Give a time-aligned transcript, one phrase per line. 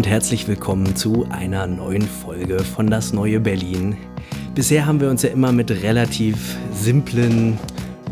[0.00, 3.98] Und herzlich willkommen zu einer neuen Folge von Das neue Berlin.
[4.54, 7.58] Bisher haben wir uns ja immer mit relativ simplen,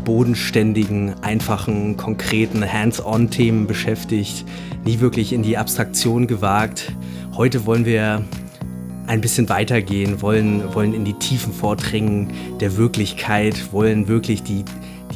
[0.05, 4.45] bodenständigen, einfachen, konkreten Hands-on-Themen beschäftigt,
[4.85, 6.93] nie wirklich in die Abstraktion gewagt.
[7.35, 8.23] Heute wollen wir
[9.07, 14.63] ein bisschen weitergehen, wollen, wollen in die Tiefen vordringen der Wirklichkeit, wollen wirklich die,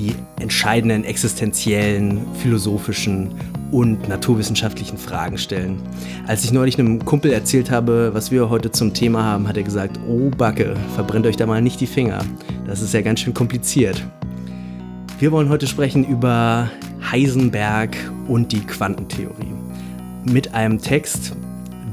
[0.04, 3.34] die entscheidenden existenziellen, philosophischen
[3.72, 5.82] und naturwissenschaftlichen Fragen stellen.
[6.28, 9.64] Als ich neulich einem Kumpel erzählt habe, was wir heute zum Thema haben, hat er
[9.64, 12.24] gesagt, oh Backe, verbrennt euch da mal nicht die Finger.
[12.68, 14.04] Das ist ja ganz schön kompliziert.
[15.20, 16.70] Wir wollen heute sprechen über
[17.10, 17.96] Heisenberg
[18.28, 19.54] und die Quantentheorie.
[20.26, 21.34] Mit einem Text,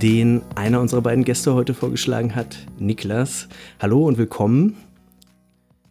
[0.02, 3.48] den einer unserer beiden Gäste heute vorgeschlagen hat, Niklas.
[3.80, 4.76] Hallo und willkommen.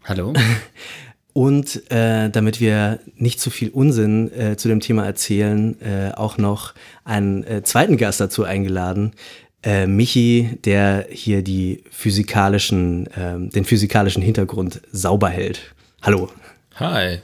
[0.03, 0.33] Hallo.
[1.33, 6.37] Und äh, damit wir nicht zu viel Unsinn äh, zu dem Thema erzählen, äh, auch
[6.37, 6.73] noch
[7.05, 9.13] einen äh, zweiten Gast dazu eingeladen.
[9.61, 15.73] Äh, Michi, der hier die physikalischen, ähm, den physikalischen Hintergrund sauber hält.
[16.01, 16.29] Hallo.
[16.75, 17.19] Hi.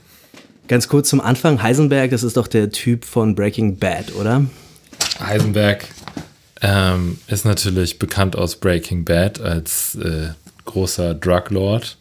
[0.68, 1.62] Ganz kurz zum Anfang.
[1.62, 4.44] Heisenberg, das ist doch der Typ von Breaking Bad, oder?
[5.18, 5.86] Heisenberg
[6.60, 10.28] ähm, ist natürlich bekannt aus Breaking Bad als äh,
[10.64, 11.96] großer Druglord,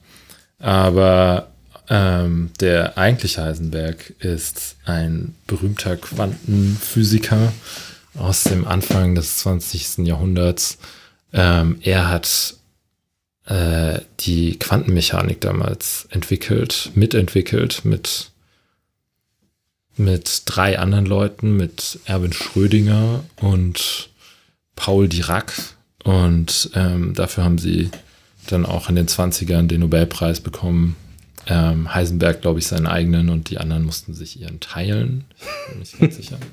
[0.60, 1.48] aber
[1.90, 7.54] ähm, der eigentliche Heisenberg ist ein berühmter Quantenphysiker
[8.18, 10.00] aus dem Anfang des 20.
[10.00, 10.78] Jahrhunderts.
[11.34, 12.56] Ähm, er hat
[13.46, 18.32] äh, die Quantenmechanik damals entwickelt, mitentwickelt mit,
[19.98, 24.10] mit drei anderen Leuten, mit Erwin Schrödinger und
[24.76, 25.54] Paul Dirac.
[26.04, 27.92] Und ähm, dafür haben sie
[28.48, 30.96] dann auch in den 20ern den Nobelpreis bekommen
[31.48, 35.26] ähm, Heisenberg, glaube ich, seinen eigenen und die anderen mussten sich ihren teilen.
[35.40, 36.38] Ich bin nicht ganz sicher.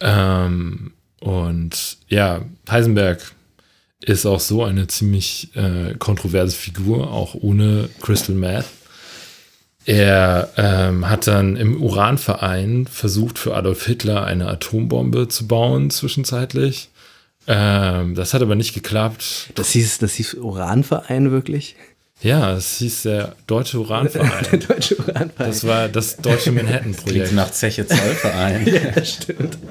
[0.00, 3.32] Ähm, und ja, Heisenberg
[4.00, 8.66] ist auch so eine ziemlich äh, kontroverse Figur, auch ohne Crystal Meth.
[9.86, 16.90] Er ähm, hat dann im Uranverein versucht, für Adolf Hitler eine Atombombe zu bauen, zwischenzeitlich.
[17.46, 19.50] Ähm, das hat aber nicht geklappt.
[19.54, 21.76] Das hieß, das hieß Uranverein wirklich?
[22.24, 24.46] Ja, es hieß der Deutsche Uranverein.
[24.50, 25.30] der Deutsche Uranverein.
[25.36, 27.34] Das war das Deutsche Manhattan-Projekt.
[27.34, 28.66] nach Zeche Zollverein.
[28.66, 29.58] ja, stimmt.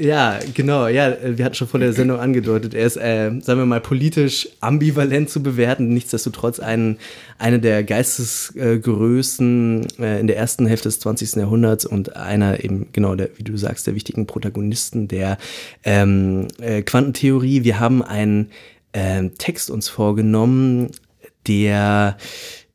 [0.00, 0.88] Ja, genau.
[0.88, 4.48] Ja, wir hatten schon vor der Sendung angedeutet, er ist, äh, sagen wir mal, politisch
[4.60, 5.92] ambivalent zu bewerten.
[5.92, 6.96] Nichtsdestotrotz ein,
[7.38, 11.36] eine der Geistesgrößen äh, in der ersten Hälfte des 20.
[11.36, 15.36] Jahrhunderts und einer eben, genau, der, wie du sagst, der wichtigen Protagonisten der
[15.84, 17.64] ähm, äh, Quantentheorie.
[17.64, 18.50] Wir haben einen
[18.92, 20.90] äh, Text uns vorgenommen,
[21.46, 22.16] der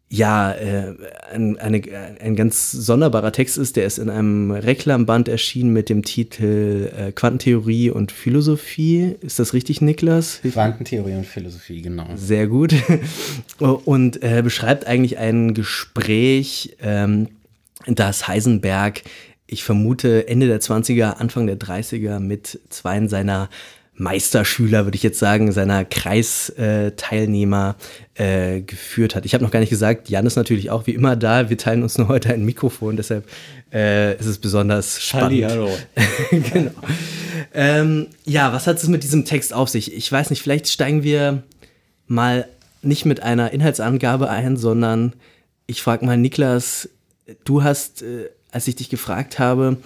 [0.07, 0.93] ja, äh,
[1.33, 1.81] ein, eine,
[2.21, 7.11] ein ganz sonderbarer Text ist, der ist in einem Reklamband erschienen mit dem Titel äh,
[7.11, 9.15] Quantentheorie und Philosophie.
[9.21, 10.41] Ist das richtig, Niklas?
[10.41, 12.07] Quantentheorie und Philosophie, genau.
[12.15, 12.75] Sehr gut.
[13.85, 17.29] Und äh, beschreibt eigentlich ein Gespräch, ähm,
[17.87, 19.01] das Heisenberg,
[19.47, 23.49] ich vermute, Ende der 20er, Anfang der 30er mit zwei seiner
[23.97, 27.75] Meisterschüler, würde ich jetzt sagen, seiner Kreisteilnehmer
[28.15, 29.25] äh, geführt hat.
[29.25, 31.49] Ich habe noch gar nicht gesagt, Jan ist natürlich auch wie immer da.
[31.49, 33.25] Wir teilen uns nur heute ein Mikrofon, deshalb
[33.73, 35.45] äh, ist es besonders spannend.
[35.45, 35.69] Hallo.
[36.31, 36.71] genau.
[37.53, 39.93] Ähm, ja, was hat es mit diesem Text auf sich?
[39.93, 41.43] Ich weiß nicht, vielleicht steigen wir
[42.07, 42.47] mal
[42.81, 45.13] nicht mit einer Inhaltsangabe ein, sondern
[45.67, 46.89] ich frage mal Niklas,
[47.45, 49.77] du hast, äh, als ich dich gefragt habe,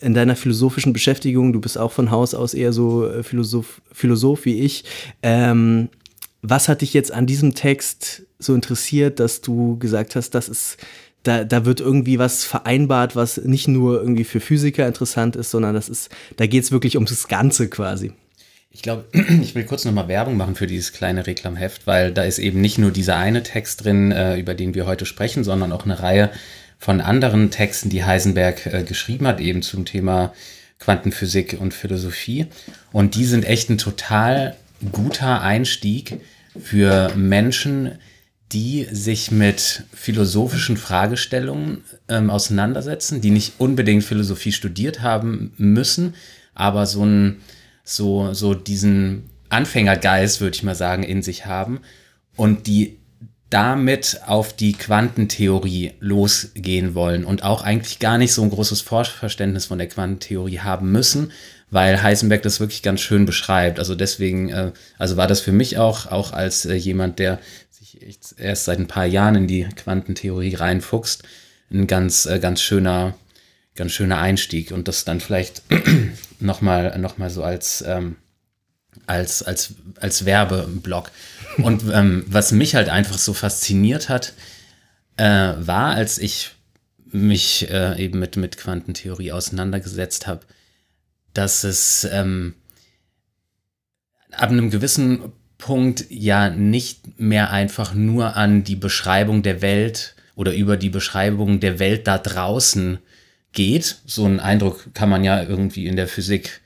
[0.00, 4.44] in deiner philosophischen Beschäftigung, du bist auch von Haus aus eher so äh, Philosoph, Philosoph
[4.44, 4.84] wie ich.
[5.22, 5.88] Ähm,
[6.42, 10.76] was hat dich jetzt an diesem Text so interessiert, dass du gesagt hast, das ist,
[11.24, 15.74] da, da wird irgendwie was vereinbart, was nicht nur irgendwie für Physiker interessant ist, sondern
[15.74, 18.12] das ist, da geht es wirklich ums Ganze quasi.
[18.70, 19.06] Ich glaube,
[19.42, 22.78] ich will kurz nochmal Werbung machen für dieses kleine Reklamheft, weil da ist eben nicht
[22.78, 26.30] nur dieser eine Text drin, äh, über den wir heute sprechen, sondern auch eine Reihe
[26.78, 30.32] von anderen Texten, die Heisenberg äh, geschrieben hat, eben zum Thema
[30.78, 32.46] Quantenphysik und Philosophie.
[32.92, 34.56] Und die sind echt ein total
[34.92, 36.20] guter Einstieg
[36.58, 37.98] für Menschen,
[38.52, 46.14] die sich mit philosophischen Fragestellungen ähm, auseinandersetzen, die nicht unbedingt Philosophie studiert haben müssen,
[46.54, 47.40] aber so ein
[47.84, 51.80] so, so diesen Anfängergeist, würde ich mal sagen, in sich haben
[52.36, 52.98] und die
[53.50, 59.66] damit auf die Quantentheorie losgehen wollen und auch eigentlich gar nicht so ein großes Vorverständnis
[59.66, 61.32] von der Quantentheorie haben müssen,
[61.70, 63.78] weil Heisenberg das wirklich ganz schön beschreibt.
[63.78, 67.38] Also deswegen, äh, also war das für mich auch, auch als äh, jemand, der
[67.70, 71.22] sich erst seit ein paar Jahren in die Quantentheorie reinfuchst,
[71.70, 73.14] ein ganz, äh, ganz schöner,
[73.74, 75.62] ganz schöner Einstieg und das dann vielleicht
[76.40, 78.16] nochmal, noch mal so als, ähm,
[79.06, 81.10] als, als, als Werbeblock.
[81.62, 84.32] Und ähm, was mich halt einfach so fasziniert hat,
[85.16, 85.24] äh,
[85.58, 86.52] war, als ich
[87.10, 90.46] mich äh, eben mit, mit Quantentheorie auseinandergesetzt habe,
[91.34, 92.54] dass es ähm,
[94.32, 100.54] ab einem gewissen Punkt ja nicht mehr einfach nur an die Beschreibung der Welt oder
[100.54, 102.98] über die Beschreibung der Welt da draußen
[103.52, 103.96] geht.
[104.06, 106.60] So einen Eindruck kann man ja irgendwie in der Physik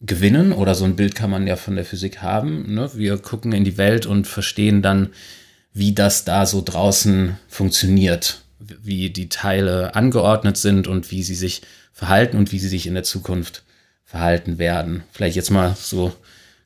[0.00, 2.74] gewinnen oder so ein Bild kann man ja von der Physik haben.
[2.74, 2.90] Ne?
[2.94, 5.10] Wir gucken in die Welt und verstehen dann,
[5.72, 11.62] wie das da so draußen funktioniert, wie die Teile angeordnet sind und wie sie sich
[11.92, 13.64] verhalten und wie sie sich in der Zukunft
[14.04, 15.02] verhalten werden.
[15.12, 16.14] Vielleicht jetzt mal so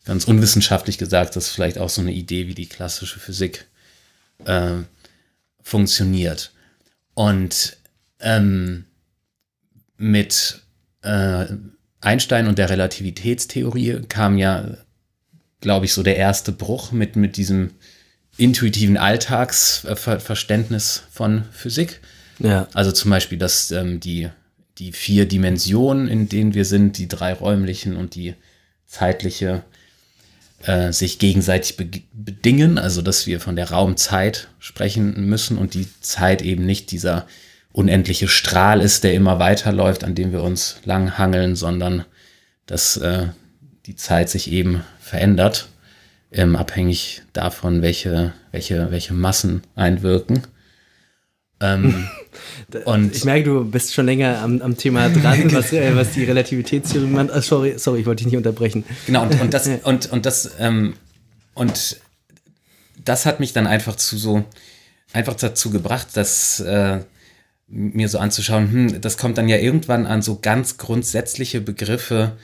[0.04, 3.66] ganz unwissenschaftlich gesagt, das ist vielleicht auch so eine Idee, wie die klassische Physik
[4.44, 4.76] äh,
[5.62, 6.52] funktioniert.
[7.14, 7.76] Und
[8.20, 8.84] ähm,
[9.96, 10.60] mit
[11.02, 11.46] äh,
[12.02, 14.76] Einstein und der Relativitätstheorie kam ja,
[15.60, 17.70] glaube ich, so der erste Bruch mit, mit diesem
[18.36, 22.00] intuitiven Alltagsverständnis von Physik.
[22.38, 22.68] Ja.
[22.74, 24.28] Also zum Beispiel, dass ähm, die,
[24.78, 28.34] die vier Dimensionen, in denen wir sind, die drei räumlichen und die
[28.86, 29.62] zeitliche,
[30.64, 32.78] äh, sich gegenseitig be bedingen.
[32.78, 37.26] Also dass wir von der Raumzeit sprechen müssen und die Zeit eben nicht dieser
[37.72, 42.04] unendliche Strahl ist, der immer weiterläuft, an dem wir uns lang hangeln, sondern
[42.66, 43.28] dass äh,
[43.86, 45.68] die Zeit sich eben verändert,
[46.30, 50.42] ähm, abhängig davon, welche, welche, welche Massen einwirken.
[51.60, 52.08] Ähm,
[52.84, 56.24] und ich merke, du bist schon länger am, am Thema dran, was, äh, was die
[56.24, 57.30] Relativitätstheorie meint.
[57.34, 58.84] Oh, sorry, sorry, ich wollte dich nicht unterbrechen.
[59.06, 60.94] Genau, und, und das, und, und das, ähm,
[61.54, 61.96] und
[63.04, 64.44] das hat mich dann einfach zu so,
[65.12, 67.00] einfach dazu gebracht, dass äh,
[67.72, 72.36] mir so anzuschauen, hm, das kommt dann ja irgendwann an so ganz grundsätzliche Begriffe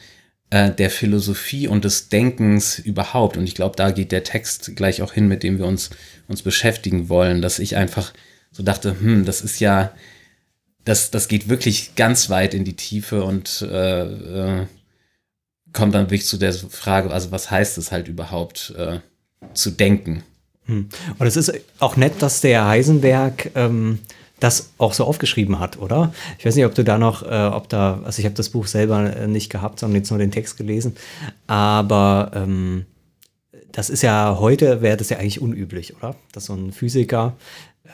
[0.50, 3.36] äh, der Philosophie und des Denkens überhaupt.
[3.36, 5.90] Und ich glaube, da geht der Text gleich auch hin, mit dem wir uns,
[6.28, 8.14] uns beschäftigen wollen, dass ich einfach
[8.50, 9.92] so dachte, hm, das ist ja,
[10.84, 14.66] das, das geht wirklich ganz weit in die Tiefe und äh, äh,
[15.74, 19.00] kommt dann wirklich zu der Frage, also was heißt es halt überhaupt äh,
[19.52, 20.22] zu denken?
[20.64, 20.88] Hm.
[21.18, 23.98] Und es ist auch nett, dass der Heisenberg ähm,
[24.40, 26.12] das auch so aufgeschrieben hat, oder?
[26.38, 28.66] Ich weiß nicht, ob du da noch, äh, ob da, also ich habe das Buch
[28.66, 30.96] selber äh, nicht gehabt, sondern jetzt nur den Text gelesen,
[31.46, 32.86] aber ähm,
[33.72, 36.14] das ist ja heute, wäre das ja eigentlich unüblich, oder?
[36.32, 37.34] Dass so ein Physiker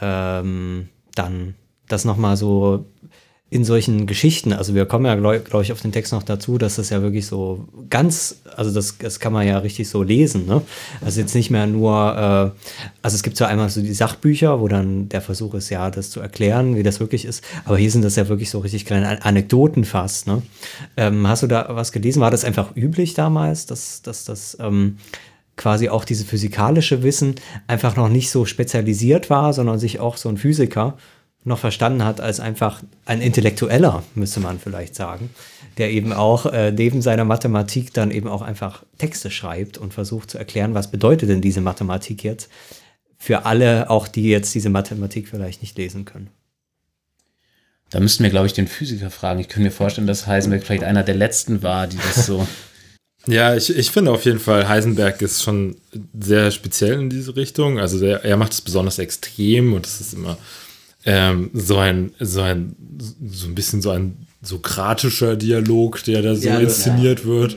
[0.00, 1.54] ähm, dann
[1.88, 2.86] das nochmal so
[3.50, 6.58] in solchen Geschichten, also wir kommen ja, glaube glaub ich, auf den Text noch dazu,
[6.58, 10.46] dass das ja wirklich so ganz, also das, das kann man ja richtig so lesen,
[10.46, 10.62] ne?
[11.04, 14.66] Also jetzt nicht mehr nur, äh, also es gibt so einmal so die Sachbücher, wo
[14.66, 18.02] dann der Versuch ist, ja, das zu erklären, wie das wirklich ist, aber hier sind
[18.02, 20.42] das ja wirklich so richtig kleine Anekdoten fast, ne?
[20.96, 22.20] Ähm, hast du da was gelesen?
[22.20, 24.96] War das einfach üblich damals, dass, dass das ähm,
[25.56, 27.36] quasi auch diese physikalische Wissen
[27.66, 30.96] einfach noch nicht so spezialisiert war, sondern sich auch so ein Physiker
[31.44, 35.30] noch verstanden hat als einfach ein Intellektueller, müsste man vielleicht sagen,
[35.76, 40.30] der eben auch äh, neben seiner Mathematik dann eben auch einfach Texte schreibt und versucht
[40.30, 42.48] zu erklären, was bedeutet denn diese Mathematik jetzt
[43.18, 46.30] für alle, auch die jetzt diese Mathematik vielleicht nicht lesen können.
[47.90, 49.40] Da müssten wir, glaube ich, den Physiker fragen.
[49.40, 52.46] Ich könnte mir vorstellen, dass Heisenberg vielleicht einer der letzten war, die das so.
[53.26, 55.76] Ja, ich, ich finde auf jeden Fall, Heisenberg ist schon
[56.12, 57.78] sehr speziell in diese Richtung.
[57.78, 60.36] Also der, er macht es besonders extrem und es ist immer
[61.04, 62.76] ähm, so ein, so ein,
[63.26, 67.26] so ein bisschen so ein sokratischer Dialog, der da so ja, inszeniert ja.
[67.26, 67.56] wird,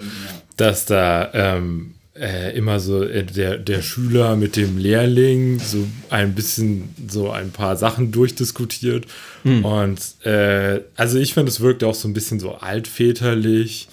[0.55, 6.33] dass da ähm, äh, immer so äh, der, der Schüler mit dem Lehrling so ein
[6.33, 9.05] bisschen so ein paar Sachen durchdiskutiert.
[9.43, 9.63] Hm.
[9.63, 13.87] Und äh, also ich finde, es wirkt auch so ein bisschen so altväterlich.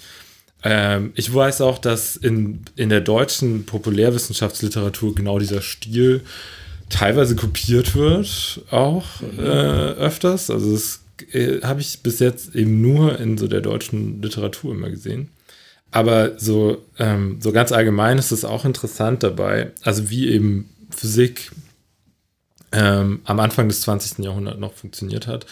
[0.63, 6.21] Ähm, ich weiß auch, dass in, in der deutschen Populärwissenschaftsliteratur genau dieser Stil
[6.89, 9.05] teilweise kopiert wird, auch
[9.37, 10.49] äh, öfters.
[10.49, 11.01] Also das
[11.31, 15.29] äh, habe ich bis jetzt eben nur in so der deutschen Literatur immer gesehen.
[15.91, 21.51] Aber so, ähm, so ganz allgemein ist es auch interessant dabei, also wie eben Physik
[22.71, 24.19] ähm, am Anfang des 20.
[24.25, 25.45] Jahrhunderts noch funktioniert hat.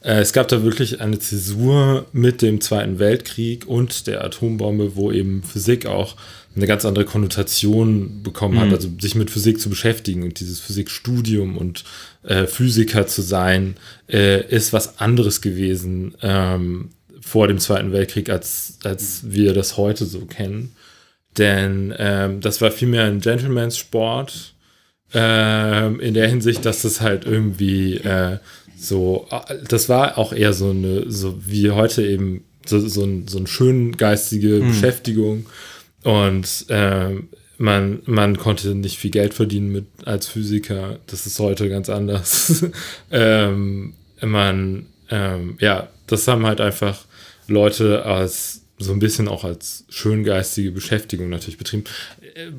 [0.00, 5.10] Äh, es gab da wirklich eine Zäsur mit dem Zweiten Weltkrieg und der Atombombe, wo
[5.10, 6.16] eben Physik auch
[6.56, 8.60] eine ganz andere Konnotation bekommen mhm.
[8.60, 11.84] hat, also sich mit Physik zu beschäftigen und dieses Physikstudium und
[12.24, 13.76] äh, Physiker zu sein,
[14.08, 16.90] äh, ist was anderes gewesen ähm,
[17.20, 20.74] vor dem Zweiten Weltkrieg, als, als wir das heute so kennen.
[21.36, 24.54] Denn ähm, das war vielmehr ein Gentleman's Sport
[25.14, 28.38] ähm, in der Hinsicht, dass das halt irgendwie äh,
[28.78, 29.26] so,
[29.68, 33.46] das war auch eher so eine, so wie heute eben so, so, ein, so eine
[33.46, 34.68] schön geistige mhm.
[34.68, 35.46] Beschäftigung
[36.02, 41.00] und ähm, man, man konnte nicht viel Geld verdienen mit, als Physiker.
[41.06, 42.64] Das ist heute ganz anders.
[43.10, 47.04] ähm, man, ähm, ja, das haben halt einfach
[47.48, 51.84] Leute als so ein bisschen auch als schöngeistige Beschäftigung natürlich betrieben.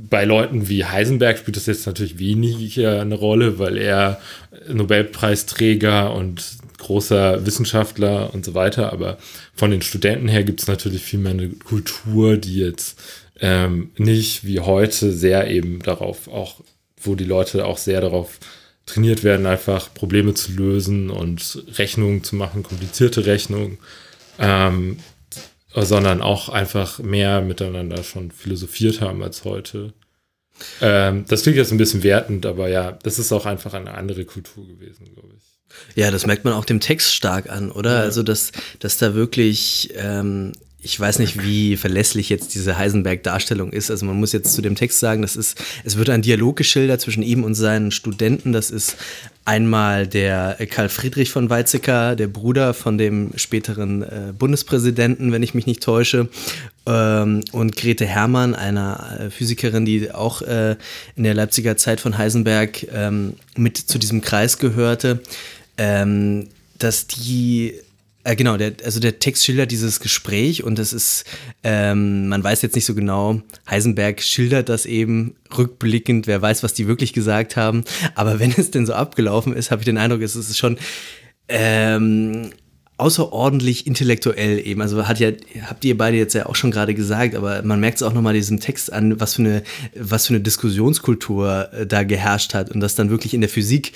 [0.10, 4.20] Bei Leuten wie Heisenberg spielt das jetzt natürlich weniger eine Rolle, weil er
[4.68, 6.44] Nobelpreisträger und
[6.80, 9.18] großer Wissenschaftler und so weiter, aber
[9.54, 13.00] von den Studenten her gibt es natürlich viel mehr eine Kultur, die jetzt
[13.40, 16.62] ähm, nicht wie heute sehr eben darauf auch,
[17.02, 18.40] wo die Leute auch sehr darauf
[18.86, 23.78] trainiert werden, einfach Probleme zu lösen und Rechnungen zu machen, komplizierte Rechnungen.
[24.40, 24.98] Ähm,
[25.74, 29.94] sondern auch einfach mehr miteinander schon philosophiert haben als heute.
[30.82, 34.26] Ähm, das klingt jetzt ein bisschen wertend, aber ja, das ist auch einfach eine andere
[34.26, 35.96] Kultur gewesen, glaube ich.
[35.96, 37.98] Ja, das merkt man auch dem Text stark an, oder?
[37.98, 38.00] Ja.
[38.02, 43.92] Also, dass, dass da wirklich ähm, ich weiß nicht, wie verlässlich jetzt diese Heisenberg-Darstellung ist.
[43.92, 47.02] Also man muss jetzt zu dem Text sagen, das ist, es wird ein Dialog geschildert
[47.02, 48.54] zwischen ihm und seinen Studenten.
[48.54, 48.96] Das ist
[49.44, 55.54] einmal der Karl Friedrich von Weizsäcker, der Bruder von dem späteren äh, Bundespräsidenten, wenn ich
[55.54, 56.30] mich nicht täusche,
[56.86, 60.78] ähm, und Grete Hermann, einer äh, Physikerin, die auch äh,
[61.18, 65.20] in der Leipziger Zeit von Heisenberg ähm, mit zu diesem Kreis gehörte,
[65.78, 67.74] ähm, dass die
[68.24, 71.24] äh, genau, der, also der Text schildert dieses Gespräch und das ist,
[71.64, 76.74] ähm, man weiß jetzt nicht so genau, Heisenberg schildert das eben rückblickend, wer weiß, was
[76.74, 77.86] die wirklich gesagt haben.
[78.16, 80.78] Aber wenn es denn so abgelaufen ist, habe ich den Eindruck, es ist schon
[81.48, 82.52] ähm,
[82.98, 84.82] außerordentlich intellektuell eben.
[84.82, 85.32] Also hat ja,
[85.64, 88.34] habt ihr beide jetzt ja auch schon gerade gesagt, aber man merkt es auch nochmal
[88.34, 89.64] diesem Text an, was für eine,
[89.96, 93.94] was für eine Diskussionskultur äh, da geherrscht hat und dass dann wirklich in der Physik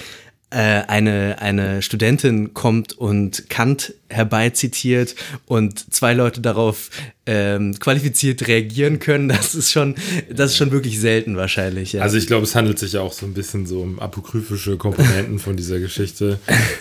[0.59, 6.89] eine, eine Studentin kommt und Kant herbeizitiert und zwei Leute darauf
[7.25, 9.95] ähm, qualifiziert reagieren können, das ist schon,
[10.29, 11.93] das ist schon wirklich selten wahrscheinlich.
[11.93, 12.01] Ja.
[12.01, 15.39] Also ich glaube, es handelt sich ja auch so ein bisschen so um apokryphische Komponenten
[15.39, 16.39] von dieser Geschichte,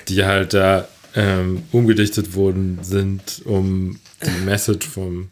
[0.08, 5.28] die halt da ähm, umgedichtet worden sind, um die Message vom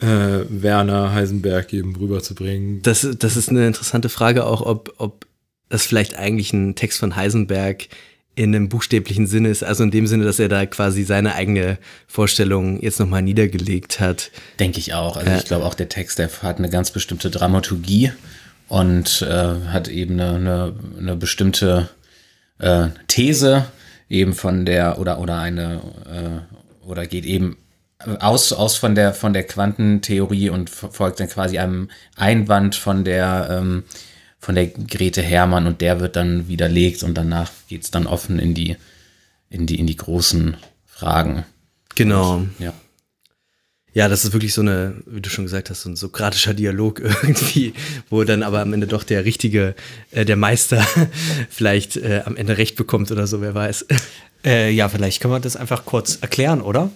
[0.00, 2.82] äh, Werner Heisenberg eben rüberzubringen.
[2.82, 5.26] Das, das ist eine interessante Frage auch, ob, ob
[5.70, 7.88] das vielleicht eigentlich ein Text von Heisenberg
[8.34, 11.78] in einem buchstäblichen Sinne ist, also in dem Sinne, dass er da quasi seine eigene
[12.06, 14.30] Vorstellung jetzt nochmal niedergelegt hat.
[14.58, 15.16] Denke ich auch.
[15.16, 15.38] Also ja.
[15.38, 18.12] ich glaube auch der Text, der hat eine ganz bestimmte Dramaturgie
[18.68, 21.88] und äh, hat eben eine, eine, eine bestimmte
[22.58, 23.66] äh, These
[24.08, 27.56] eben von der oder oder eine äh, oder geht eben
[28.20, 33.48] aus, aus von der von der Quantentheorie und folgt dann quasi einem Einwand von der
[33.50, 33.84] ähm,
[34.40, 38.38] von der Grete Hermann und der wird dann widerlegt und danach geht es dann offen
[38.38, 38.76] in die,
[39.50, 40.56] in die, in die großen
[40.86, 41.44] Fragen.
[41.94, 42.36] Genau.
[42.36, 42.72] Und, ja.
[43.92, 47.00] Ja, das ist wirklich so eine, wie du schon gesagt hast, so ein sokratischer Dialog
[47.22, 47.74] irgendwie,
[48.08, 49.74] wo dann aber am Ende doch der richtige,
[50.12, 50.86] äh, der Meister
[51.50, 53.86] vielleicht äh, am Ende recht bekommt oder so, wer weiß.
[54.44, 56.90] Äh, ja, vielleicht können wir das einfach kurz erklären, oder?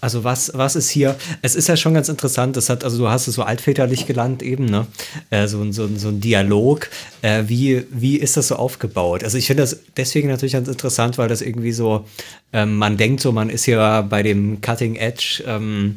[0.00, 1.16] Also was, was ist hier?
[1.40, 4.42] Es ist ja schon ganz interessant, das hat, also du hast es so altväterlich gelernt
[4.42, 4.86] eben, ne?
[5.30, 6.90] Äh, so, so, so ein Dialog.
[7.22, 9.24] Äh, wie, wie ist das so aufgebaut?
[9.24, 12.04] Also ich finde das deswegen natürlich ganz interessant, weil das irgendwie so,
[12.52, 15.96] ähm, man denkt so, man ist ja bei dem Cutting Edge ähm,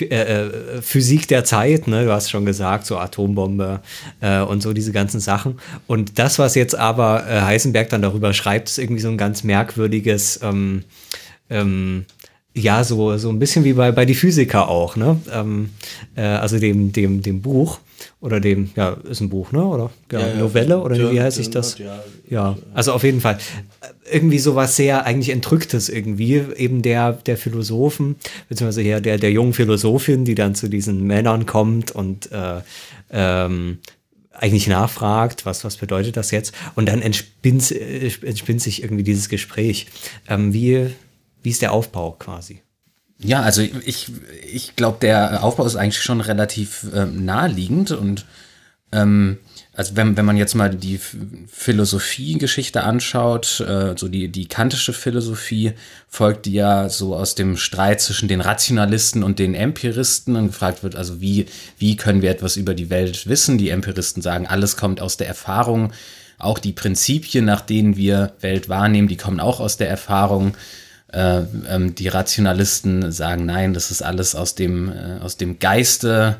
[0.00, 2.06] äh, äh, Physik der Zeit, ne?
[2.06, 3.80] Du hast schon gesagt, so Atombombe
[4.20, 5.60] äh, und so diese ganzen Sachen.
[5.86, 9.44] Und das, was jetzt aber äh, Heisenberg dann darüber schreibt, ist irgendwie so ein ganz
[9.44, 10.84] merkwürdiges ähm,
[11.50, 12.06] ähm,
[12.56, 15.20] ja, so, so ein bisschen wie bei, bei die Physiker auch, ne?
[15.32, 15.70] Ähm,
[16.14, 17.80] äh, also dem, dem, dem Buch
[18.20, 19.64] oder dem, ja, ist ein Buch, ne?
[19.64, 21.78] Oder ja, ja, Novelle oder ja, wie heißt sich das?
[21.78, 23.38] Ja, ja, also auf jeden Fall.
[24.10, 28.16] Irgendwie sowas sehr eigentlich Entrücktes irgendwie, eben der, der Philosophen,
[28.48, 32.60] beziehungsweise hier der, der jungen Philosophin, die dann zu diesen Männern kommt und äh,
[33.10, 33.78] ähm,
[34.30, 36.54] eigentlich nachfragt, was, was bedeutet das jetzt?
[36.74, 39.86] Und dann entspinnt, äh, entspinnt sich irgendwie dieses Gespräch.
[40.28, 40.90] Ähm, wie,
[41.44, 42.62] wie ist der Aufbau quasi?
[43.18, 44.10] Ja, also ich,
[44.52, 48.26] ich glaube, der Aufbau ist eigentlich schon relativ ähm, naheliegend und
[48.90, 49.38] ähm,
[49.72, 50.98] also wenn, wenn man jetzt mal die
[51.48, 55.72] Philosophiegeschichte anschaut, äh, so die, die kantische Philosophie
[56.08, 60.94] folgt ja so aus dem Streit zwischen den Rationalisten und den Empiristen und gefragt wird,
[60.94, 61.46] also wie,
[61.78, 63.58] wie können wir etwas über die Welt wissen?
[63.58, 65.92] Die Empiristen sagen, alles kommt aus der Erfahrung,
[66.38, 70.56] auch die Prinzipien, nach denen wir Welt wahrnehmen, die kommen auch aus der Erfahrung.
[71.14, 76.38] Äh, ähm, die Rationalisten sagen, nein, das ist alles aus dem, äh, aus dem Geiste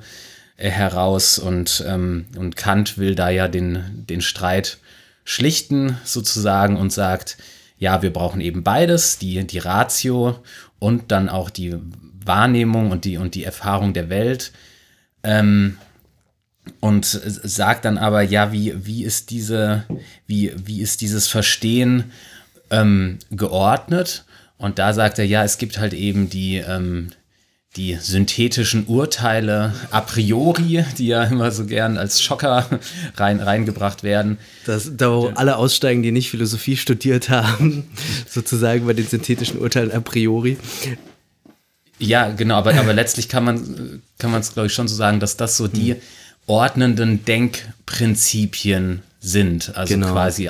[0.56, 4.78] äh, heraus und, ähm, und Kant will da ja den, den Streit
[5.22, 7.36] schlichten sozusagen und sagt,
[7.78, 10.42] ja, wir brauchen eben beides, die, die Ratio
[10.80, 11.76] und dann auch die
[12.24, 14.50] Wahrnehmung und die, und die Erfahrung der Welt.
[15.22, 15.78] Ähm,
[16.80, 19.84] und sagt dann aber, ja, wie, wie ist diese,
[20.26, 22.10] wie, wie ist dieses Verstehen
[22.70, 24.24] ähm, geordnet?
[24.58, 27.10] Und da sagt er, ja, es gibt halt eben die, ähm,
[27.76, 32.66] die synthetischen Urteile a priori, die ja immer so gern als Schocker
[33.16, 34.38] rein, reingebracht werden.
[34.64, 37.84] Das, da wo alle aussteigen, die nicht Philosophie studiert haben,
[38.28, 40.56] sozusagen bei den synthetischen Urteilen a priori.
[41.98, 45.56] Ja, genau, aber, aber letztlich kann man es, glaube ich, schon so sagen, dass das
[45.56, 46.00] so die hm.
[46.46, 49.76] ordnenden Denkprinzipien sind.
[49.76, 50.12] Also genau.
[50.12, 50.48] quasi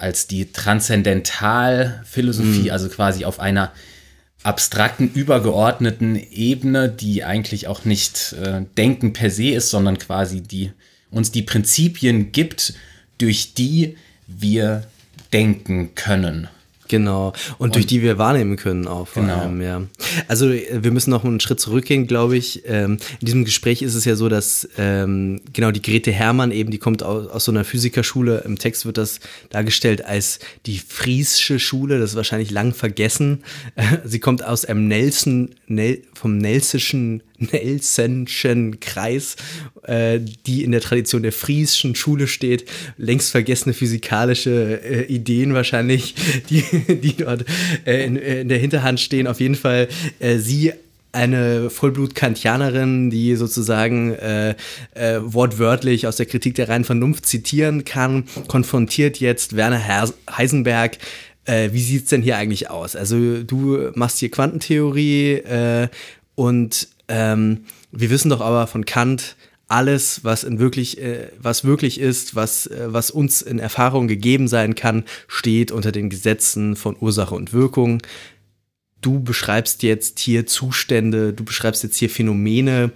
[0.00, 2.72] als die Transzendentalphilosophie, hm.
[2.72, 3.72] also quasi auf einer
[4.42, 10.72] abstrakten, übergeordneten Ebene, die eigentlich auch nicht äh, Denken per se ist, sondern quasi die
[11.10, 12.72] uns die Prinzipien gibt,
[13.18, 14.84] durch die wir
[15.32, 16.48] denken können.
[16.90, 17.28] Genau.
[17.58, 19.06] Und, und, durch die wir wahrnehmen können auch.
[19.06, 19.36] Vor genau.
[19.36, 19.82] Allem, ja.
[20.26, 22.62] Also äh, wir müssen noch einen Schritt zurückgehen, glaube ich.
[22.66, 26.72] Ähm, in diesem Gespräch ist es ja so, dass ähm, genau die Grete Hermann eben,
[26.72, 28.42] die kommt aus, aus, so einer Physikerschule.
[28.44, 29.20] Im Text wird das
[29.50, 32.00] dargestellt als die Friesische Schule.
[32.00, 33.44] Das ist wahrscheinlich lang vergessen.
[34.04, 39.36] sie kommt aus einem Nelson, Nel, vom Nelsischen Nelsonschen Kreis,
[39.82, 42.64] äh, die in der Tradition der friesischen Schule steht.
[42.96, 46.14] Längst vergessene physikalische äh, Ideen wahrscheinlich,
[46.50, 47.44] die, die dort
[47.86, 49.26] äh, in, in, der Hinterhand stehen.
[49.26, 49.88] Auf jeden Fall
[50.18, 50.72] äh, sie
[51.12, 54.54] eine Vollblut-Kantianerin, die sozusagen äh,
[54.94, 60.98] äh, wortwörtlich aus der Kritik der reinen Vernunft zitieren kann, konfrontiert jetzt Werner Heisenberg.
[61.46, 62.94] Äh, wie sieht es denn hier eigentlich aus?
[62.94, 65.88] Also du machst hier Quantentheorie äh,
[66.36, 69.36] und ähm, wir wissen doch aber von Kant,
[69.68, 74.48] alles, was in wirklich, äh, was wirklich ist, was, äh, was uns in Erfahrung gegeben
[74.48, 78.02] sein kann, steht unter den Gesetzen von Ursache und Wirkung.
[79.00, 82.90] Du beschreibst jetzt hier Zustände, du beschreibst jetzt hier Phänomene,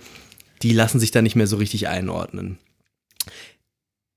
[0.63, 2.59] die lassen sich da nicht mehr so richtig einordnen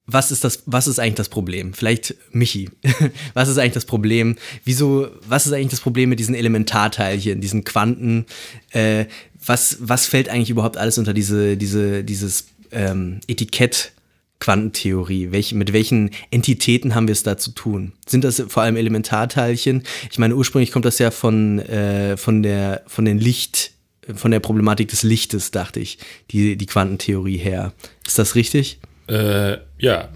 [0.08, 1.74] was ist das, was ist eigentlich das Problem?
[1.74, 2.70] Vielleicht Michi,
[3.34, 4.38] was ist eigentlich das Problem?
[4.64, 8.26] Wieso, was ist eigentlich das Problem mit diesen Elementarteilchen, diesen Quanten?
[8.72, 9.06] Äh,
[9.46, 13.92] was, was fällt eigentlich überhaupt alles unter diese, diese, dieses ähm, Etikett
[14.40, 15.32] Quantentheorie?
[15.32, 17.92] Welch, mit welchen Entitäten haben wir es da zu tun?
[18.08, 19.84] Sind das vor allem Elementarteilchen?
[20.10, 23.74] Ich meine, ursprünglich kommt das ja von, äh, von der, von den Licht,
[24.16, 25.98] von der Problematik des Lichtes, dachte ich,
[26.32, 27.74] die, die Quantentheorie her.
[28.06, 28.80] Ist das richtig?
[29.08, 30.10] Äh, ja,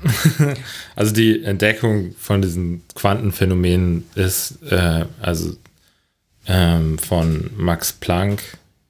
[0.95, 5.55] also die Entdeckung von diesen Quantenphänomenen ist äh, also
[6.47, 8.41] ähm, von Max Planck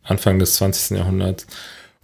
[0.04, 0.98] Anfang des 20.
[0.98, 1.46] Jahrhunderts.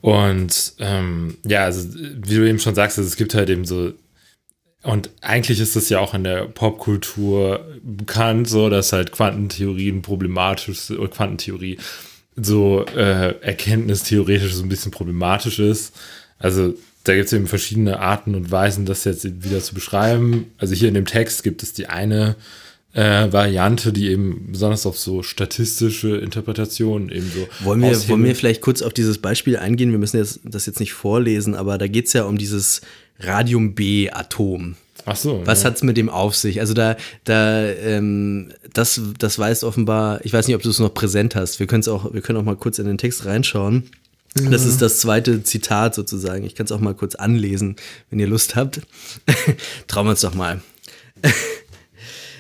[0.02, 3.94] Und ähm, ja, also wie du eben schon sagst, also es gibt halt eben so
[4.84, 10.92] und eigentlich ist das ja auch in der Popkultur bekannt, so dass halt Quantentheorien problematisch
[10.92, 11.78] oder Quantentheorie
[12.36, 15.94] so äh, erkenntnistheoretisch so ein bisschen problematisch ist.
[16.38, 16.76] Also
[17.08, 20.52] da gibt es eben verschiedene Arten und Weisen, das jetzt wieder zu beschreiben.
[20.58, 22.36] Also hier in dem Text gibt es die eine
[22.94, 27.48] äh, Variante, die eben besonders auf so statistische Interpretationen eben so.
[27.66, 29.92] Wollen wir, wollen wir vielleicht kurz auf dieses Beispiel eingehen?
[29.92, 32.82] Wir müssen jetzt, das jetzt nicht vorlesen, aber da geht es ja um dieses
[33.20, 34.76] Radium-B-Atom.
[35.06, 35.42] Ach so.
[35.46, 35.68] Was ja.
[35.68, 36.60] hat es mit dem auf sich?
[36.60, 40.94] Also da, da, ähm, das, das weiß offenbar, ich weiß nicht, ob du es noch
[40.94, 41.60] präsent hast.
[41.60, 43.84] Wir, auch, wir können auch mal kurz in den Text reinschauen.
[44.46, 46.46] Das ist das zweite Zitat sozusagen.
[46.46, 47.76] Ich kann es auch mal kurz anlesen,
[48.10, 48.82] wenn ihr Lust habt.
[49.88, 50.62] Trauen wir uns doch mal.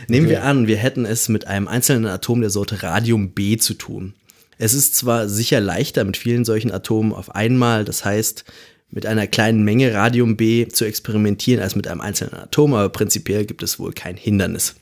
[0.07, 0.35] Nehmen okay.
[0.35, 4.13] wir an, wir hätten es mit einem einzelnen Atom der Sorte Radium B zu tun.
[4.57, 8.45] Es ist zwar sicher leichter, mit vielen solchen Atomen auf einmal, das heißt,
[8.89, 13.45] mit einer kleinen Menge Radium B zu experimentieren als mit einem einzelnen Atom, aber prinzipiell
[13.45, 14.75] gibt es wohl kein Hindernis.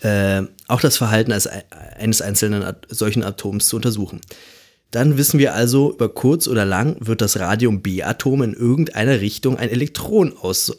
[0.00, 4.20] Äh, auch das Verhalten eines einzelnen solchen Atoms zu untersuchen.
[4.94, 9.68] Dann wissen wir also, über kurz oder lang wird das Radium-B-Atom in irgendeiner Richtung ein
[9.68, 10.70] Elektron aus,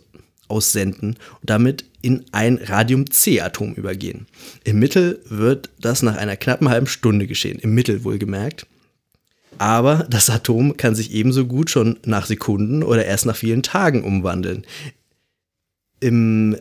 [0.47, 4.25] aussenden und damit in ein Radium-C-Atom übergehen.
[4.63, 7.59] Im Mittel wird das nach einer knappen halben Stunde geschehen.
[7.59, 8.67] Im Mittel wohlgemerkt.
[9.57, 14.05] Aber das Atom kann sich ebenso gut schon nach Sekunden oder erst nach vielen Tagen
[14.05, 14.65] umwandeln.
[15.99, 16.55] Im,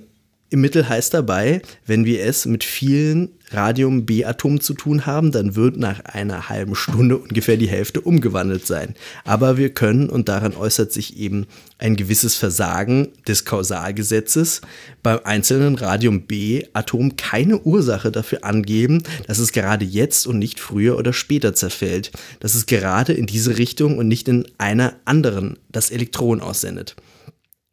[0.50, 5.76] im Mittel heißt dabei, wenn wir es mit vielen Radium-B-Atomen zu tun haben, dann wird
[5.76, 8.94] nach einer halben Stunde ungefähr die Hälfte umgewandelt sein.
[9.24, 11.46] Aber wir können, und daran äußert sich eben
[11.78, 14.60] ein gewisses Versagen des Kausalgesetzes,
[15.02, 21.12] beim einzelnen Radium-B-Atom keine Ursache dafür angeben, dass es gerade jetzt und nicht früher oder
[21.12, 26.40] später zerfällt, dass es gerade in diese Richtung und nicht in einer anderen das Elektron
[26.40, 26.96] aussendet.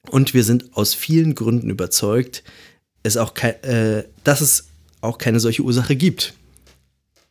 [0.10, 2.44] Und wir sind aus vielen Gründen überzeugt,
[3.04, 4.68] es auch äh, dass es
[5.02, 6.34] auch keine solche Ursache gibt.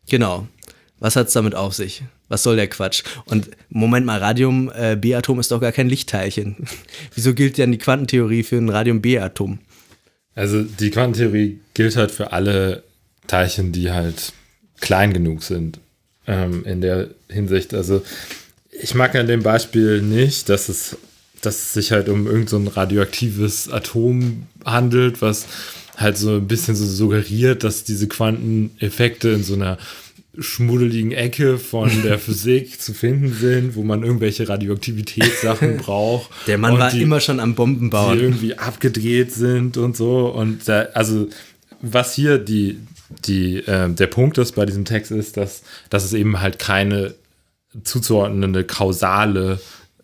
[0.08, 0.46] Genau.
[0.98, 2.02] Was hat es damit auf sich?
[2.28, 3.02] Was soll der Quatsch?
[3.24, 6.56] Und Moment mal, Radium-B-Atom äh, ist doch gar kein Lichtteilchen.
[7.14, 9.58] Wieso gilt denn die Quantentheorie für ein Radium-B-Atom?
[10.34, 12.84] Also die Quantentheorie gilt halt für alle
[13.26, 14.32] Teilchen, die halt
[14.80, 15.80] klein genug sind
[16.26, 17.74] ähm, in der Hinsicht.
[17.74, 18.02] Also
[18.70, 20.96] ich mag an dem Beispiel nicht, dass es,
[21.40, 25.46] dass es sich halt um irgendein so radioaktives Atom handelt, was
[26.00, 29.78] halt so ein bisschen so suggeriert, dass diese Quanteneffekte in so einer
[30.38, 36.30] schmuddeligen Ecke von der Physik zu finden sind, wo man irgendwelche Radioaktivitätssachen braucht.
[36.46, 38.14] Der Mann war die, immer schon am Bombenbau.
[38.14, 40.28] Die irgendwie abgedreht sind und so.
[40.28, 41.28] Und da, also,
[41.82, 42.78] was hier die,
[43.26, 47.14] die, äh, der Punkt ist bei diesem Text ist, dass, dass es eben halt keine
[47.84, 49.60] zuzuordnende kausale,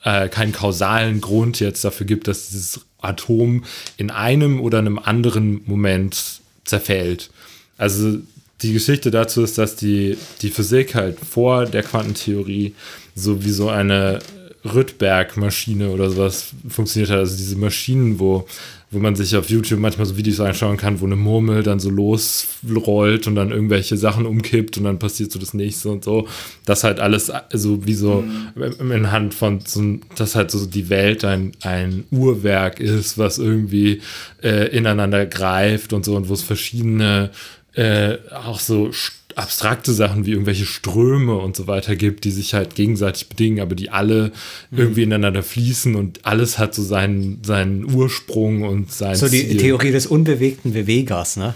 [0.07, 3.65] äh, keinen kausalen Grund jetzt dafür gibt, dass dieses Atom
[3.97, 7.31] in einem oder einem anderen Moment zerfällt.
[7.77, 8.19] Also
[8.63, 12.75] die Geschichte dazu ist, dass die, die Physik halt vor der Quantentheorie
[13.17, 14.21] so wie so eine
[14.65, 17.19] Rydberg-Maschine oder sowas funktioniert hat.
[17.19, 18.47] Also diese Maschinen, wo
[18.91, 21.91] wo man sich auf YouTube manchmal so Videos anschauen kann, wo eine Murmel dann so
[21.91, 26.29] losrollt und dann irgendwelche Sachen umkippt und dann passiert so das nächste und so.
[26.65, 28.93] Das halt alles so wie so mhm.
[28.93, 34.03] in Hand von so, dass halt so die Welt ein, ein Uhrwerk ist, was irgendwie
[34.43, 37.31] äh, ineinander greift und so und wo es verschiedene
[37.75, 38.93] äh, auch so
[39.37, 43.75] abstrakte Sachen wie irgendwelche Ströme und so weiter gibt, die sich halt gegenseitig bedingen, aber
[43.75, 44.33] die alle
[44.71, 44.79] mhm.
[44.79, 49.59] irgendwie ineinander fließen und alles hat so seinen, seinen Ursprung und sein So die Ziel.
[49.59, 51.55] Theorie des unbewegten Bewegers, ne?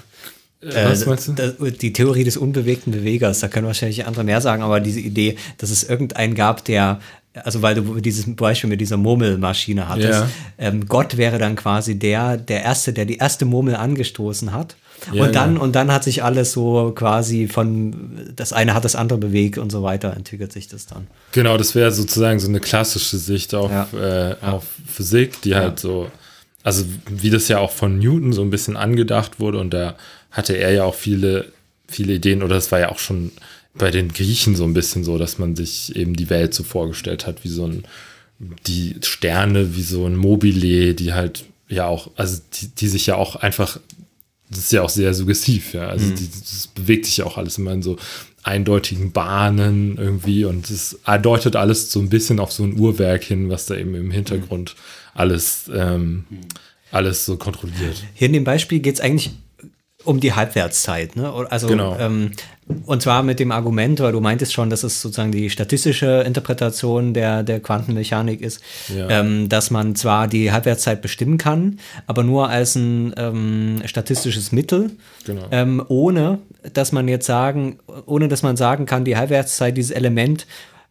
[0.60, 1.70] Äh, Was meinst du?
[1.70, 5.70] Die Theorie des unbewegten Bewegers, da können wahrscheinlich andere mehr sagen, aber diese Idee, dass
[5.70, 7.00] es irgendeinen gab, der
[7.32, 10.28] also weil du dieses Beispiel mit dieser Murmelmaschine hattest, ja.
[10.58, 14.76] ähm, Gott wäre dann quasi der, der Erste, der die erste Murmel angestoßen hat.
[15.12, 15.60] Ja, und dann, ja.
[15.60, 19.70] und dann hat sich alles so quasi von, das eine hat das andere bewegt und
[19.70, 21.06] so weiter, entwickelt sich das dann.
[21.32, 26.10] Genau, das wäre sozusagen so eine klassische Sicht auf, äh, auf Physik, die halt so,
[26.62, 29.96] also wie das ja auch von Newton so ein bisschen angedacht wurde und da
[30.30, 31.46] hatte er ja auch viele,
[31.88, 33.32] viele Ideen oder das war ja auch schon
[33.74, 37.26] bei den Griechen so ein bisschen so, dass man sich eben die Welt so vorgestellt
[37.26, 37.84] hat, wie so ein,
[38.66, 43.16] die Sterne, wie so ein Mobile, die halt ja auch, also die, die sich ja
[43.16, 43.78] auch einfach,
[44.50, 45.88] das ist ja auch sehr suggestiv, ja.
[45.88, 46.16] Also mhm.
[46.16, 47.96] die, das bewegt sich ja auch alles immer in so
[48.42, 53.50] eindeutigen Bahnen irgendwie und es deutet alles so ein bisschen auf so ein Uhrwerk hin,
[53.50, 54.76] was da eben im Hintergrund
[55.14, 56.24] alles, ähm,
[56.90, 58.02] alles so kontrolliert.
[58.14, 59.30] Hier in dem Beispiel geht es eigentlich
[60.04, 61.16] um die Halbwertszeit.
[61.16, 61.30] Ne?
[61.50, 61.98] Also, genau.
[61.98, 62.32] ähm,
[62.86, 67.14] und zwar mit dem Argument, weil du meintest schon, dass es sozusagen die statistische Interpretation
[67.14, 68.60] der, der Quantenmechanik ist,
[68.94, 69.08] ja.
[69.08, 74.90] ähm, dass man zwar die Halbwertszeit bestimmen kann, aber nur als ein ähm, statistisches Mittel,
[75.24, 75.46] genau.
[75.50, 76.38] Ähm, ohne
[76.72, 80.46] dass man jetzt sagen, ohne dass man sagen kann, die Halbwertszeit dieses Element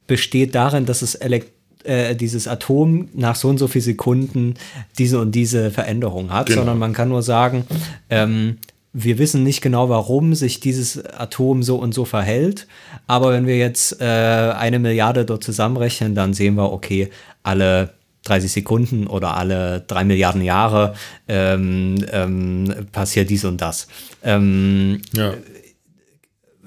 [0.08, 1.52] besteht darin, dass es elekt
[1.84, 4.56] äh, dieses Atom nach so und so viel Sekunden
[4.98, 6.62] diese und diese Veränderung hat, genau.
[6.62, 7.65] sondern man kann nur sagen,
[8.10, 8.58] ähm,
[8.91, 12.67] wir wissen nicht genau, warum sich dieses Atom so und so verhält.
[13.08, 17.10] Aber wenn wir jetzt äh, eine Milliarde dort zusammenrechnen, dann sehen wir, okay,
[17.43, 20.95] alle 30 Sekunden oder alle drei Milliarden Jahre
[21.28, 23.88] ähm, ähm, passiert dies und das.
[24.23, 25.34] Ähm, ja.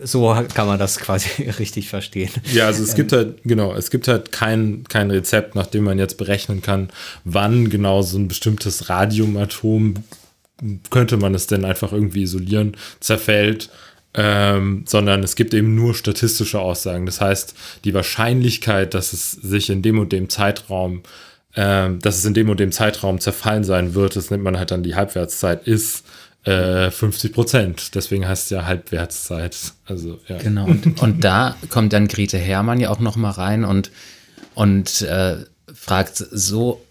[0.00, 2.30] So kann man das quasi richtig verstehen.
[2.52, 5.98] Ja, also es gibt halt, genau, es gibt halt kein, kein Rezept, nach dem man
[5.98, 6.88] jetzt berechnen kann,
[7.24, 9.94] wann genau so ein bestimmtes Radiumatom
[10.90, 13.70] könnte man es denn einfach irgendwie isolieren, zerfällt,
[14.14, 17.06] ähm, sondern es gibt eben nur statistische Aussagen.
[17.06, 21.02] Das heißt, die Wahrscheinlichkeit, dass es sich in dem und dem Zeitraum,
[21.56, 24.70] ähm, dass es in dem und dem Zeitraum zerfallen sein wird, das nennt man halt
[24.70, 26.04] dann die Halbwertszeit, ist
[26.44, 27.94] äh, 50 Prozent.
[27.94, 29.56] Deswegen heißt es ja Halbwertszeit.
[29.86, 30.38] Also, ja.
[30.38, 30.66] Genau.
[30.66, 33.90] Und, und da kommt dann Grete Hermann ja auch noch mal rein und,
[34.54, 35.36] und äh,
[35.72, 36.82] fragt so,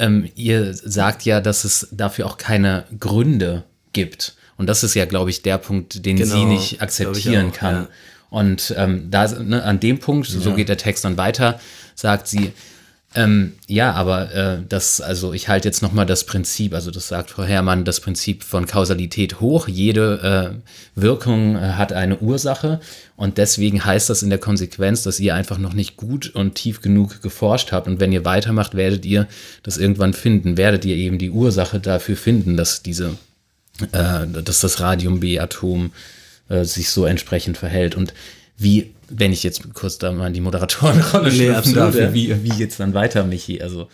[0.00, 4.34] ähm, ihr sagt ja, dass es dafür auch keine Gründe gibt.
[4.56, 7.74] Und das ist ja, glaube ich, der Punkt, den genau, sie nicht akzeptieren auch, kann.
[7.74, 7.88] Ja.
[8.30, 11.60] Und ähm, da, ne, an dem Punkt, so geht der Text dann weiter,
[11.94, 12.52] sagt sie,
[13.12, 17.30] ähm, ja, aber äh, das, also ich halte jetzt nochmal das Prinzip, also das sagt
[17.30, 19.66] Frau Herrmann, das Prinzip von Kausalität hoch.
[19.66, 22.78] Jede äh, Wirkung äh, hat eine Ursache
[23.16, 26.82] und deswegen heißt das in der Konsequenz, dass ihr einfach noch nicht gut und tief
[26.82, 29.26] genug geforscht habt und wenn ihr weitermacht, werdet ihr
[29.64, 33.16] das irgendwann finden, werdet ihr eben die Ursache dafür finden, dass diese,
[33.90, 35.90] äh, dass das Radium B-Atom
[36.48, 38.14] äh, sich so entsprechend verhält und
[38.56, 42.14] wie, wenn ich jetzt kurz da mal in die Moderatorenrolle Nee, darf, ja.
[42.14, 43.60] wie, wie geht's dann weiter, Michi?
[43.60, 43.88] Also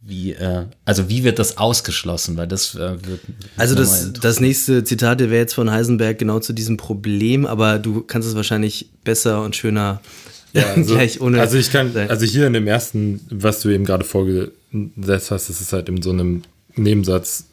[0.00, 2.36] wie, äh, also wie wird das ausgeschlossen?
[2.36, 3.20] Weil das äh, wird
[3.56, 8.02] Also das, das nächste Zitat wäre jetzt von Heisenberg genau zu diesem Problem, aber du
[8.02, 10.00] kannst es wahrscheinlich besser und schöner
[10.54, 11.40] also, gleich ohne.
[11.40, 12.08] also ich kann, sein.
[12.08, 16.00] also hier in dem ersten, was du eben gerade vorgesetzt hast, das ist halt in
[16.02, 16.42] so einem
[16.76, 17.46] Nebensatz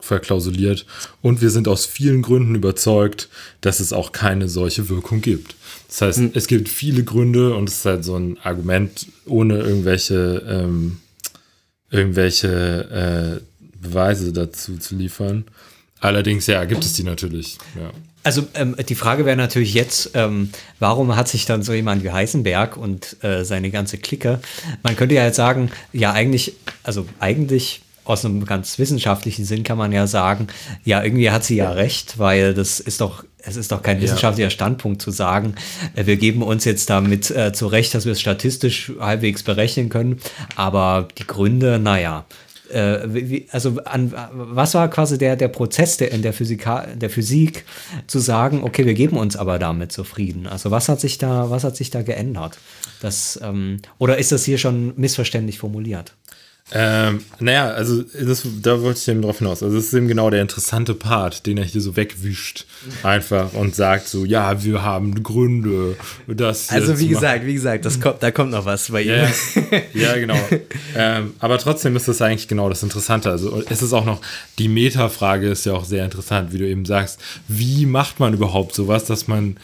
[0.00, 0.86] verklausuliert.
[1.22, 3.28] Und wir sind aus vielen Gründen überzeugt,
[3.60, 5.56] dass es auch keine solche Wirkung gibt.
[5.88, 10.44] Das heißt, es gibt viele Gründe und es ist halt so ein Argument ohne irgendwelche,
[10.46, 10.98] ähm,
[11.90, 15.44] irgendwelche äh, Beweise dazu zu liefern.
[16.00, 17.58] Allerdings, ja, gibt es die natürlich.
[17.74, 17.90] Ja.
[18.22, 22.10] Also ähm, die Frage wäre natürlich jetzt, ähm, warum hat sich dann so jemand wie
[22.10, 24.40] Heisenberg und äh, seine ganze Clique,
[24.82, 29.78] man könnte ja jetzt sagen, ja eigentlich, also eigentlich aus einem ganz wissenschaftlichen Sinn kann
[29.78, 30.48] man ja sagen,
[30.84, 34.50] ja irgendwie hat sie ja recht, weil das ist doch, es ist doch kein wissenschaftlicher
[34.50, 35.54] Standpunkt zu sagen,
[35.94, 40.20] äh, wir geben uns jetzt damit äh, zurecht, dass wir es statistisch halbwegs berechnen können,
[40.56, 42.24] aber die Gründe, naja,
[42.70, 47.64] äh, also an, was war quasi der, der Prozess der, in der, Physika, der Physik
[48.06, 50.46] zu sagen, okay, wir geben uns aber damit zufrieden?
[50.46, 52.58] Also was hat sich da, was hat sich da geändert?
[53.00, 56.14] Das, ähm, oder ist das hier schon missverständlich formuliert?
[56.70, 59.62] Ähm, naja, also das, da wollte ich eben drauf hinaus.
[59.62, 62.66] Also das ist eben genau der interessante Part, den er hier so wegwischt
[63.02, 68.00] einfach und sagt so, ja, wir haben Gründe, das also wie gesagt, wie gesagt, das
[68.00, 69.08] kommt, da kommt noch was bei ihm.
[69.08, 69.30] Ja,
[69.94, 70.38] ja genau.
[70.96, 73.30] ähm, aber trotzdem ist das eigentlich genau das Interessante.
[73.30, 74.20] Also es ist auch noch,
[74.58, 77.18] die Metafrage ist ja auch sehr interessant, wie du eben sagst.
[77.48, 79.56] Wie macht man überhaupt sowas, dass man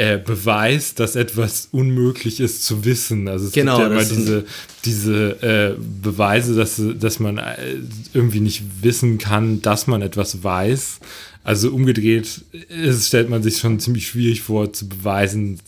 [0.00, 3.28] äh, beweist, dass etwas unmöglich ist zu wissen?
[3.28, 4.46] Also es Genau, gibt ja immer diese,
[4.86, 7.76] diese äh, Beweise, dass, dass man äh,
[8.14, 11.00] irgendwie nicht wissen kann, dass man etwas weiß.
[11.44, 15.60] Also umgedreht ist, stellt man sich schon ziemlich schwierig vor, zu beweisen,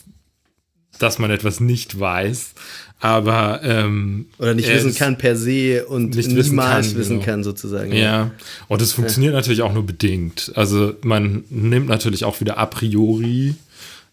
[0.99, 2.53] dass man etwas nicht weiß.
[3.01, 7.35] Aber ähm, Oder nicht wissen kann per se und Nicht niemals wissen wissen kann, kann,
[7.42, 7.51] genau.
[7.51, 7.92] sozusagen.
[7.92, 8.31] Ja,
[8.68, 10.53] und es funktioniert natürlich auch nur bedingt.
[10.55, 13.57] Also man nimmt natürlich auch wieder a priori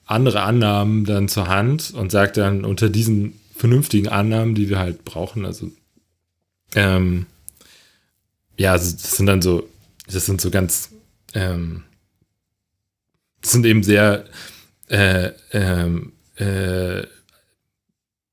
[0.09, 5.05] andere Annahmen dann zur Hand und sagt dann unter diesen vernünftigen Annahmen, die wir halt
[5.05, 5.71] brauchen, also
[6.75, 7.25] ähm,
[8.57, 9.67] ja, das sind dann so,
[10.11, 10.89] das sind so ganz,
[11.33, 11.83] ähm,
[13.41, 14.25] das sind eben sehr
[14.87, 17.03] äh, ähm, äh,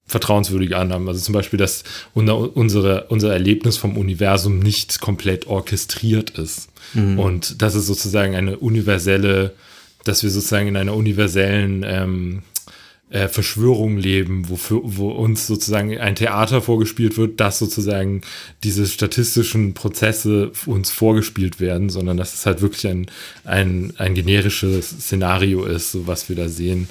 [0.06, 1.08] vertrauenswürdige Annahmen.
[1.08, 1.84] Also zum Beispiel, dass
[2.14, 6.68] unser, unsere, unser Erlebnis vom Universum nicht komplett orchestriert ist.
[7.18, 9.52] Und das ist sozusagen eine universelle,
[10.08, 12.42] dass wir sozusagen in einer universellen ähm,
[13.08, 18.22] äh, Verschwörung leben, wofür, wo uns sozusagen ein Theater vorgespielt wird, dass sozusagen
[18.64, 23.06] diese statistischen Prozesse uns vorgespielt werden, sondern dass es halt wirklich ein,
[23.44, 26.88] ein, ein generisches Szenario ist, so was wir da sehen.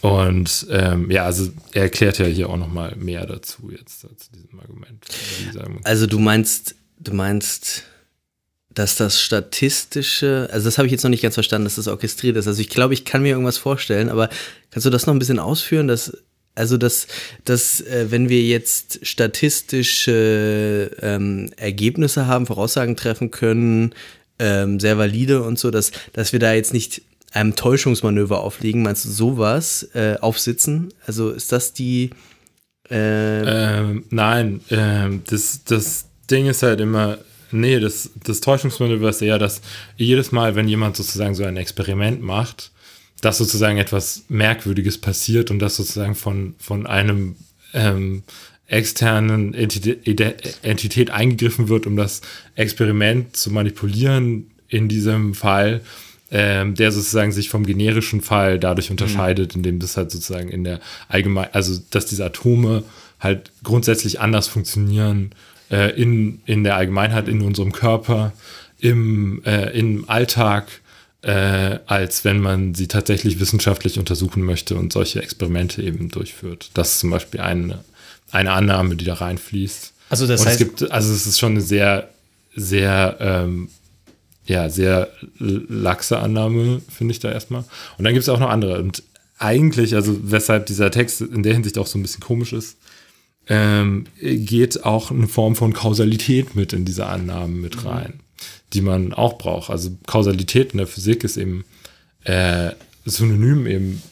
[0.00, 4.08] Und ähm, ja, also er erklärt ja hier auch noch mal mehr dazu jetzt zu
[4.34, 5.04] diesem Argument.
[5.84, 7.84] Also du meinst, du meinst,
[8.74, 12.36] dass das statistische, also das habe ich jetzt noch nicht ganz verstanden, dass das orchestriert
[12.36, 12.46] ist.
[12.46, 14.28] Also ich glaube, ich kann mir irgendwas vorstellen, aber
[14.70, 16.16] kannst du das noch ein bisschen ausführen, dass
[16.54, 17.06] also dass,
[17.46, 23.94] dass äh, wenn wir jetzt statistische ähm, Ergebnisse haben, Voraussagen treffen können,
[24.38, 27.00] ähm, sehr valide und so, dass, dass wir da jetzt nicht
[27.32, 30.92] einem Täuschungsmanöver aufliegen, meinst du sowas äh, aufsitzen?
[31.06, 32.10] Also ist das die
[32.90, 37.18] äh, Ähm, nein, ähm, das, das Ding ist halt immer,
[37.52, 39.60] nee, das, das Täuschungsmanöver ist eher, dass
[39.96, 42.70] jedes Mal, wenn jemand sozusagen so ein Experiment macht,
[43.20, 47.36] dass sozusagen etwas Merkwürdiges passiert und dass sozusagen von, von einem
[47.72, 48.24] ähm,
[48.66, 52.22] externen Entität, Entität eingegriffen wird, um das
[52.54, 55.82] Experiment zu manipulieren in diesem Fall,
[56.30, 60.80] ähm, der sozusagen sich vom generischen Fall dadurch unterscheidet, indem das halt sozusagen in der
[61.08, 62.82] allgemein, also dass diese Atome
[63.20, 65.30] halt grundsätzlich anders funktionieren
[65.72, 68.32] äh, in, in der Allgemeinheit, in unserem Körper,
[68.78, 70.68] im, äh, im Alltag,
[71.22, 76.70] äh, als wenn man sie tatsächlich wissenschaftlich untersuchen möchte und solche Experimente eben durchführt.
[76.74, 77.82] Das ist zum Beispiel eine,
[78.30, 79.92] eine Annahme, die da reinfließt.
[80.10, 82.10] Also das und heißt- es gibt, also es ist schon eine sehr,
[82.54, 83.68] sehr, ähm,
[84.44, 85.08] ja, sehr
[85.38, 87.64] laxe Annahme, finde ich da erstmal.
[87.96, 88.78] Und dann gibt es auch noch andere.
[88.80, 89.04] Und
[89.38, 92.76] eigentlich, also weshalb dieser Text in der Hinsicht auch so ein bisschen komisch ist,
[93.48, 98.20] ähm, geht auch eine Form von Kausalität mit in diese Annahmen mit rein,
[98.72, 99.70] die man auch braucht.
[99.70, 101.64] Also Kausalität in der Physik ist eben
[102.24, 102.70] äh,
[103.04, 104.02] synonym eben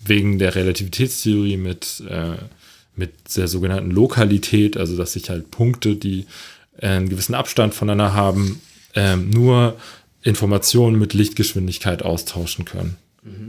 [0.00, 2.36] wegen der Relativitätstheorie mit, äh,
[2.96, 6.26] mit der sogenannten Lokalität, also dass sich halt Punkte, die
[6.78, 8.60] äh, einen gewissen Abstand voneinander haben,
[8.94, 9.76] ähm, nur
[10.22, 12.96] Informationen mit Lichtgeschwindigkeit austauschen können.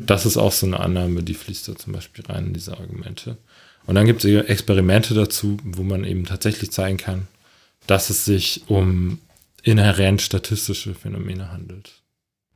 [0.06, 3.38] Das ist auch so eine Annahme, die fließt da zum Beispiel rein in diese Argumente.
[3.86, 7.28] Und dann gibt es Experimente dazu, wo man eben tatsächlich zeigen kann,
[7.88, 9.20] dass es sich um
[9.64, 11.92] inhärent statistische Phänomene handelt.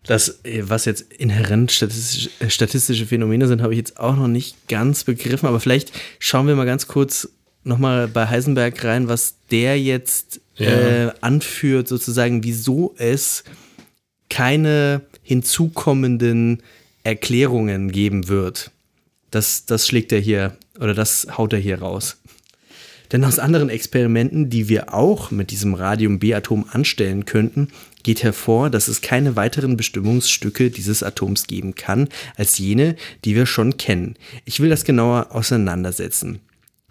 [0.04, 4.28] Das, äh, was jetzt inhärent statistische, äh, statistische Phänomene sind, habe ich jetzt auch noch
[4.28, 7.30] nicht ganz begriffen, aber vielleicht schauen wir mal ganz kurz
[7.64, 10.68] nochmal bei Heisenberg rein, was der jetzt Ja.
[10.70, 13.44] äh, anführt, sozusagen, wieso es
[14.30, 16.62] keine hinzukommenden
[17.04, 18.72] Erklärungen geben wird.
[19.32, 22.18] Das, das schlägt er hier, oder das haut er hier raus.
[23.12, 27.68] Denn aus anderen Experimenten, die wir auch mit diesem Radium-B-Atom anstellen könnten,
[28.02, 33.46] geht hervor, dass es keine weiteren Bestimmungsstücke dieses Atoms geben kann, als jene, die wir
[33.46, 34.16] schon kennen.
[34.46, 36.40] Ich will das genauer auseinandersetzen.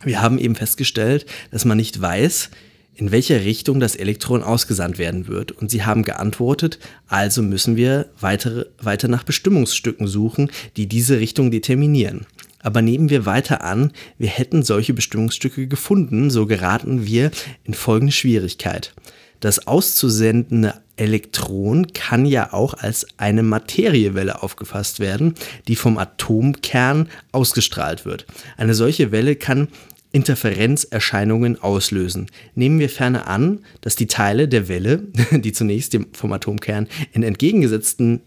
[0.05, 2.51] Wir haben eben festgestellt, dass man nicht weiß,
[2.95, 5.53] in welcher Richtung das Elektron ausgesandt werden wird.
[5.53, 11.51] Und sie haben geantwortet, also müssen wir weitere, weiter nach Bestimmungsstücken suchen, die diese Richtung
[11.51, 12.27] determinieren.
[12.62, 17.31] Aber nehmen wir weiter an, wir hätten solche Bestimmungsstücke gefunden, so geraten wir
[17.64, 18.94] in folgende Schwierigkeit.
[19.40, 25.35] Das auszusendende Elektron kann ja auch als eine Materiewelle aufgefasst werden,
[25.66, 28.27] die vom Atomkern ausgestrahlt wird.
[28.57, 29.66] Eine solche Welle kann
[30.12, 32.27] Interferenzerscheinungen auslösen.
[32.55, 38.20] Nehmen wir ferner an, dass die Teile der Welle, die zunächst vom Atomkern in entgegengesetzten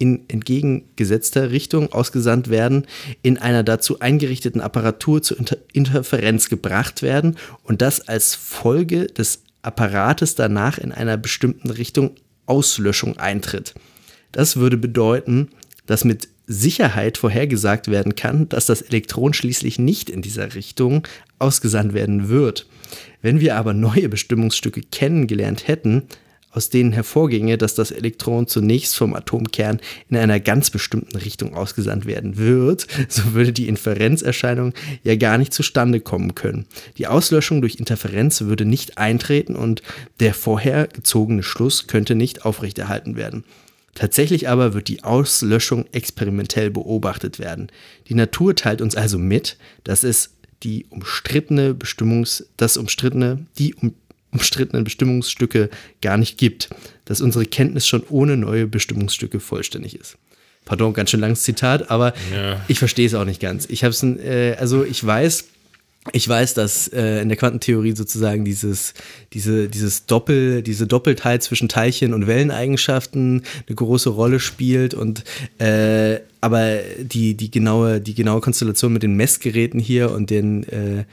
[0.00, 2.86] in entgegengesetzter Richtung ausgesandt werden,
[3.22, 9.42] in einer dazu eingerichteten Apparatur zur Inter Interferenz gebracht werden und das als Folge des
[9.62, 12.12] Apparates danach in einer bestimmten Richtung
[12.46, 13.74] Auslöschung eintritt.
[14.32, 15.50] Das würde bedeuten,
[15.84, 21.06] dass mit Sicherheit vorhergesagt werden kann, dass das Elektron schließlich nicht in dieser Richtung
[21.38, 22.66] ausgesandt werden wird.
[23.20, 26.04] Wenn wir aber neue Bestimmungsstücke kennengelernt hätten,
[26.50, 32.06] aus denen hervorginge, dass das Elektron zunächst vom Atomkern in einer ganz bestimmten Richtung ausgesandt
[32.06, 36.66] werden wird, so würde die Inferenzerscheinung ja gar nicht zustande kommen können.
[36.98, 39.82] Die Auslöschung durch Interferenz würde nicht eintreten und
[40.18, 43.44] der vorher gezogene Schluss könnte nicht aufrechterhalten werden.
[43.94, 47.68] Tatsächlich aber wird die Auslöschung experimentell beobachtet werden.
[48.08, 50.30] Die Natur teilt uns also mit, dass es
[50.62, 53.94] die umstrittene Bestimmungs, das umstrittene, die um,
[54.32, 55.70] umstrittenen Bestimmungsstücke
[56.02, 56.70] gar nicht gibt,
[57.04, 60.16] dass unsere Kenntnis schon ohne neue Bestimmungsstücke vollständig ist.
[60.64, 62.60] Pardon, ganz schön langes Zitat, aber Ja.
[62.68, 63.66] ich verstehe es auch nicht ganz.
[63.68, 65.44] Ich habe es, äh, also ich weiß,
[66.12, 68.94] ich weiß, dass äh, in der Quantentheorie sozusagen dieses,
[69.32, 75.24] diese, dieses Doppel, diese Doppeltheit zwischen Teilchen und Welleneigenschaften eine große Rolle spielt und
[75.58, 81.04] äh, aber die, die genaue, die genaue Konstellation mit den Messgeräten hier und den äh,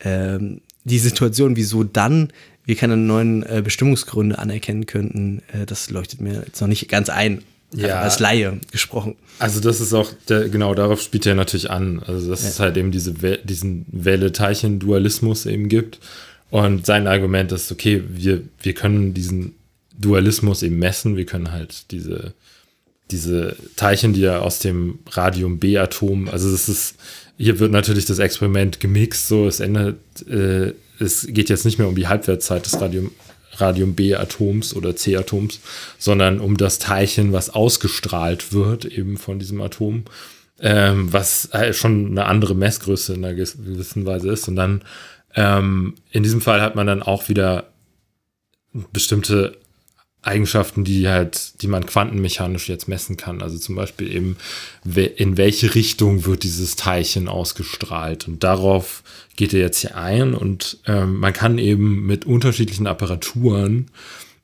[0.00, 2.32] ähm, die Situation, wieso dann
[2.64, 7.08] wir keine neuen äh, Bestimmungsgründe anerkennen könnten, äh, das leuchtet mir jetzt noch nicht ganz
[7.08, 7.42] ein.
[7.72, 8.00] Ja.
[8.00, 9.14] Als Laie gesprochen.
[9.38, 12.02] Also das ist auch, der, genau darauf spielt er natürlich an.
[12.04, 16.00] Also dass es halt eben diese diesen Welle-Teilchen-Dualismus eben gibt.
[16.50, 19.54] Und sein Argument ist, okay, wir, wir können diesen
[19.96, 22.34] Dualismus eben messen, wir können halt diese,
[23.10, 26.96] diese Teilchen, die ja aus dem Radium-B-Atom, also das ist,
[27.36, 29.96] hier wird natürlich das Experiment gemixt, so es ändert,
[30.28, 33.10] äh, es geht jetzt nicht mehr um die Halbwertszeit des Radium,
[33.56, 35.60] Radium-B-Atoms oder C-Atoms,
[35.98, 40.04] sondern um das Teilchen, was ausgestrahlt wird, eben von diesem Atom,
[40.60, 44.48] ähm, was halt schon eine andere Messgröße in einer gewiss- gewissen Weise ist.
[44.48, 44.82] Und dann
[45.34, 47.72] ähm, in diesem Fall hat man dann auch wieder
[48.92, 49.56] bestimmte
[50.22, 53.40] Eigenschaften, die halt, die man quantenmechanisch jetzt messen kann.
[53.40, 54.36] Also zum Beispiel eben,
[55.16, 58.28] in welche Richtung wird dieses Teilchen ausgestrahlt.
[58.28, 59.02] Und darauf
[59.36, 63.86] geht er jetzt hier ein und ähm, man kann eben mit unterschiedlichen Apparaturen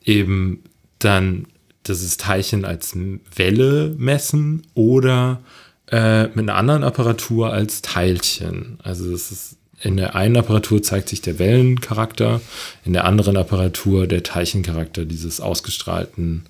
[0.03, 0.63] eben
[0.99, 1.47] dann
[1.87, 2.97] dieses Teilchen als
[3.35, 5.43] Welle messen oder
[5.91, 8.79] äh, mit einer anderen Apparatur als Teilchen.
[8.83, 12.41] Also es ist in der einen Apparatur zeigt sich der Wellencharakter,
[12.85, 16.45] in der anderen Apparatur der Teilchencharakter dieses ausgestrahlten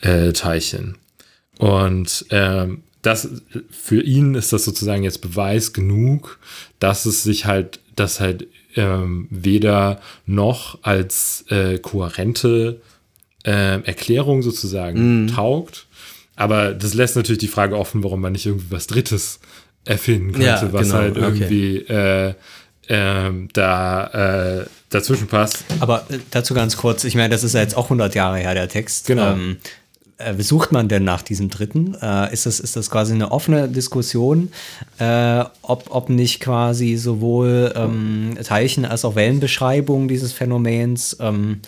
[0.00, 0.96] äh, Teilchen.
[1.58, 3.28] Und ähm, das
[3.70, 6.38] für ihn ist das sozusagen jetzt Beweis genug,
[6.80, 12.82] dass es sich halt, dass halt ähm, weder noch als äh, kohärente
[13.44, 15.86] äh, Erklärung sozusagen taugt.
[16.34, 19.40] Aber das lässt natürlich die Frage offen, warum man nicht irgendwie was Drittes
[19.86, 21.24] erfinden könnte, Ja, was genau, halt okay.
[21.24, 22.34] irgendwie äh,
[22.88, 25.64] ähm, da äh, dazwischen passt.
[25.80, 28.54] Aber äh, dazu ganz kurz, ich meine, das ist ja jetzt auch 100 Jahre her,
[28.54, 29.06] der Text.
[29.06, 29.32] Genau.
[29.32, 29.58] Ähm,
[30.18, 31.94] äh, wie sucht man denn nach diesem dritten?
[32.00, 34.50] Äh, ist, das, ist das quasi eine offene Diskussion,
[34.98, 41.60] äh, ob, ob nicht quasi sowohl ähm, Teilchen als auch Wellenbeschreibungen dieses Phänomens ähm,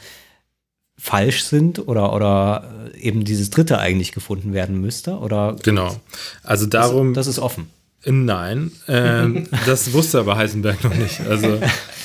[0.98, 5.18] falsch sind oder, oder eben dieses dritte eigentlich gefunden werden müsste?
[5.18, 5.94] Oder Genau.
[6.42, 7.14] Also darum.
[7.14, 7.70] das ist offen.
[8.04, 11.20] Nein, ähm, das wusste aber Heisenberg noch nicht.
[11.28, 11.58] Also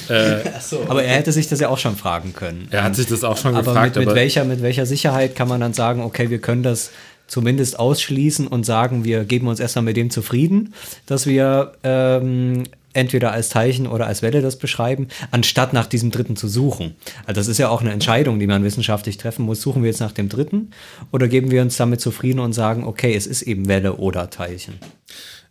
[0.10, 0.42] äh,
[0.88, 2.68] Aber er hätte sich das ja auch schon fragen können.
[2.72, 5.36] er hat sich das auch schon aber gefragt, mit, mit, aber welcher, mit welcher Sicherheit
[5.36, 6.92] kann man dann sagen, okay, wir können das
[7.28, 10.74] zumindest ausschließen und sagen, wir geben uns erstmal mit dem zufrieden,
[11.06, 12.64] dass wir ähm,
[12.94, 16.96] entweder als Teilchen oder als Welle das beschreiben, anstatt nach diesem dritten zu suchen.
[17.26, 19.62] Also das ist ja auch eine Entscheidung, die man wissenschaftlich treffen muss.
[19.62, 20.72] Suchen wir jetzt nach dem dritten
[21.12, 24.76] oder geben wir uns damit zufrieden und sagen, okay, es ist eben Welle oder Teilchen.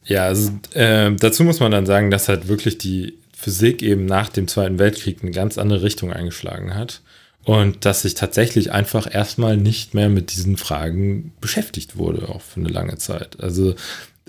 [0.04, 4.28] Ja, also, äh, dazu muss man dann sagen, dass halt wirklich die Physik eben nach
[4.28, 7.02] dem Zweiten Weltkrieg eine ganz andere Richtung eingeschlagen hat
[7.44, 12.60] und dass sich tatsächlich einfach erstmal nicht mehr mit diesen Fragen beschäftigt wurde, auch für
[12.60, 13.40] eine lange Zeit.
[13.40, 13.74] Also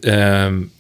[0.02, 0.72] ähm,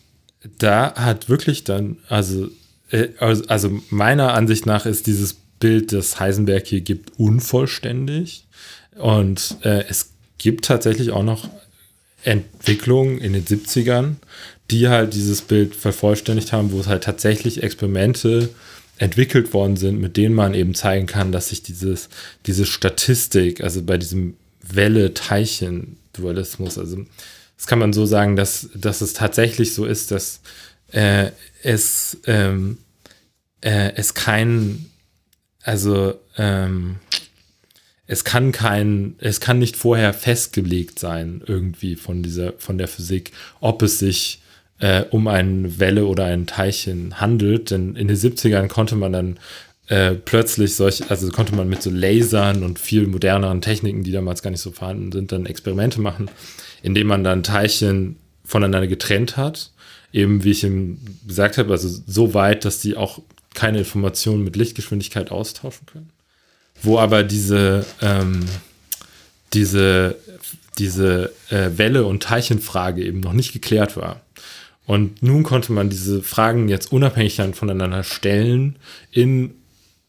[0.58, 2.50] da hat wirklich dann, also,
[2.90, 8.48] äh, also also meiner Ansicht nach ist dieses Bild, das Heisenberg hier gibt, unvollständig
[8.96, 11.48] und äh, es gibt tatsächlich auch noch
[12.24, 14.16] Entwicklungen in den 70ern,
[14.72, 18.48] die halt dieses Bild vervollständigt haben, wo es halt tatsächlich Experimente
[18.98, 22.10] entwickelt worden sind, mit denen man eben zeigen kann, dass sich dieses,
[22.46, 27.04] diese Statistik, also bei diesem Welle-Teilchen-Dualismus, also
[27.58, 30.42] das kann man so sagen, dass, dass es tatsächlich so ist, dass
[30.92, 32.78] äh, es, ähm,
[33.62, 34.92] äh, es kein,
[35.62, 36.98] also ähm,
[38.06, 43.32] es kann kein, es kann nicht vorher festgelegt sein, irgendwie von dieser, von der Physik,
[43.60, 44.43] ob es sich
[44.80, 47.72] äh, um eine Welle oder ein Teilchen handelt.
[47.72, 49.40] Denn in den 70ern konnte man dann
[49.88, 54.42] äh, plötzlich solch, also konnte man mit so Lasern und viel moderneren Techniken, die damals
[54.42, 56.30] gar nicht so vorhanden sind, dann Experimente machen,
[56.82, 59.72] indem man dann Teilchen voneinander getrennt hat.
[60.12, 63.20] Eben, wie ich ihm gesagt habe, also so weit, dass die auch
[63.56, 66.10] keine Informationen mit Lichtgeschwindigkeit austauschen können
[66.84, 68.46] wo aber diese, ähm,
[69.54, 70.18] diese,
[70.78, 74.22] diese äh, Welle- und Teilchenfrage eben noch nicht geklärt war.
[74.86, 78.78] Und nun konnte man diese Fragen jetzt unabhängig dann voneinander stellen
[79.12, 79.56] in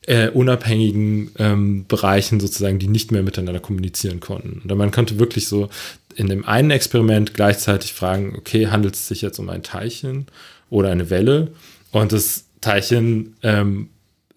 [0.06, 4.60] äh, unabhängigen ähm, Bereichen sozusagen, die nicht mehr miteinander kommunizieren konnten.
[4.68, 5.68] Und man konnte wirklich so
[6.14, 10.26] in dem einen Experiment gleichzeitig fragen, okay, handelt es sich jetzt um ein Teilchen
[10.70, 11.52] oder eine Welle?
[11.90, 13.88] Und das Teilchen ähm,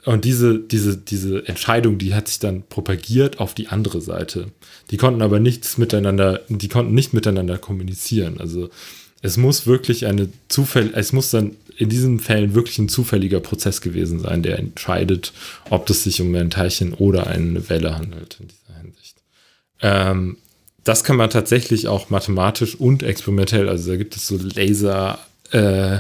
[0.06, 4.52] und diese, diese, diese Entscheidung, die hat sich dann propagiert auf die andere Seite.
[4.90, 8.40] Die konnten aber nichts miteinander, die konnten nicht miteinander kommunizieren.
[8.40, 8.70] Also
[9.28, 13.82] es muss wirklich eine Zufall, es muss dann in diesen Fällen wirklich ein zufälliger Prozess
[13.82, 15.34] gewesen sein, der entscheidet,
[15.70, 19.18] ob es sich um ein Teilchen oder eine Welle handelt in dieser Hinsicht.
[19.82, 20.38] Ähm,
[20.84, 25.20] das kann man tatsächlich auch mathematisch und experimentell, also da gibt es so Laser,
[25.52, 26.00] äh,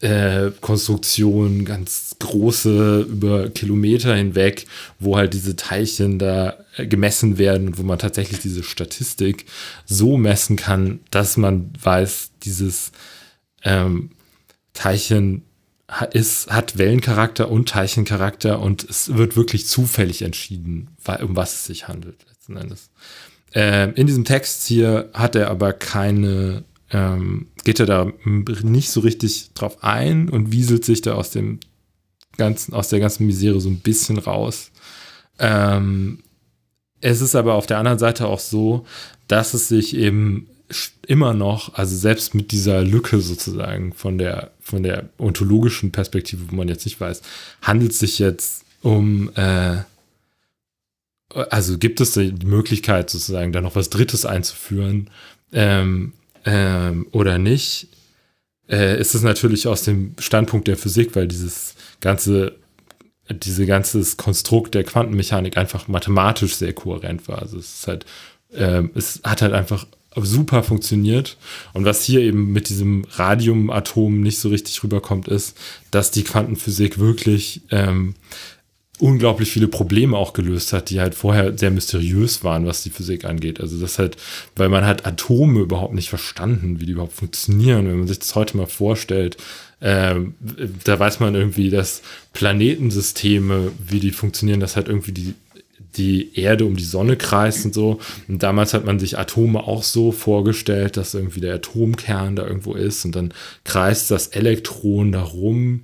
[0.00, 4.66] äh, Konstruktionen, ganz große über Kilometer hinweg,
[5.00, 6.56] wo halt diese Teilchen da
[6.86, 9.46] gemessen werden und wo man tatsächlich diese Statistik
[9.84, 12.92] so messen kann, dass man weiß, dieses
[13.62, 14.10] ähm,
[14.72, 15.42] Teilchen
[16.12, 20.90] ist, hat Wellencharakter und Teilchencharakter und es wird wirklich zufällig entschieden,
[21.22, 22.90] um was es sich handelt letzten Endes.
[23.54, 29.00] Ähm, in diesem Text hier hat er aber keine ähm, geht er da nicht so
[29.00, 31.60] richtig drauf ein und wieselt sich da aus dem
[32.36, 34.70] ganzen, aus der ganzen Misere so ein bisschen raus.
[35.38, 36.20] Ähm,
[37.00, 38.86] es ist aber auf der anderen Seite auch so,
[39.28, 40.48] dass es sich eben
[41.06, 46.56] immer noch, also selbst mit dieser Lücke sozusagen von der, von der ontologischen Perspektive, wo
[46.56, 47.22] man jetzt nicht weiß,
[47.62, 49.78] handelt es sich jetzt um, äh,
[51.30, 55.10] also gibt es die Möglichkeit sozusagen da noch was Drittes einzuführen,
[55.52, 56.12] ähm,
[56.44, 57.88] ähm, oder nicht,
[58.68, 62.56] äh, ist es natürlich aus dem Standpunkt der Physik, weil dieses ganze,
[63.30, 67.40] diese ganzes Konstrukt der Quantenmechanik einfach mathematisch sehr kohärent war.
[67.42, 68.06] Also es ist halt,
[68.54, 71.36] ähm, es hat halt einfach super funktioniert.
[71.72, 75.56] Und was hier eben mit diesem Radiumatom nicht so richtig rüberkommt, ist,
[75.90, 78.14] dass die Quantenphysik wirklich ähm,
[78.98, 83.24] unglaublich viele Probleme auch gelöst hat, die halt vorher sehr mysteriös waren, was die Physik
[83.24, 83.60] angeht.
[83.60, 84.16] Also das halt,
[84.56, 87.86] weil man hat Atome überhaupt nicht verstanden, wie die überhaupt funktionieren.
[87.86, 89.36] Wenn man sich das heute mal vorstellt,
[89.80, 90.34] ähm,
[90.84, 92.02] da weiß man irgendwie, dass
[92.32, 95.34] Planetensysteme, wie die funktionieren, dass halt irgendwie die,
[95.96, 98.00] die Erde um die Sonne kreist und so.
[98.26, 102.74] Und damals hat man sich Atome auch so vorgestellt, dass irgendwie der Atomkern da irgendwo
[102.74, 103.32] ist und dann
[103.64, 105.82] kreist das Elektron darum.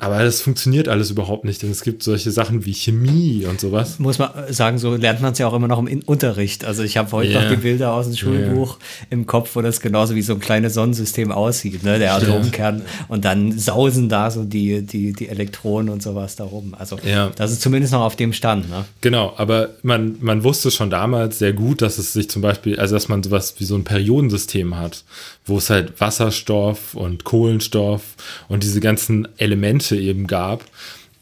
[0.00, 3.98] Aber das funktioniert alles überhaupt nicht, denn es gibt solche Sachen wie Chemie und sowas.
[3.98, 6.64] Muss man sagen, so lernt man es ja auch immer noch im Unterricht.
[6.64, 7.42] Also ich habe heute Ja.
[7.42, 8.78] noch die Bilder aus dem Schulbuch
[9.10, 11.98] im Kopf, wo das genauso wie so ein kleines Sonnensystem aussieht, ne?
[11.98, 12.82] der Atomkern.
[13.08, 16.74] Und dann sausen da so die, die, die Elektronen und sowas da rum.
[16.78, 17.30] Also Ja.
[17.36, 18.70] das ist zumindest noch auf dem Stand.
[18.70, 18.86] Ne?
[19.02, 22.94] Genau, aber man, man wusste schon damals sehr gut, dass es sich zum Beispiel, also
[22.94, 25.04] dass man sowas wie so ein Periodensystem hat,
[25.44, 28.02] wo es halt Wasserstoff und Kohlenstoff
[28.48, 30.64] und diese ganzen Elemente eben gab,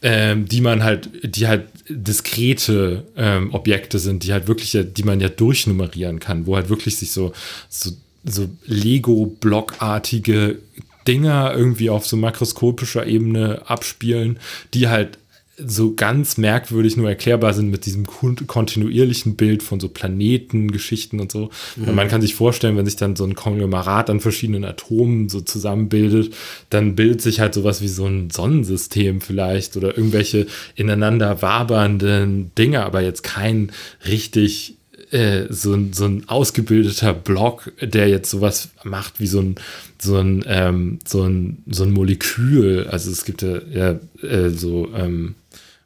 [0.02, 5.20] ähm, die man halt, die halt diskrete ähm, Objekte sind, die halt wirklich, die man
[5.20, 7.32] ja durchnummerieren kann, wo halt wirklich sich so,
[7.68, 7.90] so,
[8.24, 10.58] so Lego-Blockartige
[11.06, 14.38] Dinger irgendwie auf so makroskopischer Ebene abspielen,
[14.74, 15.18] die halt
[15.60, 21.32] so ganz merkwürdig nur erklärbar sind mit diesem kon- kontinuierlichen Bild von so Planetengeschichten und
[21.32, 21.50] so.
[21.76, 25.40] Und man kann sich vorstellen, wenn sich dann so ein Konglomerat an verschiedenen Atomen so
[25.40, 26.32] zusammenbildet,
[26.70, 30.46] dann bildet sich halt sowas wie so ein Sonnensystem vielleicht oder irgendwelche
[30.76, 33.72] ineinander wabernden Dinge, aber jetzt kein
[34.06, 34.76] richtig
[35.10, 39.54] äh, so, ein, so ein ausgebildeter Block, der jetzt sowas macht wie so ein,
[40.00, 42.86] so ein, ähm, so ein, so ein Molekül.
[42.88, 45.34] Also es gibt ja, ja äh, so ähm,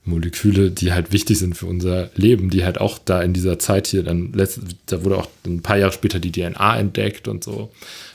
[0.04, 3.86] Moleküle, die halt wichtig sind für unser Leben, die halt auch da in dieser Zeit
[3.86, 4.32] hier dann,
[4.86, 7.70] da wurde auch ein paar Jahre später die DNA entdeckt und so.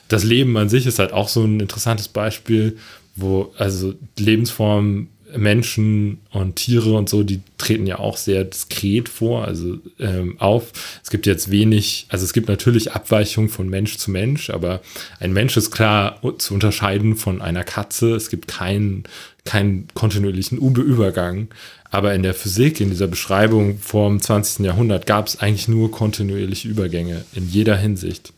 [0.10, 2.78] Das Leben an sich ist halt auch so ein interessantes Beispiel,
[3.16, 9.46] wo also Lebensformen Menschen und Tiere und so, die treten ja auch sehr diskret vor,
[9.46, 10.72] also ähm, auf.
[11.04, 14.82] Es gibt jetzt wenig, also es gibt natürlich Abweichungen von Mensch zu Mensch, aber
[15.20, 18.16] ein Mensch ist klar zu unterscheiden von einer Katze.
[18.16, 19.04] Es gibt keinen
[19.48, 21.48] keinen kontinuierlichen Übergang.
[21.90, 24.66] Aber in der Physik, in dieser Beschreibung vom 20.
[24.66, 28.34] Jahrhundert, gab es eigentlich nur kontinuierliche Übergänge in jeder Hinsicht.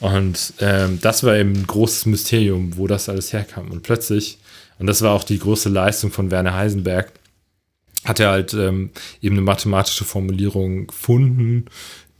[0.00, 3.70] Und ähm, das war eben ein großes Mysterium, wo das alles herkam.
[3.70, 4.38] Und plötzlich,
[4.78, 7.12] und das war auch die große Leistung von Werner Heisenberg,
[8.04, 8.90] hat er halt ähm,
[9.22, 11.66] eben eine mathematische Formulierung gefunden,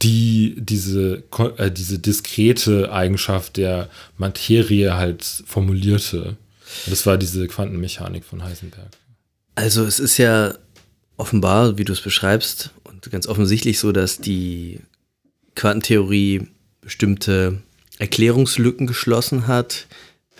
[0.02, 1.24] die diese,
[1.56, 6.36] äh, diese diskrete Eigenschaft der Materie halt formulierte.
[6.86, 8.88] Und das war diese Quantenmechanik von Heisenberg.
[9.54, 10.54] Also es ist ja
[11.16, 14.80] offenbar, wie du es beschreibst, und ganz offensichtlich so, dass die
[15.54, 16.48] Quantentheorie
[16.80, 17.58] bestimmte
[17.98, 19.86] Erklärungslücken geschlossen hat,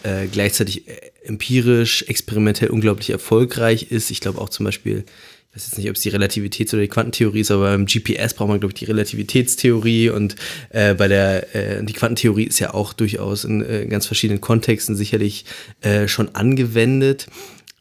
[0.03, 4.11] äh, gleichzeitig äh, empirisch, experimentell unglaublich erfolgreich ist.
[4.11, 5.05] Ich glaube auch zum Beispiel,
[5.51, 8.35] ich weiß jetzt nicht, ob es die Relativitäts- oder die Quantentheorie ist, aber beim GPS
[8.35, 10.37] braucht man, glaube ich, die Relativitätstheorie und
[10.71, 14.97] äh, bei der, äh, die Quantentheorie ist ja auch durchaus in äh, ganz verschiedenen Kontexten
[14.97, 15.45] sicherlich
[15.81, 17.29] äh, schon angewendet.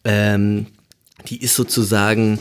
[0.06, 0.68] Ähm,
[1.30, 2.40] die ist sozusagen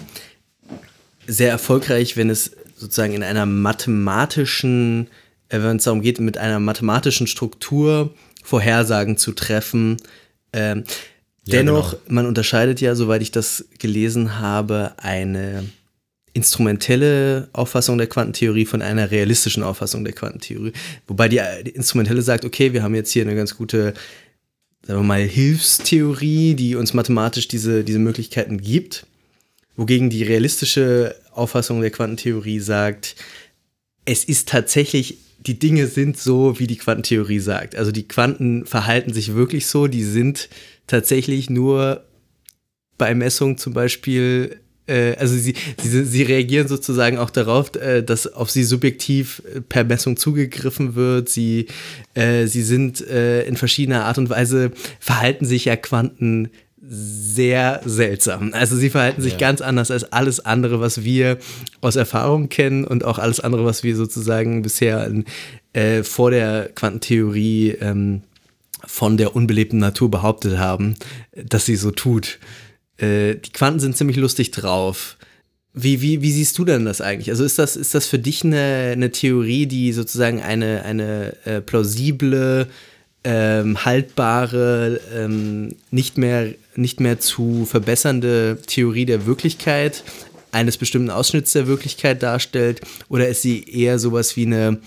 [1.33, 5.09] sehr erfolgreich, wenn es sozusagen in einer mathematischen,
[5.49, 9.97] äh, wenn es darum geht, mit einer mathematischen Struktur Vorhersagen zu treffen.
[10.53, 10.85] Ähm,
[11.45, 12.03] Ja, dennoch, genau.
[12.09, 15.65] man unterscheidet ja, soweit ich das gelesen habe, eine
[16.35, 20.73] instrumentelle Auffassung der Quantentheorie von einer realistischen Auffassung der Quantentheorie.
[21.07, 23.95] Wobei die, die instrumentelle sagt, okay, wir haben jetzt hier eine ganz gute,
[24.87, 29.07] sagen wir mal, Hilfstheorie, die uns mathematisch diese, diese Möglichkeiten gibt.
[29.77, 33.17] Wogegen die realistische Auffassung der Quantentheorie sagt,
[34.05, 37.75] es ist tatsächlich, die Dinge sind so, wie die Quantentheorie sagt.
[37.75, 40.49] Also die Quanten verhalten sich wirklich so, die sind
[40.87, 42.05] tatsächlich nur
[42.99, 48.33] bei Messung zum Beispiel, äh, also sie, sie, sie reagieren sozusagen auch darauf, äh, dass
[48.33, 51.29] auf sie subjektiv äh, per Messung zugegriffen wird.
[51.29, 51.67] Sie,
[52.15, 56.51] äh, sie sind äh, in verschiedener Art und Weise, verhalten sich ja Quanten
[56.85, 58.53] sehr seltsam.
[58.55, 59.39] Also sie verhalten sich Ja.
[59.39, 61.39] ganz anders als alles andere, was wir
[61.81, 65.11] aus Erfahrung kennen und auch alles andere, was wir sozusagen bisher
[65.75, 68.23] äh, vor der Quantentheorie ähm,
[68.85, 70.97] von der unbelebten Natur behauptet haben,
[71.37, 72.41] dass sie so tut.
[72.99, 75.17] Äh, die Quanten sind ziemlich lustig drauf.
[75.75, 77.31] Wie, wie, wie siehst du denn das eigentlich?
[77.31, 81.61] Also ist das, ist das für dich eine, eine Theorie, die sozusagen eine, eine äh,
[81.61, 82.67] plausible,
[83.25, 90.05] ähm, haltbare, ähm, nicht, mehr, nicht mehr zu verbessernde Theorie der Wirklichkeit
[90.51, 92.81] eines bestimmten Ausschnitts der Wirklichkeit darstellt?
[93.09, 94.81] Oder ist sie eher sowas wie eine,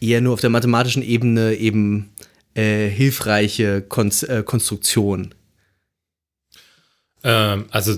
[0.00, 2.10] eher nur auf der mathematischen Ebene eben
[2.54, 5.34] äh, hilfreiche Konz äh, Konstruktion?
[7.26, 7.94] Ähm, also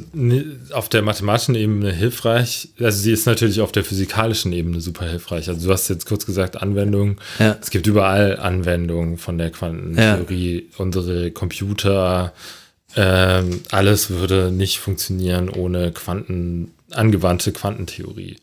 [0.71, 2.69] auf der mathematischen Ebene hilfreich.
[2.79, 5.49] Also sie ist natürlich auf der physikalischen Ebene super hilfreich.
[5.49, 7.17] Also du hast jetzt kurz gesagt Anwendungen.
[7.41, 7.59] Ja.
[7.61, 10.69] Es gibt überall Anwendungen von der Quantentheorie.
[10.79, 12.33] Unsere Computer,
[12.95, 18.37] ähm, alles würde nicht funktionieren ohne Quanten, angewandte Quantentheorie.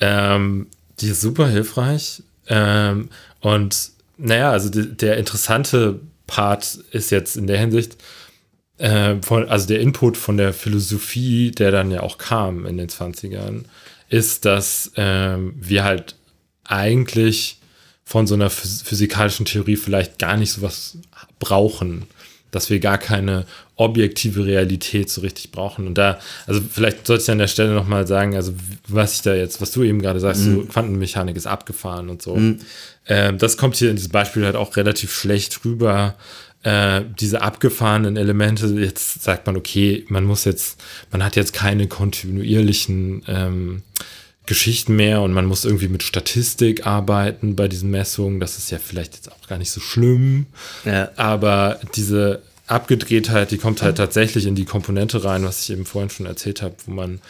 [0.00, 0.66] Ähm,
[0.98, 2.24] die ist super hilfreich.
[2.48, 3.10] Ähm,
[3.40, 7.96] und naja, also die, der interessante Part ist jetzt in der Hinsicht,
[8.78, 12.88] äh, von, also der Input von der Philosophie, der dann ja auch kam in den
[12.88, 13.64] 20ern,
[14.08, 16.16] ist, dass ähm, wir halt
[16.64, 17.58] eigentlich
[18.04, 20.98] von so einer physikalischen Theorie vielleicht gar nicht sowas
[21.38, 22.06] brauchen,
[22.52, 25.86] dass wir gar keine objektive Realität so richtig brauchen.
[25.86, 28.54] Und da, also vielleicht sollte ich an der Stelle nochmal sagen, also
[28.88, 30.54] was ich da jetzt, was du eben gerade sagst, mhm.
[30.54, 32.36] so Quantenmechanik ist abgefahren und so.
[32.36, 32.60] Mhm.
[33.08, 36.14] Ähm, das kommt hier in diesem Beispiel halt auch relativ schlecht rüber.
[36.66, 41.86] Äh, diese abgefahrenen Elemente, jetzt sagt man, okay, man muss jetzt, man hat jetzt keine
[41.86, 43.82] kontinuierlichen ähm,
[44.46, 48.40] Geschichten mehr und man muss irgendwie mit Statistik arbeiten bei diesen Messungen.
[48.40, 50.46] Das ist ja vielleicht jetzt auch gar nicht so schlimm.
[50.84, 51.10] Ja.
[51.14, 56.10] Aber diese Abgedrehtheit, die kommt halt tatsächlich in die Komponente rein, was ich eben vorhin
[56.10, 57.20] schon erzählt habe, wo man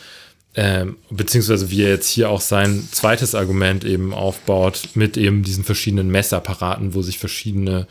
[0.59, 5.65] ähm, beziehungsweise wie er jetzt hier auch sein zweites Argument eben aufbaut mit eben diesen
[5.65, 7.87] verschiedenen Messapparaten, wo sich verschiedene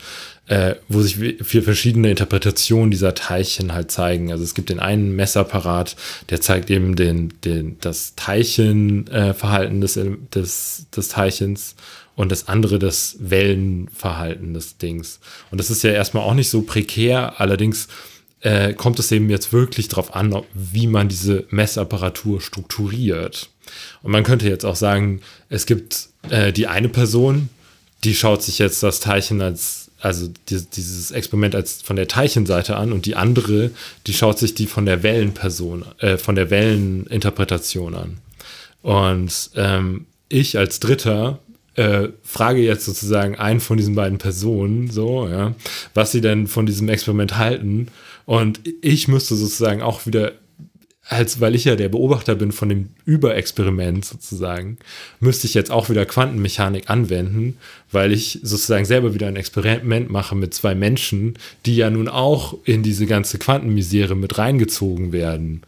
[0.47, 4.31] äh, wo sich vier verschiedene Interpretationen dieser Teilchen halt zeigen.
[4.31, 5.95] Also es gibt den einen Messapparat,
[6.29, 9.99] der zeigt eben den, den, das Teilchenverhalten äh, des,
[10.33, 11.75] des, des Teilchens
[12.15, 15.19] und das andere das Wellenverhalten des Dings.
[15.51, 17.87] Und das ist ja erstmal auch nicht so prekär, allerdings
[18.41, 23.49] äh, kommt es eben jetzt wirklich darauf an, wie man diese Messapparatur strukturiert.
[24.03, 27.49] Und man könnte jetzt auch sagen, es gibt äh, die eine Person,
[28.03, 32.93] die schaut sich jetzt das Teilchen als also dieses Experiment als von der Teilchenseite an
[32.93, 33.71] und die andere,
[34.05, 38.17] die schaut sich die von der Wellenperson, äh, von der Welleninterpretation an.
[38.83, 41.39] Und ähm, ich als Dritter
[41.73, 45.55] äh, frage jetzt sozusagen einen von diesen beiden Personen, so, ja,
[45.95, 47.87] was sie denn von diesem Experiment halten.
[48.25, 50.33] Und ich müsste sozusagen auch wieder
[51.07, 54.77] als weil ich ja der Beobachter bin von dem Überexperiment sozusagen,
[55.19, 57.57] müsste ich jetzt auch wieder Quantenmechanik anwenden,
[57.91, 62.57] weil ich sozusagen selber wieder ein Experiment mache mit zwei Menschen, die ja nun auch
[62.63, 65.61] in diese ganze Quantenmisere mit reingezogen werden.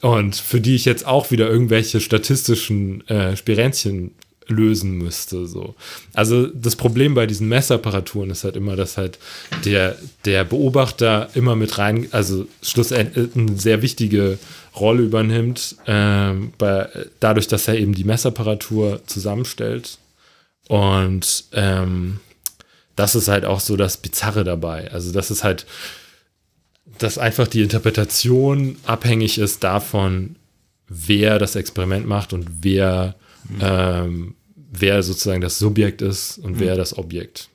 [0.00, 4.12] Und für die ich jetzt auch wieder irgendwelche statistischen äh, Spirenzchen
[4.48, 5.46] lösen müsste.
[5.46, 5.74] So.
[6.14, 9.18] Also das Problem bei diesen Messapparaturen ist halt immer, dass halt
[9.64, 14.38] der, der Beobachter immer mit rein, also schlussendlich eine sehr wichtige
[14.76, 16.88] Rolle übernimmt, äh, bei,
[17.20, 19.98] dadurch, dass er eben die Messapparatur zusammenstellt.
[20.68, 22.20] Und ähm,
[22.98, 24.90] das ist halt auch so das Bizarre dabei.
[24.90, 25.66] Also, das ist halt,
[26.98, 30.36] dass einfach die Interpretation abhängig ist davon,
[30.88, 33.14] wer das Experiment macht und wer,
[33.48, 33.58] mhm.
[33.60, 34.34] ähm,
[34.70, 36.60] wer sozusagen das Subjekt ist und mhm.
[36.60, 37.48] wer das Objekt.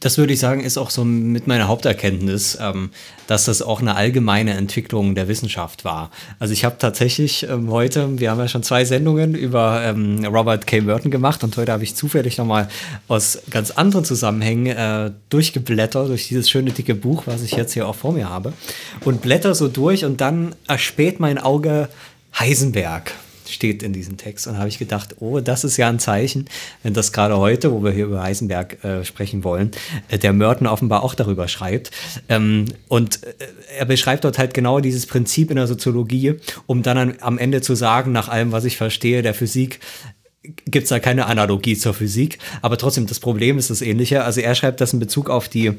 [0.00, 2.88] Das würde ich sagen, ist auch so mit meiner Haupterkenntnis, ähm,
[3.26, 6.10] dass das auch eine allgemeine Entwicklung der Wissenschaft war.
[6.38, 10.66] Also ich habe tatsächlich ähm, heute, wir haben ja schon zwei Sendungen über ähm, Robert
[10.66, 10.80] K.
[10.80, 12.68] Merton gemacht und heute habe ich zufällig nochmal
[13.08, 17.86] aus ganz anderen Zusammenhängen äh, durchgeblättert durch dieses schöne dicke Buch, was ich jetzt hier
[17.86, 18.54] auch vor mir habe
[19.04, 21.90] und blätter so durch und dann erspäht mein Auge
[22.38, 23.12] Heisenberg
[23.52, 24.46] steht in diesem Text.
[24.46, 26.46] Und habe ich gedacht, oh, das ist ja ein Zeichen,
[26.82, 29.70] wenn das gerade heute, wo wir hier über Heisenberg äh, sprechen wollen,
[30.08, 31.90] äh, der Merton offenbar auch darüber schreibt.
[32.28, 33.34] Ähm, und äh,
[33.78, 36.36] er beschreibt dort halt genau dieses Prinzip in der Soziologie,
[36.66, 39.80] um dann an, am Ende zu sagen, nach allem, was ich verstehe, der Physik,
[40.42, 44.24] gibt es da keine Analogie zur Physik, aber trotzdem, das Problem ist das ähnliche.
[44.24, 45.72] Also er schreibt das in Bezug auf die,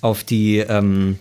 [0.00, 1.18] auf die ähm,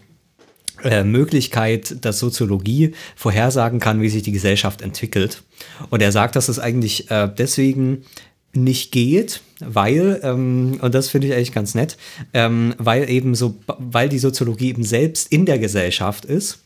[0.83, 5.43] äh, Möglichkeit, dass Soziologie vorhersagen kann, wie sich die Gesellschaft entwickelt.
[5.89, 8.03] Und er sagt, dass es eigentlich äh, deswegen
[8.53, 11.97] nicht geht, weil, ähm, und das finde ich eigentlich ganz nett,
[12.33, 16.59] ähm, weil eben so, weil die Soziologie eben selbst in der Gesellschaft ist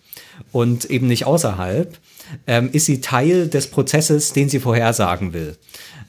[0.52, 1.98] und eben nicht außerhalb,
[2.48, 5.56] ähm, ist sie Teil des Prozesses, den sie vorhersagen will.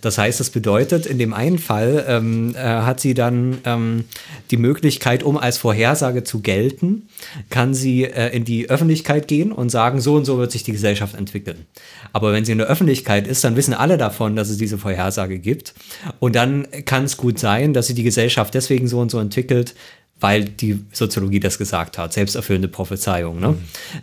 [0.07, 4.05] Das heißt, das bedeutet, in dem einen Fall ähm, äh, hat sie dann ähm,
[4.53, 7.09] die Möglichkeit, um als Vorhersage zu gelten,
[7.51, 10.71] kann sie äh, in die Öffentlichkeit gehen und sagen, so und so wird sich die
[10.71, 11.67] Gesellschaft entwickeln.
[12.13, 15.41] Aber wenn sie in der Öffentlichkeit ist, dann wissen alle davon, dass es diese Vorhersage
[15.41, 15.75] gibt.
[16.21, 19.75] Und dann kann es gut sein, dass sie die Gesellschaft deswegen so und so entwickelt,
[20.19, 23.39] weil die Soziologie das gesagt hat, selbsterfüllende Prophezeiung.
[23.39, 23.49] Ne?
[23.49, 23.59] Mhm.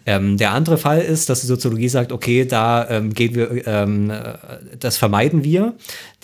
[0.05, 4.11] Ähm, der andere Fall ist, dass die Soziologie sagt, okay, da ähm, gehen wir, ähm,
[4.11, 4.33] äh,
[4.79, 5.73] das vermeiden wir,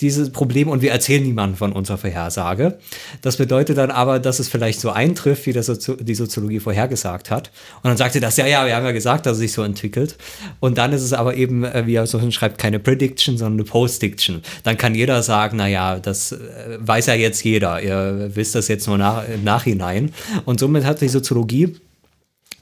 [0.00, 2.78] dieses Problem, und wir erzählen niemandem von unserer Vorhersage.
[3.20, 7.30] Das bedeutet dann aber, dass es vielleicht so eintrifft, wie das Sozi die Soziologie vorhergesagt
[7.30, 7.50] hat.
[7.82, 9.62] Und dann sagt sie das, ja, ja, wir haben ja gesagt, dass es sich so
[9.62, 10.16] entwickelt.
[10.60, 13.64] Und dann ist es aber eben, äh, wie er so schreibt, keine Prediction, sondern eine
[13.64, 14.40] Post-Diction.
[14.62, 16.38] Dann kann jeder sagen, naja, das äh,
[16.78, 17.82] weiß ja jetzt jeder.
[17.82, 20.12] Ihr wisst das jetzt nur nach, im Nachhinein hinein.
[20.44, 21.76] Und somit hat die Soziologie,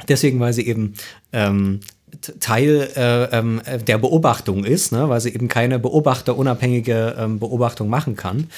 [0.08, 0.94] deswegen weil sie eben
[1.32, 1.80] ähm,
[2.40, 8.16] Teil äh, ähm, der Beobachtung ist, ne, weil sie eben keine beobachterunabhängige ähm, Beobachtung machen
[8.16, 8.48] kann,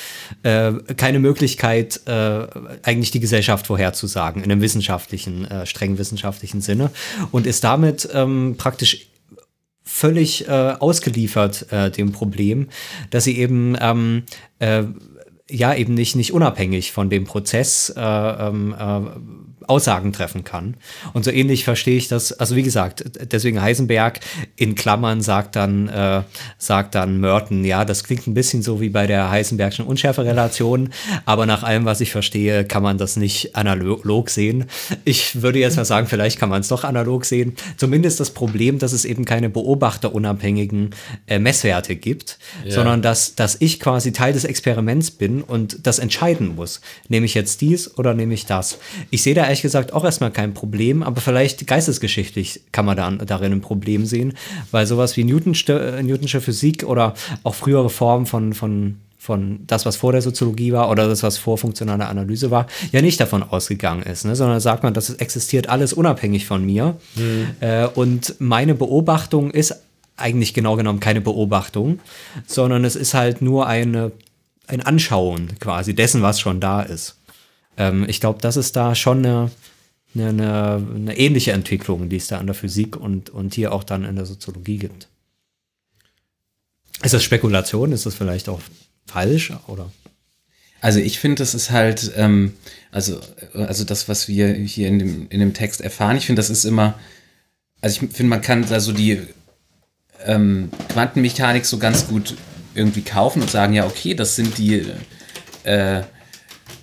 [0.44, 2.46] äh, keine Möglichkeit, äh,
[2.82, 6.90] eigentlich die Gesellschaft vorherzusagen, in einem wissenschaftlichen, äh, streng wissenschaftlichen Sinne
[7.32, 9.08] und ist damit ähm, praktisch
[9.84, 12.68] völlig äh, ausgeliefert äh, dem Problem,
[13.10, 14.22] dass sie eben ähm,
[14.60, 14.84] äh,
[15.50, 20.76] ja eben nicht, nicht unabhängig von dem Prozess äh, ähm, äh, Aussagen treffen kann.
[21.12, 22.32] Und so ähnlich verstehe ich das.
[22.32, 24.20] Also wie gesagt, deswegen Heisenberg
[24.56, 26.22] in Klammern sagt dann, äh,
[26.58, 30.90] sagt dann Merton, ja, das klingt ein bisschen so wie bei der Heisenbergschen Unschärferelation,
[31.24, 34.66] aber nach allem, was ich verstehe, kann man das nicht analog sehen.
[35.04, 37.54] Ich würde jetzt mal sagen, vielleicht kann man es doch analog sehen.
[37.76, 40.90] Zumindest das Problem, dass es eben keine beobachterunabhängigen
[41.26, 42.72] äh, Messwerte gibt, ja.
[42.72, 46.80] sondern dass, dass ich quasi Teil des Experiments bin und das entscheiden muss.
[47.08, 48.78] Nehme ich jetzt dies oder nehme ich das?
[49.10, 53.10] Ich sehe da ehrlich gesagt auch erstmal kein Problem, aber vielleicht geistesgeschichtlich kann man da,
[53.10, 54.32] darin ein Problem sehen,
[54.70, 59.84] weil sowas wie Newtonsche, äh, Newtonsche Physik oder auch frühere Formen von, von von das,
[59.84, 63.42] was vor der Soziologie war oder das, was vor funktionaler Analyse war, ja nicht davon
[63.42, 64.34] ausgegangen ist, ne?
[64.34, 66.96] sondern sagt man, das existiert alles unabhängig von mir.
[67.16, 67.48] Mhm.
[67.60, 69.74] Äh, und meine Beobachtung ist
[70.16, 72.00] eigentlich genau genommen keine Beobachtung,
[72.46, 74.12] sondern es ist halt nur eine,
[74.68, 77.19] ein Anschauen quasi dessen, was schon da ist.
[77.80, 79.50] Ähm, ich glaube, das ist da schon eine,
[80.14, 84.04] eine, eine, ähnliche Entwicklung, die es da an der Physik und, und hier auch dann
[84.04, 85.08] in der Soziologie gibt.
[87.02, 87.92] Ist das Spekulation?
[87.92, 88.60] Ist das vielleicht auch
[89.06, 89.54] falsch?
[89.66, 89.90] Oder?
[90.82, 92.52] Also ich finde, das ist halt, ähm,
[92.92, 93.18] also,
[93.54, 96.66] also das, was wir hier in dem, in dem Text erfahren, ich finde, das ist
[96.66, 96.98] immer,
[97.80, 99.22] also ich finde, man kann da so die
[100.26, 102.36] ähm, Quantenmechanik so ganz gut
[102.74, 104.84] irgendwie kaufen und sagen, ja, okay, das sind die,
[105.64, 106.02] äh,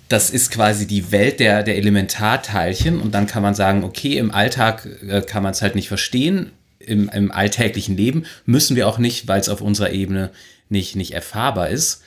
[0.08, 4.30] das ist quasi die Welt der, der Elementarteilchen und dann kann man sagen, okay, im
[4.30, 8.98] Alltag äh, kann man es halt nicht verstehen, im, im alltäglichen Leben müssen wir auch
[8.98, 10.30] nicht, weil es auf unserer Ebene
[10.70, 12.02] nicht, nicht erfahrbar ist.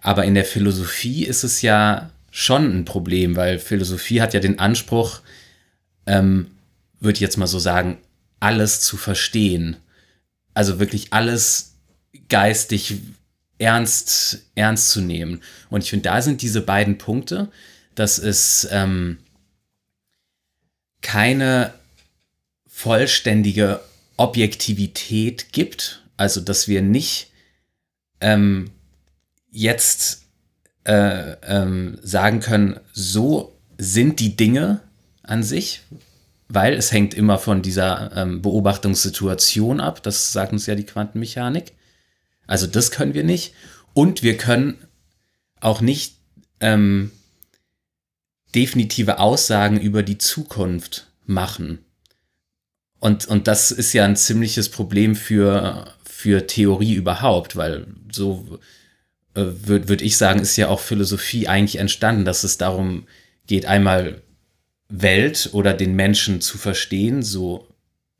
[0.00, 4.58] Aber in der Philosophie ist es ja schon ein Problem, weil Philosophie hat ja den
[4.58, 5.20] Anspruch,
[6.06, 6.48] ähm,
[7.00, 7.98] würde ich jetzt mal so sagen,
[8.40, 9.76] alles zu verstehen.
[10.54, 11.74] Also wirklich alles
[12.28, 12.94] geistig
[13.58, 15.42] ernst, ernst zu nehmen.
[15.70, 17.48] Und ich finde, da sind diese beiden Punkte,
[17.94, 19.18] dass es ähm,
[21.00, 21.72] keine
[22.66, 23.80] vollständige
[24.16, 27.30] Objektivität gibt, also dass wir nicht
[28.20, 28.70] ähm,
[29.50, 30.22] jetzt
[30.84, 34.80] äh, ähm, sagen können, so sind die Dinge
[35.22, 35.82] an sich,
[36.48, 41.72] weil es hängt immer von dieser ähm, Beobachtungssituation ab, das sagt uns ja die Quantenmechanik.
[42.46, 43.54] Also das können wir nicht.
[43.94, 44.78] Und wir können
[45.60, 46.16] auch nicht
[46.60, 47.10] ähm,
[48.54, 51.78] definitive Aussagen über die Zukunft machen.
[52.98, 58.58] Und, und das ist ja ein ziemliches Problem für, für Theorie überhaupt, weil so
[59.34, 63.06] äh, würde würd ich sagen, ist ja auch Philosophie eigentlich entstanden, dass es darum
[63.46, 64.22] geht, einmal
[64.88, 67.68] Welt oder den Menschen zu verstehen, so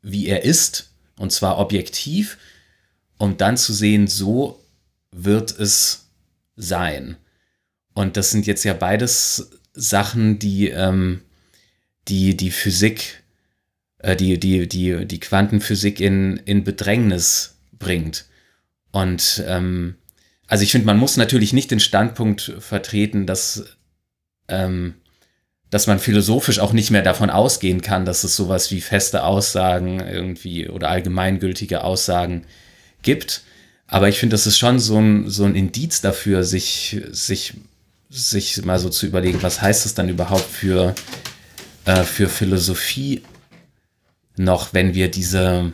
[0.01, 2.37] wie er ist, und zwar objektiv,
[3.17, 4.63] um dann zu sehen, so
[5.11, 6.09] wird es
[6.55, 7.17] sein.
[7.93, 11.21] Und das sind jetzt ja beides Sachen, die ähm,
[12.07, 13.23] die, die Physik,
[13.99, 18.25] äh, die, die, die, die Quantenphysik in, in Bedrängnis bringt.
[18.91, 19.95] Und ähm,
[20.47, 23.77] also ich finde, man muss natürlich nicht den Standpunkt vertreten, dass,
[24.47, 24.95] ähm,
[25.69, 29.99] dass man philosophisch auch nicht mehr davon ausgehen kann, dass es sowas wie feste Aussagen
[29.99, 32.45] irgendwie oder allgemeingültige Aussagen
[33.01, 33.43] gibt.
[33.87, 37.53] Aber ich finde, das ist schon so ein, so ein Indiz dafür, sich, sich,
[38.09, 40.93] sich mal so zu überlegen, was heißt das dann überhaupt für,
[41.85, 43.23] äh, für Philosophie
[44.35, 45.71] noch, wenn wir diese,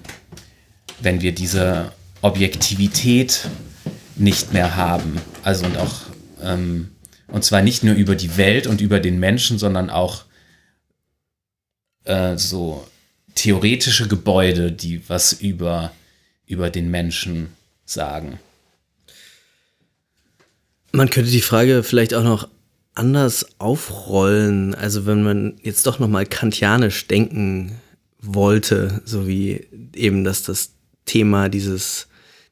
[1.01, 3.47] wenn wir diese Objektivität
[4.15, 5.19] nicht mehr haben.
[5.43, 6.01] Also und auch,
[6.41, 6.91] ähm,
[7.27, 10.25] und zwar nicht nur über die Welt und über den Menschen, sondern auch
[12.05, 12.87] äh, so
[13.35, 15.91] theoretische Gebäude, die was über
[16.53, 17.49] über den Menschen
[17.85, 18.39] sagen.
[20.91, 22.47] Man könnte die Frage vielleicht auch noch
[22.95, 24.75] anders aufrollen.
[24.75, 27.79] Also wenn man jetzt doch noch mal kantianisch denken
[28.21, 30.71] wollte, so wie eben dass das
[31.05, 32.07] Thema dieses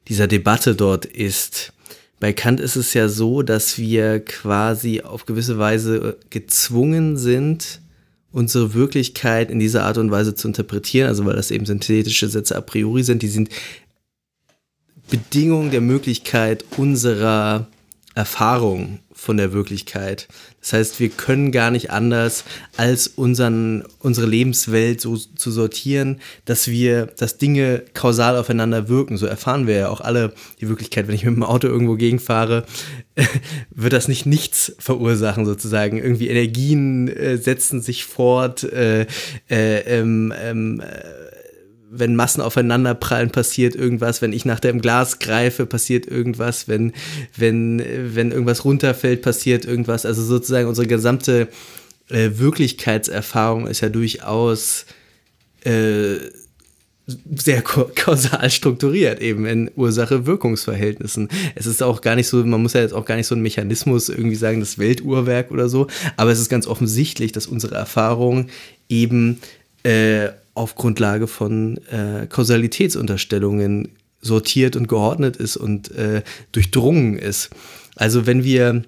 [0.08, 1.72] dieser Debatte dort ist.
[2.20, 7.80] Bei Kant ist es ja so, dass wir quasi auf gewisse Weise gezwungen sind,
[8.30, 12.56] unsere Wirklichkeit in dieser Art und Weise zu interpretieren, also weil das eben synthetische Sätze
[12.56, 13.50] a priori sind, die sind
[15.12, 17.66] Bedingung der Möglichkeit unserer
[18.14, 20.26] Erfahrung von der Wirklichkeit.
[20.62, 22.44] Das heißt, wir können gar nicht anders,
[22.78, 29.18] als unseren, unsere Lebenswelt so zu sortieren, dass wir, dass Dinge kausal aufeinander wirken.
[29.18, 30.32] So erfahren wir ja auch alle
[30.62, 31.08] die Wirklichkeit.
[31.08, 32.64] Wenn ich mit dem Auto irgendwo gegenfahre,
[33.70, 35.98] wird das nicht nichts verursachen, sozusagen.
[35.98, 39.02] Irgendwie Energien äh, setzen sich fort, äh,
[39.50, 41.41] äh, ähm, ähm, äh,
[41.94, 44.22] wenn Massen aufeinander prallen, passiert irgendwas.
[44.22, 46.66] Wenn ich nach dem Glas greife, passiert irgendwas.
[46.66, 46.92] Wenn,
[47.36, 47.82] wenn,
[48.14, 50.06] wenn irgendwas runterfällt, passiert irgendwas.
[50.06, 51.48] Also sozusagen unsere gesamte
[52.08, 54.86] äh, Wirklichkeitserfahrung ist ja durchaus
[55.64, 56.16] äh,
[57.34, 61.28] sehr kausal strukturiert, eben in Ursache-Wirkungsverhältnissen.
[61.54, 63.42] Es ist auch gar nicht so, man muss ja jetzt auch gar nicht so einen
[63.42, 68.46] Mechanismus irgendwie sagen, das Weltuhrwerk oder so, aber es ist ganz offensichtlich, dass unsere Erfahrung
[68.88, 69.40] eben
[69.82, 73.88] äh, auf Grundlage von äh, Kausalitätsunterstellungen
[74.20, 76.22] sortiert und geordnet ist und äh,
[76.52, 77.50] durchdrungen ist.
[77.96, 78.84] Also wenn wir,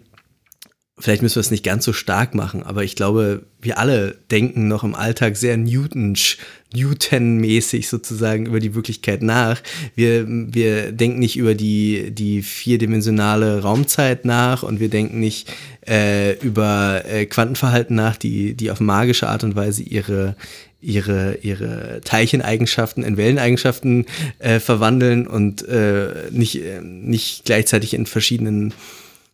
[0.98, 4.68] vielleicht müssen wir es nicht ganz so stark machen, aber ich glaube, wir alle denken
[4.68, 6.38] noch im Alltag sehr Newtonsch,
[6.72, 9.62] Newton-mäßig sozusagen über die Wirklichkeit nach.
[9.94, 15.52] Wir, wir denken nicht über die, die vierdimensionale Raumzeit nach und wir denken nicht
[15.86, 20.36] äh, über äh, Quantenverhalten nach, die, die auf magische Art und Weise ihre,
[20.84, 24.06] ihre, ihre Teilcheneigenschaften in Welleneigenschaften
[24.38, 28.72] äh, verwandeln und äh, nicht, äh, nicht gleichzeitig in verschiedenen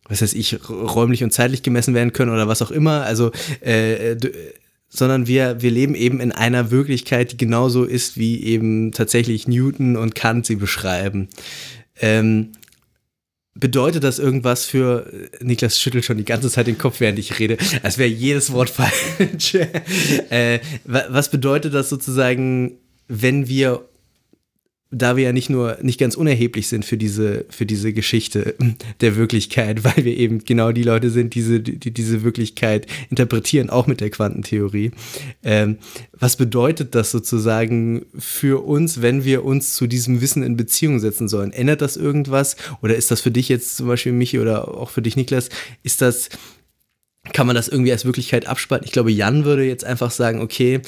[0.09, 3.03] was weiß ich, räumlich und zeitlich gemessen werden können oder was auch immer.
[3.03, 3.31] Also,
[3.61, 4.17] äh,
[4.89, 9.95] sondern wir, wir leben eben in einer Wirklichkeit, die genauso ist, wie eben tatsächlich Newton
[9.95, 11.29] und Kant sie beschreiben.
[12.01, 12.51] Ähm,
[13.53, 17.57] bedeutet das irgendwas für Niklas schüttelt schon die ganze Zeit den Kopf, während ich rede,
[17.83, 19.55] als wäre jedes Wort falsch.
[20.29, 22.77] äh, was bedeutet das sozusagen,
[23.07, 23.85] wenn wir
[24.91, 28.55] da wir ja nicht nur nicht ganz unerheblich sind für diese für diese Geschichte
[28.99, 33.87] der Wirklichkeit, weil wir eben genau die Leute sind, diese die diese Wirklichkeit interpretieren, auch
[33.87, 34.91] mit der Quantentheorie.
[35.43, 35.77] Ähm,
[36.11, 41.27] was bedeutet das sozusagen für uns, wenn wir uns zu diesem Wissen in Beziehung setzen
[41.27, 41.53] sollen?
[41.53, 45.01] Ändert das irgendwas oder ist das für dich jetzt zum Beispiel Michi oder auch für
[45.01, 45.49] dich Niklas?
[45.83, 46.29] Ist das
[47.33, 48.85] kann man das irgendwie als Wirklichkeit abspalten?
[48.85, 50.81] Ich glaube, Jan würde jetzt einfach sagen, okay,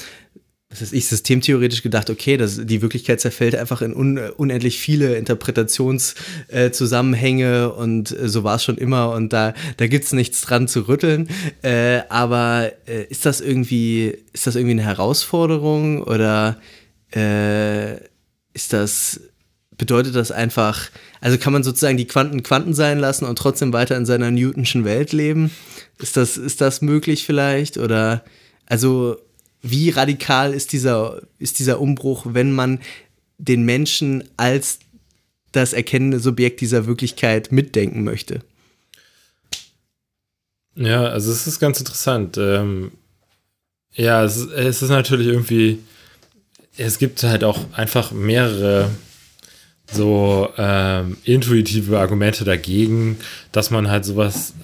[0.74, 5.14] was ist ich, systemtheoretisch gedacht, okay, das, die Wirklichkeit zerfällt einfach in un, unendlich viele
[5.14, 10.40] Interpretationszusammenhänge äh, und äh, so war es schon immer und da, da gibt es nichts
[10.40, 11.28] dran zu rütteln.
[11.62, 16.56] Äh, aber äh, ist das irgendwie, ist das irgendwie eine Herausforderung oder
[17.14, 17.92] äh,
[18.52, 19.20] ist das,
[19.76, 23.96] bedeutet das einfach, also kann man sozusagen die Quanten Quanten sein lassen und trotzdem weiter
[23.96, 25.52] in seiner Newtonschen Welt leben?
[26.00, 27.78] Ist das, ist das möglich vielleicht?
[27.78, 28.24] Oder
[28.66, 29.18] also
[29.64, 32.80] wie radikal ist dieser, ist dieser Umbruch, wenn man
[33.38, 34.78] den Menschen als
[35.52, 38.40] das erkennende Subjekt dieser Wirklichkeit mitdenken möchte?
[40.76, 42.36] Ja, also es ist ganz interessant.
[42.36, 42.92] Ähm,
[43.92, 45.78] ja, es ist, es ist natürlich irgendwie,
[46.76, 48.90] es gibt halt auch einfach mehrere
[49.90, 53.18] so ähm, intuitive Argumente dagegen,
[53.52, 54.54] dass man halt sowas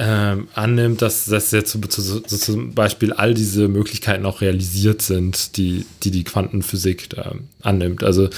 [0.00, 5.02] ähm, annimmt, dass, dass jetzt so, so, so, zum Beispiel all diese Möglichkeiten auch realisiert
[5.02, 8.04] sind, die die, die Quantenphysik da annimmt.
[8.04, 8.30] Also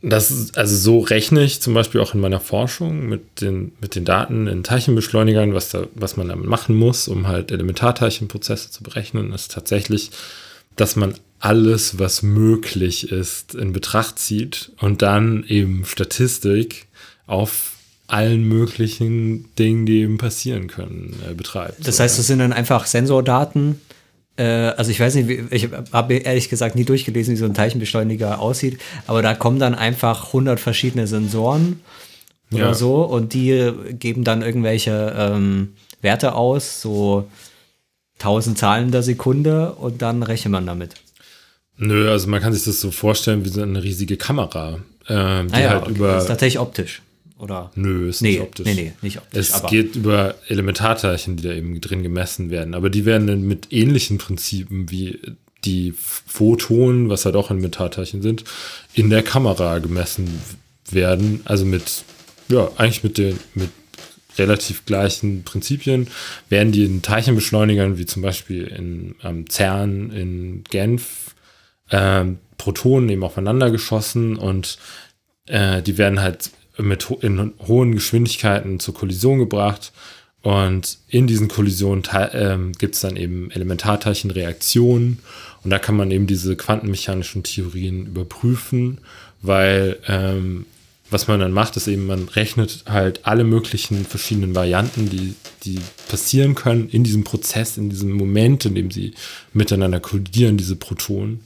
[0.00, 4.06] das, also so rechne ich zum Beispiel auch in meiner Forschung mit den, mit den
[4.06, 9.34] Daten in Teilchenbeschleunigern, was, da, was man damit machen muss, um halt Elementarteilchenprozesse zu berechnen,
[9.34, 10.10] ist tatsächlich,
[10.76, 16.86] dass man alles, was möglich ist, in Betracht zieht und dann eben Statistik
[17.26, 17.71] auf
[18.12, 21.86] allen möglichen Dingen, die eben passieren können, äh, betreibt.
[21.86, 23.80] Das heißt, das sind dann einfach Sensordaten.
[24.36, 27.54] Äh, also ich weiß nicht, wie, ich habe ehrlich gesagt nie durchgelesen, wie so ein
[27.54, 31.80] Teilchenbeschleuniger aussieht, aber da kommen dann einfach 100 verschiedene Sensoren
[32.52, 32.74] oder ja.
[32.74, 37.28] so und die geben dann irgendwelche ähm, Werte aus, so
[38.18, 40.94] 1000 Zahlen der Sekunde und dann rechnet man damit.
[41.78, 45.14] Nö, also man kann sich das so vorstellen wie so eine riesige Kamera, äh, die
[45.14, 45.92] ah ja, halt okay.
[45.92, 46.12] über.
[46.12, 47.00] Das ist tatsächlich optisch.
[47.42, 47.72] Oder?
[47.74, 48.66] Nö, ist nee, nicht optisch.
[48.66, 49.50] Nee, nee, nicht optisch.
[49.50, 52.72] Es geht über Elementarteilchen, die da eben drin gemessen werden.
[52.72, 55.18] Aber die werden dann mit ähnlichen Prinzipien wie
[55.64, 58.44] die Photonen, was halt auch Elementarteilchen sind,
[58.94, 60.40] in der Kamera gemessen
[60.88, 61.40] werden.
[61.44, 62.04] Also mit,
[62.48, 63.70] ja, eigentlich mit den, mit
[64.38, 66.06] relativ gleichen Prinzipien
[66.48, 71.34] werden die in Teilchenbeschleunigern, wie zum Beispiel in ähm, CERN in Genf,
[71.88, 72.24] äh,
[72.56, 74.78] Protonen eben aufeinander geschossen und
[75.46, 79.92] äh, die werden halt mit in hohen Geschwindigkeiten zur Kollision gebracht.
[80.42, 82.02] Und in diesen Kollisionen
[82.32, 85.18] ähm, gibt es dann eben Elementarteilchenreaktionen.
[85.62, 88.98] Und da kann man eben diese quantenmechanischen Theorien überprüfen,
[89.40, 90.66] weil, ähm,
[91.10, 95.78] was man dann macht, ist eben, man rechnet halt alle möglichen verschiedenen Varianten, die, die
[96.08, 99.12] passieren können in diesem Prozess, in diesem Moment, in dem sie
[99.52, 101.40] miteinander kollidieren, diese Protonen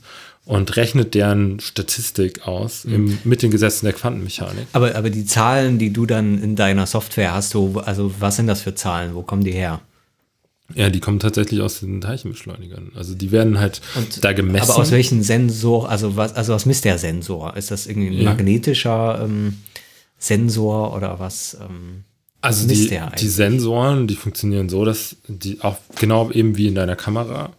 [0.47, 4.67] und rechnet deren Statistik aus im, mit den Gesetzen der Quantenmechanik.
[4.73, 8.47] Aber, aber die Zahlen, die du dann in deiner Software hast, du, also was sind
[8.47, 9.13] das für Zahlen?
[9.13, 9.81] Wo kommen die her?
[10.73, 12.91] Ja, die kommen tatsächlich aus den Teilchenbeschleunigern.
[12.95, 13.81] Also die werden halt
[14.21, 14.69] da gemessen.
[14.71, 17.55] Aber aus welchem Sensor, also was, also was misst der Sensor?
[17.55, 18.29] Ist das irgendwie ein Ja.
[18.31, 19.57] magnetischer ähm,
[20.17, 21.57] Sensor oder was?
[21.61, 22.03] Ähm,
[22.41, 23.31] Also was misst die, der die eigentlich?
[23.33, 27.51] Sensoren, die funktionieren so, dass die auch genau eben wie in deiner Kamera,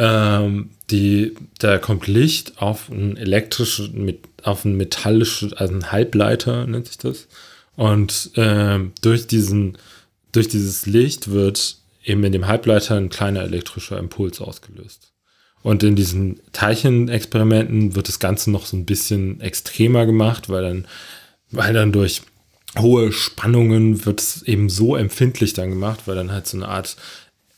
[0.00, 6.66] ähm, die, da kommt Licht auf ein elektrisches, mit, auf ein metallisches, also ein Halbleiter
[6.66, 7.28] nennt sich das.
[7.76, 9.76] Und ähm, durch diesen,
[10.32, 15.12] durch dieses Licht wird eben in dem Halbleiter ein kleiner elektrischer Impuls ausgelöst.
[15.62, 20.86] Und in diesen Teilchenexperimenten wird das Ganze noch so ein bisschen extremer gemacht, weil dann,
[21.50, 22.22] weil dann durch
[22.78, 26.96] hohe Spannungen wird es eben so empfindlich dann gemacht, weil dann halt so eine Art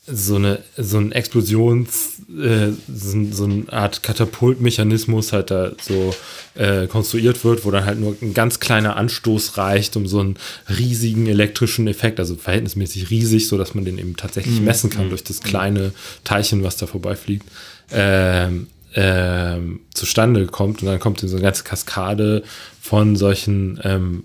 [0.05, 6.13] so eine so ein Explosions äh, so, so eine Art Katapultmechanismus halt da so
[6.55, 10.37] äh, konstruiert wird, wo dann halt nur ein ganz kleiner Anstoß reicht, um so einen
[10.69, 15.23] riesigen elektrischen Effekt, also verhältnismäßig riesig, so dass man den eben tatsächlich messen kann durch
[15.23, 15.91] das kleine
[16.23, 17.45] Teilchen, was da vorbeifliegt,
[17.91, 20.81] ähm, ähm, zustande kommt.
[20.81, 22.43] Und dann kommt so eine ganze Kaskade
[22.81, 24.23] von solchen ähm,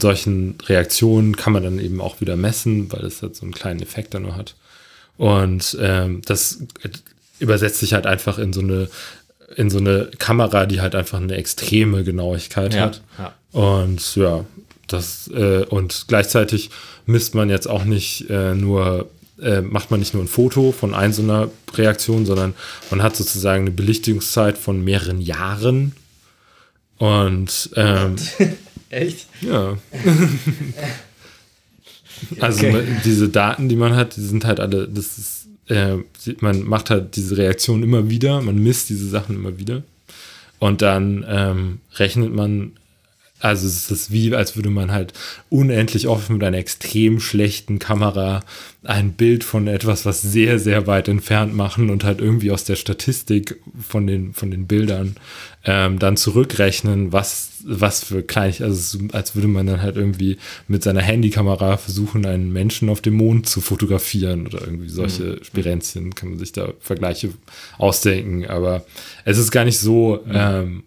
[0.00, 3.80] solchen Reaktionen kann man dann eben auch wieder messen, weil es halt so einen kleinen
[3.80, 4.54] Effekt dann nur hat.
[5.16, 6.62] Und ähm, das
[7.38, 8.88] übersetzt sich halt einfach in so eine
[9.56, 13.00] in so eine Kamera, die halt einfach eine extreme Genauigkeit Ja, hat.
[13.18, 13.32] ja.
[13.52, 14.44] Und ja,
[14.88, 16.70] das äh, und gleichzeitig
[17.06, 19.08] misst man jetzt auch nicht äh, nur
[19.40, 22.54] äh, macht man nicht nur ein Foto von ein so einer Reaktion, sondern
[22.90, 25.92] man hat sozusagen eine Belichtungszeit von mehreren Jahren.
[26.98, 28.16] Und ähm,
[28.90, 29.26] Echt?
[29.42, 29.76] ja.
[32.40, 32.84] also Okay.
[33.04, 35.96] diese Daten, die man hat, die sind halt alle, das ist, äh,
[36.40, 39.82] man macht halt diese Reaktion immer wieder, man misst diese Sachen immer wieder.
[40.58, 42.72] Und dann ähm, rechnet man,
[43.46, 45.12] also es ist wie, als würde man halt
[45.48, 48.42] unendlich oft mit einer extrem schlechten Kamera
[48.84, 52.76] ein Bild von etwas, was sehr, sehr weit entfernt machen und halt irgendwie aus der
[52.76, 55.16] Statistik von den, von den Bildern
[55.64, 60.38] ähm, dann zurückrechnen, was, was für klein, also als würde man dann halt irgendwie
[60.68, 66.14] mit seiner Handykamera versuchen, einen Menschen auf dem Mond zu fotografieren oder irgendwie solche Spirenzchen,
[66.14, 67.30] kann man sich da Vergleiche
[67.78, 68.84] ausdenken, aber
[69.24, 70.84] es ist gar nicht so, ähm,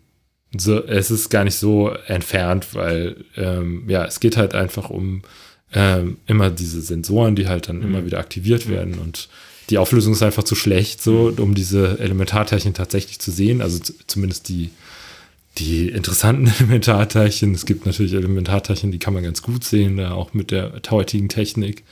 [0.58, 5.22] so, es ist gar nicht so entfernt, weil ähm, ja, es geht halt einfach um
[5.74, 9.30] ähm, immer diese Sensoren, die halt dann immer wieder aktiviert werden und
[9.70, 13.62] die Auflösung ist einfach zu schlecht, so, um diese Elementarteilchen tatsächlich zu sehen.
[13.62, 14.72] Also zumindest die,
[15.58, 17.54] die interessanten Elementarteilchen.
[17.54, 21.30] Es gibt natürlich Elementarteilchen, die kann man ganz gut sehen, da auch mit der heutigen
[21.30, 21.84] Technik.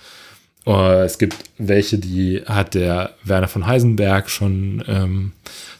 [0.65, 5.31] Äh, es gibt welche, die hat der Werner von Heisenberg schon ähm,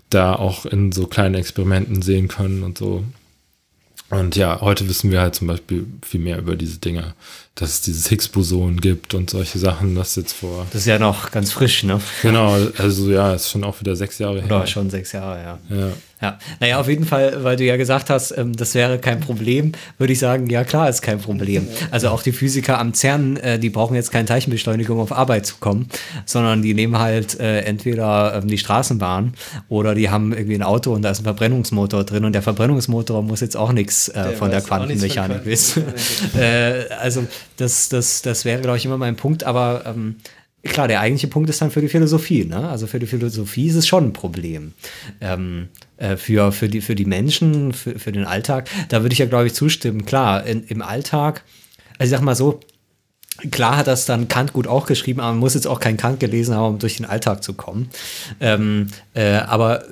[0.10, 3.04] da auch in so kleinen Experimenten sehen können und so.
[4.10, 7.14] Und ja, heute wissen wir halt zum Beispiel viel mehr über diese Dinger,
[7.60, 10.68] dass es dieses Higgs-Boson gibt und solche Sachen, das jetzt vor.
[10.72, 12.00] Das ist ja noch ganz frisch, ne?
[12.22, 14.68] Genau, also ja, ist schon auch wieder sechs Jahre Oder her.
[14.68, 15.76] schon sechs Jahre, ja.
[15.76, 15.90] Ja.
[16.20, 19.74] Ja, naja, auf jeden Fall, weil du ja gesagt hast, ähm, das wäre kein Problem,
[20.00, 21.68] würde ich sagen, ja klar, ist kein Problem.
[21.92, 25.46] Also auch die Physiker am CERN, äh, die brauchen jetzt keine Teilchenbeschleunigung, um auf Arbeit
[25.46, 25.90] zu kommen,
[26.26, 29.36] sondern die nehmen halt äh, entweder ähm, die Straßenbahn
[29.70, 33.22] oder die haben irgendwie ein Auto und da ist ein Verbrennungsmotor drin und der Verbrennungsmotor
[33.22, 35.84] muss jetzt auch nichts äh, von der Quantenmechanik wissen.
[36.36, 37.28] äh, also
[37.58, 40.18] das, das, das wäre, glaube ich, immer mein Punkt, aber ähm,
[40.64, 42.46] klar, der eigentliche Punkt ist dann für die Philosophie.
[42.46, 42.68] Ne?
[42.70, 44.74] Also für die Philosophie ist es schon ein Problem.
[45.22, 49.20] Ähm, äh, für, für, die, für die Menschen, für, für den Alltag, da würde ich
[49.20, 50.06] ja, glaube ich, zustimmen.
[50.06, 51.44] Klar, in, im Alltag,
[51.98, 52.60] also ich sag mal so,
[53.52, 56.20] Klar hat das dann Kant gut auch geschrieben, aber man muss jetzt auch kein Kant
[56.20, 57.90] gelesen haben, um durch den Alltag zu kommen.
[58.40, 59.84] Ähm, äh, aber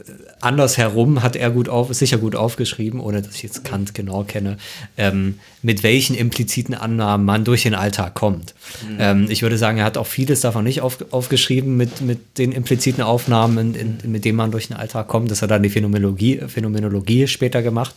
[0.42, 4.58] andersherum hat er gut auf, sicher gut aufgeschrieben, ohne dass ich jetzt Kant genau kenne,
[4.98, 8.54] ähm, mit welchen impliziten Annahmen man durch den Alltag kommt.
[9.00, 12.52] Ähm, ich würde sagen, er hat auch vieles davon nicht auf, aufgeschrieben mit, mit den
[12.52, 15.32] impliziten Aufnahmen, in, in, mit denen man durch den Alltag kommt.
[15.32, 17.96] Das hat dann die Phänomenologie, Phänomenologie später gemacht.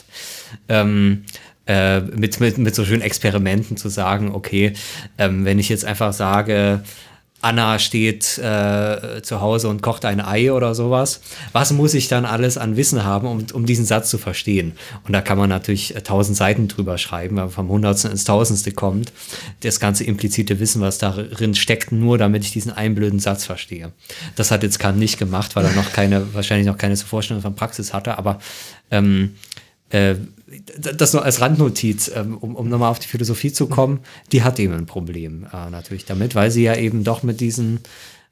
[0.68, 1.24] Ähm,
[1.68, 4.72] äh, mit, mit, mit so schönen Experimenten zu sagen, okay,
[5.18, 6.82] ähm, wenn ich jetzt einfach sage,
[7.40, 11.20] Anna steht äh, zu Hause und kocht ein Ei oder sowas.
[11.52, 14.72] Was muss ich dann alles an Wissen haben, um, um diesen Satz zu verstehen?
[15.06, 18.24] Und da kann man natürlich äh, tausend Seiten drüber schreiben, weil man vom Hundertsten ins
[18.24, 19.12] Tausendste kommt.
[19.60, 23.92] Das ganze implizite Wissen, was darin steckt, nur damit ich diesen einen blöden Satz verstehe.
[24.34, 27.54] Das hat jetzt Kant nicht gemacht, weil er noch keine, wahrscheinlich noch keine Vorstellung von
[27.54, 28.40] Praxis hatte, aber
[28.90, 29.36] ähm,
[29.90, 30.16] äh,
[30.78, 34.00] das nur als Randnotiz, ähm, um, um nochmal auf die Philosophie zu kommen,
[34.32, 37.80] die hat eben ein Problem äh, natürlich damit, weil sie ja eben doch mit diesen,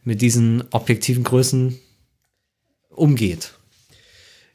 [0.04, 1.78] mit diesen objektiven Größen
[2.90, 3.52] umgeht.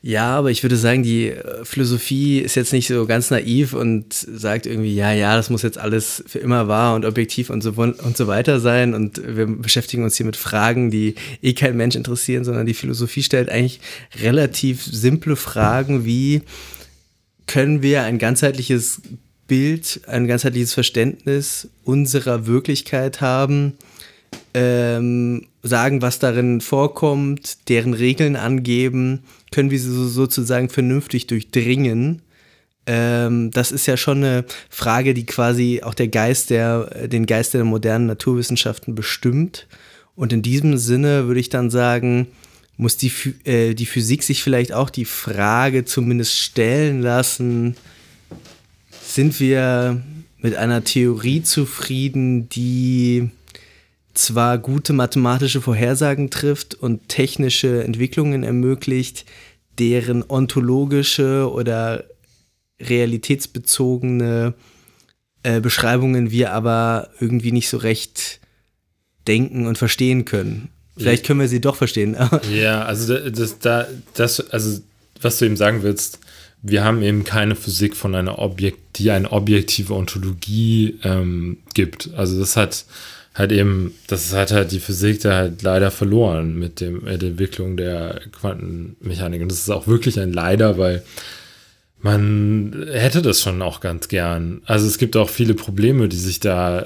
[0.03, 4.13] Ja, aber ich würde sagen, die äh, Philosophie ist jetzt nicht so ganz naiv und
[4.13, 7.73] sagt irgendwie, ja, ja, das muss jetzt alles für immer wahr und objektiv und so,
[7.73, 8.95] und so weiter sein.
[8.95, 13.21] Und wir beschäftigen uns hier mit Fragen, die eh kein Mensch interessieren, sondern die Philosophie
[13.21, 13.79] stellt eigentlich
[14.23, 16.41] relativ simple Fragen wie,
[17.51, 19.01] können wir ein ganzheitliches
[19.45, 23.73] Bild, ein ganzheitliches Verständnis unserer Wirklichkeit haben,
[24.53, 32.21] ähm, sagen, was darin vorkommt, deren Regeln angeben, können wir sie sozusagen vernünftig durchdringen.
[32.85, 37.53] Ähm, das ist ja schon eine Frage, die quasi auch der Geist der, den Geist
[37.53, 39.67] der modernen Naturwissenschaften bestimmt.
[40.15, 42.27] Und in diesem Sinne würde ich dann sagen,
[42.77, 43.11] muss die,
[43.43, 47.75] äh, die Physik sich vielleicht auch die Frage zumindest stellen lassen,
[49.01, 50.01] sind wir
[50.37, 53.29] mit einer Theorie zufrieden, die
[54.13, 59.25] zwar gute mathematische Vorhersagen trifft und technische Entwicklungen ermöglicht,
[59.79, 62.03] deren ontologische oder
[62.81, 64.53] realitätsbezogene
[65.43, 68.39] äh, Beschreibungen wir aber irgendwie nicht so recht
[69.27, 70.69] denken und verstehen können.
[71.01, 72.15] Vielleicht können wir sie doch verstehen.
[72.53, 74.81] ja, also das, das, das, also
[75.21, 76.19] was du eben sagen willst,
[76.63, 82.11] wir haben eben keine Physik von einer Objekt, die eine objektive Ontologie ähm, gibt.
[82.15, 82.85] Also das hat
[83.33, 87.29] halt eben, das hat halt die Physik da halt leider verloren mit dem, mit der
[87.29, 89.41] Entwicklung der Quantenmechanik.
[89.41, 91.03] Und das ist auch wirklich ein Leider, weil
[92.01, 94.61] man hätte das schon auch ganz gern.
[94.65, 96.85] Also es gibt auch viele Probleme, die sich da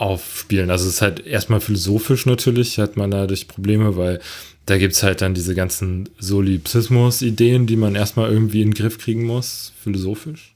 [0.00, 0.70] aufspielen.
[0.70, 4.20] Also es ist halt erstmal philosophisch natürlich, hat man dadurch Probleme, weil
[4.66, 8.98] da gibt es halt dann diese ganzen Solipsismus-Ideen, die man erstmal irgendwie in den Griff
[8.98, 10.54] kriegen muss, philosophisch.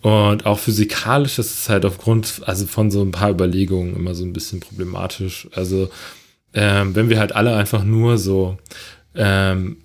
[0.00, 4.24] Und auch physikalisch ist es halt aufgrund, also von so ein paar Überlegungen immer so
[4.24, 5.48] ein bisschen problematisch.
[5.52, 5.90] Also,
[6.54, 8.56] ähm, wenn wir halt alle einfach nur so,
[9.14, 9.78] ähm,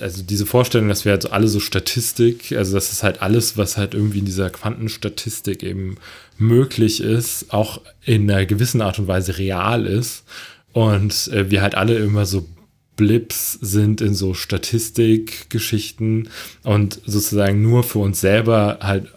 [0.00, 3.76] also diese Vorstellung, dass wir halt alle so Statistik, also das ist halt alles, was
[3.76, 5.96] halt irgendwie in dieser Quantenstatistik eben
[6.38, 10.24] möglich ist, auch in einer gewissen Art und Weise real ist.
[10.72, 12.48] Und äh, wir halt alle immer so
[12.96, 16.28] Blips sind in so Statistikgeschichten
[16.62, 19.08] und sozusagen nur für uns selber halt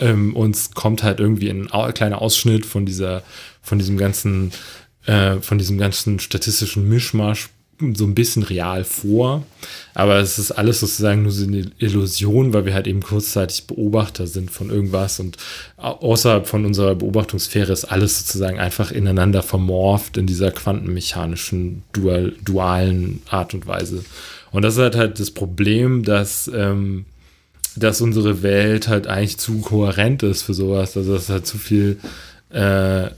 [0.00, 3.22] ähm, uns kommt halt irgendwie ein kleiner Ausschnitt von dieser,
[3.62, 4.52] von diesem ganzen,
[5.06, 7.50] äh, von diesem ganzen statistischen Mischmasch
[7.94, 9.44] so ein bisschen real vor.
[9.94, 14.26] Aber es ist alles sozusagen nur so eine Illusion, weil wir halt eben kurzzeitig Beobachter
[14.26, 15.36] sind von irgendwas und
[15.76, 23.22] außerhalb von unserer Beobachtungssphäre ist alles sozusagen einfach ineinander vermorft in dieser quantenmechanischen, dual, dualen
[23.28, 24.04] Art und Weise.
[24.52, 27.04] Und das ist halt, halt das Problem, dass ähm,
[27.76, 30.96] dass unsere Welt halt eigentlich zu kohärent ist für sowas.
[30.96, 31.98] Also dass es halt zu viel,
[32.50, 33.08] äh,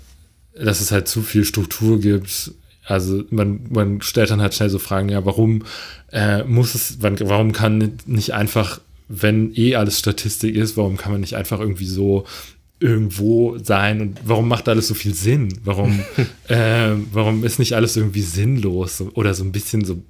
[0.55, 2.53] dass es halt zu viel Struktur gibt.
[2.85, 5.65] Also man, man stellt dann halt schnell so Fragen, ja, warum
[6.13, 11.21] äh, muss es, warum kann nicht einfach, wenn eh alles Statistik ist, warum kann man
[11.21, 12.25] nicht einfach irgendwie so
[12.81, 15.61] irgendwo sein und warum macht alles so viel Sinn?
[15.65, 16.01] Warum,
[16.49, 20.03] äh, warum ist nicht alles irgendwie sinnlos oder so ein bisschen so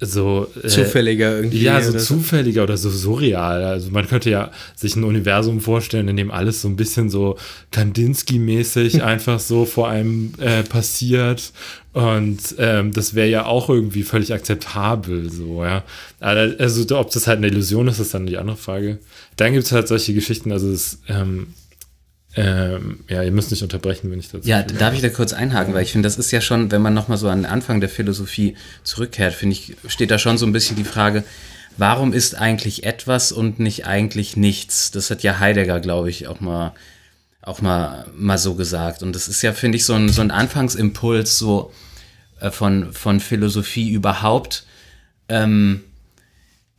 [0.00, 1.62] so äh, zufälliger irgendwie.
[1.62, 3.64] Ja, so zufälliger oder so surreal.
[3.64, 7.36] Also man könnte ja sich ein Universum vorstellen, in dem alles so ein bisschen so
[7.72, 11.52] Kandinsky-mäßig einfach so vor einem äh, passiert.
[11.92, 15.82] Und ähm, das wäre ja auch irgendwie völlig akzeptabel, so, ja.
[16.20, 18.98] Also, ob das halt eine Illusion ist, ist dann die andere Frage.
[19.36, 21.54] Dann gibt es halt solche Geschichten, also es, ähm,
[22.38, 24.46] ähm, ja, ihr müsst nicht unterbrechen, wenn ich dazu.
[24.46, 26.92] Ja, darf ich da kurz einhaken, weil ich finde, das ist ja schon, wenn man
[26.92, 30.52] nochmal so an den Anfang der Philosophie zurückkehrt, finde ich, steht da schon so ein
[30.52, 31.24] bisschen die Frage,
[31.78, 34.90] warum ist eigentlich etwas und nicht eigentlich nichts?
[34.90, 36.74] Das hat ja Heidegger, glaube ich, auch mal,
[37.40, 39.02] auch mal, mal so gesagt.
[39.02, 41.72] Und das ist ja, finde ich, so ein, so ein Anfangsimpuls so
[42.40, 44.66] äh, von, von Philosophie überhaupt.
[45.30, 45.84] Ähm,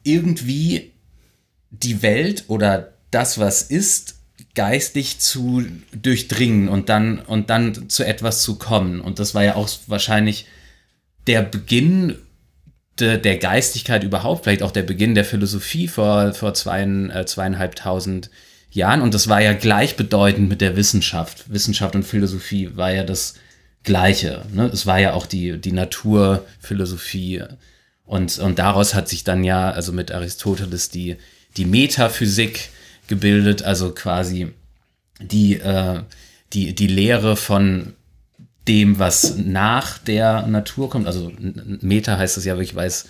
[0.04, 0.94] irgendwie
[1.72, 4.17] die Welt oder das, was ist,
[4.56, 9.02] geistig zu durchdringen und dann, und dann zu etwas zu kommen.
[9.02, 10.46] Und das war ja auch wahrscheinlich
[11.28, 12.16] der Beginn
[13.00, 18.30] de, der Geistigkeit überhaupt, vielleicht auch der Beginn der Philosophie vor, vor zwei, äh, zweieinhalbtausend
[18.72, 19.02] Jahren.
[19.02, 21.52] Und das war ja gleichbedeutend mit der Wissenschaft.
[21.52, 23.36] Wissenschaft und Philosophie war ja das
[23.84, 24.44] Gleiche.
[24.54, 24.70] Ne?
[24.72, 27.44] Es war ja auch die, die Naturphilosophie.
[28.06, 31.18] Und, und daraus hat sich dann ja, also mit Aristoteles, die,
[31.58, 32.70] die Metaphysik
[33.08, 34.52] gebildet, also quasi
[35.22, 36.02] die, äh,
[36.54, 37.94] die, die Lehre von
[38.68, 41.08] dem, was nach der Natur kommt.
[41.08, 41.32] Also
[41.82, 43.06] Meta heißt das ja weil es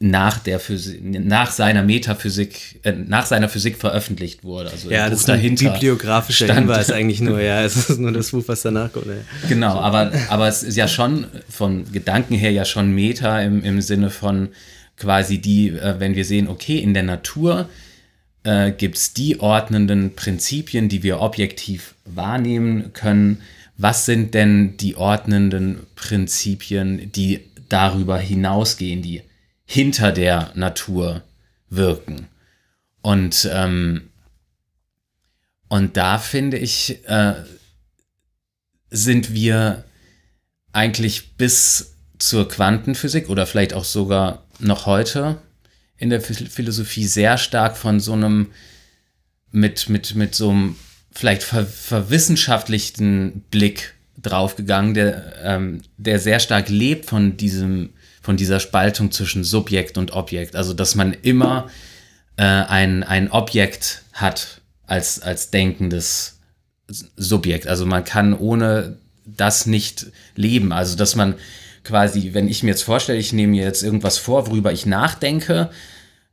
[0.00, 4.70] nach der Physik, nach seiner Metaphysik, äh, nach seiner Physik veröffentlicht wurde.
[4.70, 7.62] Also Ja, das ist ein bibliografischer stand- Hinweis eigentlich nur, ja.
[7.64, 9.06] Es ist nur das Buch, was danach kommt.
[9.06, 9.14] Ja.
[9.48, 13.80] Genau, aber, aber es ist ja schon vom Gedanken her ja schon Meta im, im
[13.80, 14.50] Sinne von
[14.96, 17.68] quasi die, äh, wenn wir sehen, okay, in der Natur
[18.48, 23.42] äh, gibt es die ordnenden Prinzipien, die wir objektiv wahrnehmen können.
[23.76, 29.22] Was sind denn die ordnenden Prinzipien, die darüber hinausgehen, die
[29.66, 31.22] hinter der Natur
[31.68, 32.28] wirken?
[33.02, 34.08] Und, ähm,
[35.68, 37.34] und da finde ich, äh,
[38.88, 39.84] sind wir
[40.72, 45.36] eigentlich bis zur Quantenphysik oder vielleicht auch sogar noch heute
[45.98, 48.48] in der Phil- Philosophie sehr stark von so einem
[49.50, 50.76] mit, mit, mit so einem
[51.10, 58.60] vielleicht ver verwissenschaftlichten Blick draufgegangen, der, ähm, der sehr stark lebt von diesem, von dieser
[58.60, 60.56] Spaltung zwischen Subjekt und Objekt.
[60.56, 61.68] Also dass man immer
[62.36, 66.38] äh, ein, ein Objekt hat als, als denkendes
[67.16, 67.66] Subjekt.
[67.66, 70.06] Also man kann ohne das nicht
[70.36, 70.72] leben.
[70.72, 71.34] Also dass man
[71.88, 75.70] quasi, wenn ich mir jetzt vorstelle, ich nehme mir jetzt irgendwas vor, worüber ich nachdenke,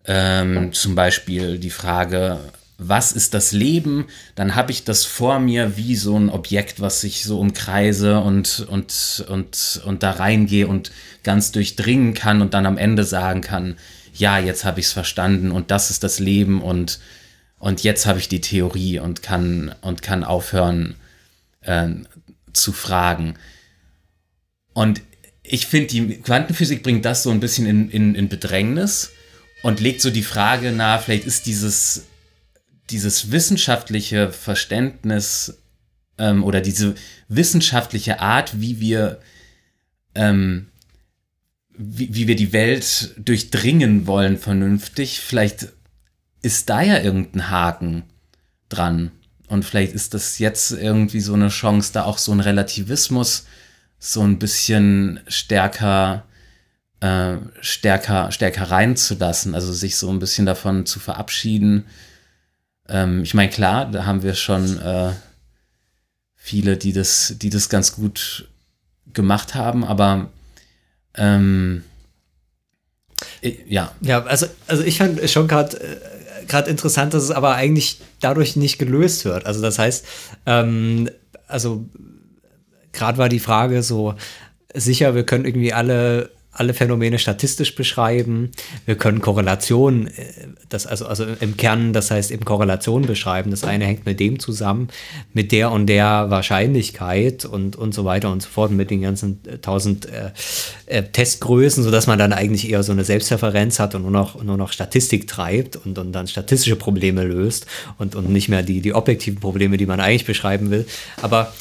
[0.06, 2.40] ähm, zum Beispiel die Frage,
[2.77, 7.06] was ist das Leben, dann habe ich das vor mir wie so ein Objekt, was
[7.06, 10.91] ich so umkreise und, und, und, und da reingehe und
[11.23, 13.77] ganz durchdringen kann und dann am Ende sagen kann,
[14.14, 16.99] ja, jetzt habe ich es verstanden und das ist das Leben und,
[17.60, 20.95] und jetzt habe ich die Theorie und kann, und kann aufhören
[21.61, 21.88] äh,
[22.52, 23.36] zu fragen.
[24.73, 25.02] Und
[25.47, 29.11] ich finde, die Quantenphysik bringt das so ein bisschen in, in, in Bedrängnis
[29.63, 32.05] und legt so die Frage nahe, vielleicht ist dieses,
[32.89, 35.59] dieses wissenschaftliche Verständnis
[36.17, 36.95] ähm, oder diese
[37.27, 39.19] wissenschaftliche Art, wie wir,
[40.13, 40.67] ähm,
[41.77, 45.69] wie, wie wir die Welt durchdringen wollen, vernünftig, vielleicht
[46.41, 48.03] ist da ja irgendein Haken
[48.69, 49.11] dran.
[49.47, 53.45] Und vielleicht ist das jetzt irgendwie so eine Chance, da auch so ein Relativismus
[54.06, 56.26] so ein bisschen stärker,
[56.99, 61.86] äh, stärker, stärker reinzulassen, also sich so ein bisschen davon zu verabschieden.
[62.88, 65.14] Ähm, ich meine, klar, da haben wir schon äh,
[66.36, 68.48] viele, die das, die das ganz gut
[69.11, 70.30] gemacht haben, aber
[71.15, 71.84] ähm,
[73.68, 78.02] ja, Ja, also, also ich fand schon gerade äh, gerade interessant, dass es aber eigentlich
[78.19, 79.48] dadurch nicht gelöst wird.
[79.48, 80.06] Also das heißt,
[80.45, 81.10] ähm,
[81.48, 81.86] also
[82.95, 84.15] gerade war die Frage so,
[84.73, 88.51] sicher, wir können irgendwie alle alle Phänomene statistisch beschreiben.
[88.85, 90.23] Wir können Korrelationen, äh,
[90.69, 93.51] das also, also im Kern, das heißt eben Korrelationen beschreiben.
[93.51, 94.88] Das eine hängt mit dem zusammen,
[95.34, 99.41] mit der und der Wahrscheinlichkeit und, und so weiter und so fort, mit den ganzen
[99.45, 100.31] äh, tausend äh,
[100.85, 104.57] äh, Testgrößen, sodass man dann eigentlich eher so eine Selbstreferenz hat und nur noch, nur
[104.57, 107.65] noch Statistik treibt und, und dann statistische Probleme löst
[107.97, 110.85] und, und nicht mehr die, die objektiven Probleme, die man eigentlich beschreiben will.
[111.22, 111.53] Aber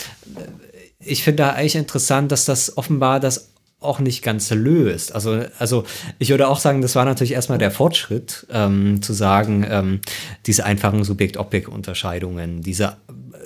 [1.05, 3.51] ich finde da eigentlich interessant, dass das offenbar das
[3.81, 5.15] auch nicht ganz löst.
[5.15, 5.85] Also, also
[6.19, 10.01] ich würde auch sagen, das war natürlich erstmal der Fortschritt, ähm, zu sagen, ähm,
[10.47, 12.97] diese einfachen Subjekt-Objekt-Unterscheidungen, diese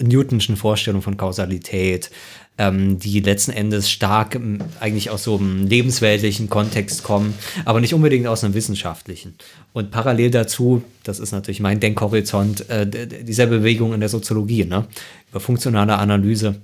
[0.00, 2.10] Newtonschen Vorstellung von Kausalität,
[2.56, 7.94] ähm, die letzten Endes stark ähm, eigentlich aus so einem lebensweltlichen Kontext kommen, aber nicht
[7.94, 9.34] unbedingt aus einem wissenschaftlichen.
[9.72, 12.86] Und parallel dazu, das ist natürlich mein Denkhorizont, äh,
[13.24, 14.86] dieser Bewegung in der Soziologie, ne?
[15.30, 16.60] über funktionale Analyse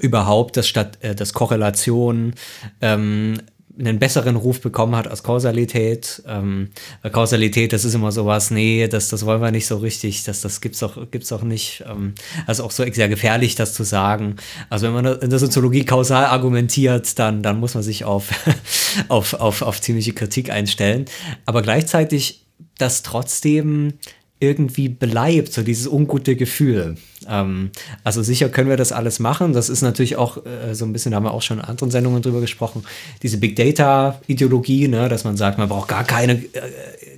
[0.00, 2.34] überhaupt, dass statt äh, dass Korrelation
[2.80, 3.38] ähm,
[3.78, 6.22] einen besseren Ruf bekommen hat als Kausalität.
[6.26, 6.70] Ähm,
[7.12, 10.60] Kausalität, das ist immer sowas, nee, das, das wollen wir nicht so richtig, das, das
[10.60, 11.84] gibt's auch, gibt's auch nicht.
[11.88, 12.14] Ähm,
[12.46, 14.36] also auch so sehr gefährlich, das zu sagen.
[14.68, 18.30] Also wenn man in der Soziologie kausal argumentiert, dann, dann muss man sich auf,
[19.08, 21.04] auf, auf, auf ziemliche Kritik einstellen.
[21.46, 22.46] Aber gleichzeitig
[22.78, 23.94] das trotzdem
[24.40, 26.96] irgendwie bleibt, so dieses ungute Gefühl.
[27.28, 27.70] Ähm,
[28.04, 29.52] also sicher können wir das alles machen.
[29.52, 31.90] Das ist natürlich auch äh, so ein bisschen, da haben wir auch schon in anderen
[31.90, 32.84] Sendungen drüber gesprochen,
[33.22, 36.48] diese Big Data-Ideologie, ne, dass man sagt, man braucht gar keine äh,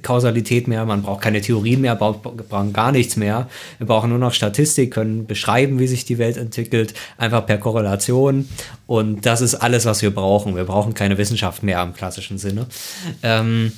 [0.03, 3.49] Kausalität mehr, man braucht keine Theorien mehr, braucht, brauchen gar nichts mehr.
[3.79, 8.49] Wir brauchen nur noch Statistik, können beschreiben, wie sich die Welt entwickelt, einfach per Korrelation.
[8.87, 10.57] Und das ist alles, was wir brauchen.
[10.57, 12.67] Wir brauchen keine Wissenschaft mehr im klassischen Sinne.
[13.23, 13.73] Ähm,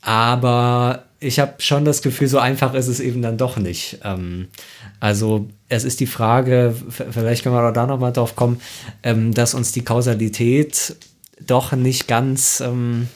[0.00, 3.98] aber ich habe schon das Gefühl, so einfach ist es eben dann doch nicht.
[4.04, 4.48] Ähm,
[5.00, 8.60] also es ist die Frage, vielleicht können wir auch da nochmal drauf kommen,
[9.02, 10.96] ähm, dass uns die Kausalität
[11.40, 13.08] doch nicht ganz ähm,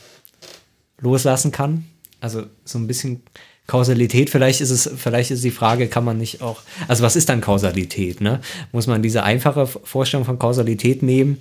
[1.01, 1.85] loslassen kann.
[2.20, 3.22] Also so ein bisschen
[3.66, 7.28] Kausalität, vielleicht ist es, vielleicht ist die Frage, kann man nicht auch, also was ist
[7.28, 8.40] dann Kausalität, ne?
[8.72, 11.40] Muss man diese einfache Vorstellung von Kausalität nehmen,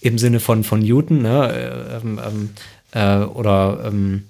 [0.00, 1.52] im Sinne von, von Newton, ne?
[1.52, 2.50] Äh, ähm, ähm,
[2.92, 4.24] äh, oder ähm,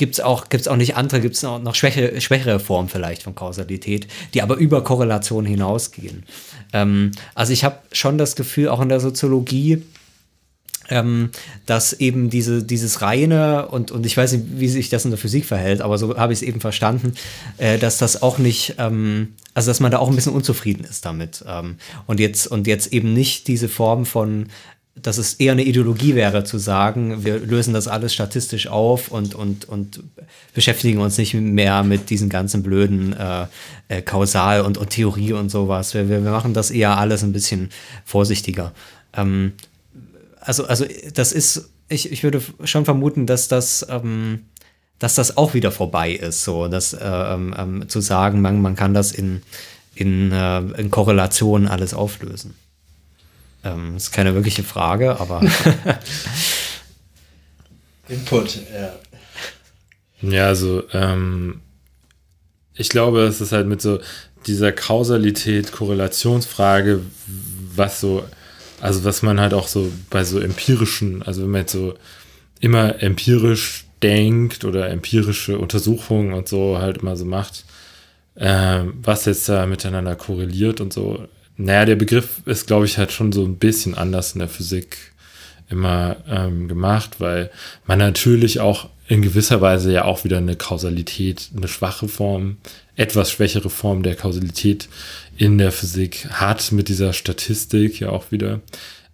[0.00, 3.22] gibt es auch, gibt's auch nicht andere, gibt es noch, noch schwächere, schwächere Formen vielleicht
[3.22, 6.24] von Kausalität, die aber über Korrelation hinausgehen.
[6.72, 9.82] Ähm, also ich habe schon das Gefühl, auch in der Soziologie,
[10.88, 11.30] ähm,
[11.66, 15.18] dass eben diese, dieses reine und, und ich weiß nicht, wie sich das in der
[15.18, 17.12] Physik verhält, aber so habe ich es eben verstanden,
[17.58, 21.04] äh, dass das auch nicht, ähm, also dass man da auch ein bisschen unzufrieden ist
[21.04, 21.44] damit.
[21.46, 24.46] Ähm, und, jetzt, und jetzt eben nicht diese Form von,
[24.96, 29.34] dass es eher eine Ideologie wäre zu sagen, wir lösen das alles statistisch auf und,
[29.34, 30.02] und, und
[30.52, 33.46] beschäftigen uns nicht mehr mit diesen ganzen blöden äh,
[33.88, 35.94] äh, Kausal und, und Theorie und sowas.
[35.94, 37.70] Wir, wir machen das eher alles ein bisschen
[38.04, 38.72] vorsichtiger.
[39.14, 39.52] Ähm,
[40.40, 40.84] also, also
[41.14, 44.40] das ist, ich, ich würde schon vermuten, dass das, ähm,
[44.98, 48.74] dass das auch wieder vorbei ist, so, dass äh, ähm, ähm, zu sagen, man, man
[48.74, 49.42] kann das in,
[49.94, 52.54] in, äh, in Korrelation alles auflösen.
[53.64, 55.40] Ähm, ist keine wirkliche Frage, aber.
[58.08, 58.94] Input, ja.
[60.22, 61.60] Ja, also ähm,
[62.74, 64.00] ich glaube, es ist halt mit so
[64.46, 67.00] dieser Kausalität, Korrelationsfrage,
[67.74, 68.24] was so,
[68.80, 71.94] also was man halt auch so bei so empirischen, also wenn man jetzt so
[72.60, 77.64] immer empirisch denkt oder empirische Untersuchungen und so halt immer so macht,
[78.36, 81.26] ähm, was jetzt da miteinander korreliert und so.
[81.62, 84.96] Naja, der Begriff ist, glaube ich, halt schon so ein bisschen anders in der Physik
[85.68, 87.50] immer ähm, gemacht, weil
[87.86, 92.56] man natürlich auch in gewisser Weise ja auch wieder eine Kausalität, eine schwache Form,
[92.96, 94.88] etwas schwächere Form der Kausalität
[95.36, 98.60] in der Physik hat mit dieser Statistik ja auch wieder.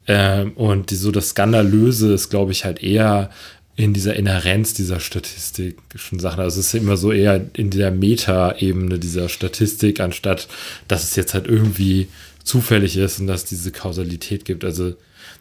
[0.06, 3.30] Ähm, und die, so das Skandalöse ist, glaube ich, halt eher
[3.74, 6.40] in dieser Inhärenz dieser statistischen Sachen.
[6.40, 10.48] Also es ist immer so eher in der Meta-Ebene dieser Statistik, anstatt
[10.88, 12.08] dass es jetzt halt irgendwie
[12.46, 14.64] zufällig ist und dass es diese Kausalität gibt.
[14.64, 14.94] Also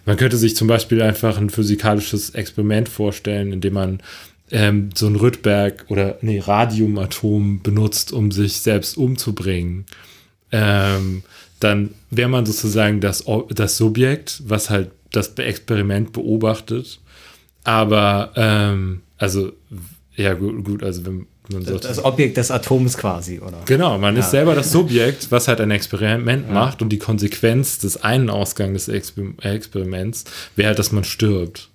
[0.06, 3.99] man könnte sich zum Beispiel einfach ein physikalisches Experiment vorstellen, in dem man
[4.52, 9.86] ähm, so ein Rydberg oder nee, Radiumatom benutzt, um sich selbst umzubringen.
[10.52, 11.23] Ähm,
[11.60, 16.99] dann wäre man sozusagen das, das Subjekt, was halt das Experiment beobachtet.
[17.64, 19.53] Aber, ähm, also,
[20.15, 23.62] ja, gut, gut also wenn das, das Objekt des Atoms quasi, oder?
[23.66, 24.22] Genau, man ja.
[24.22, 26.54] ist selber das Subjekt, was halt ein Experiment ja.
[26.54, 31.70] macht und die Konsequenz des einen Ausgangs des Exper Experiments wäre halt, dass man stirbt.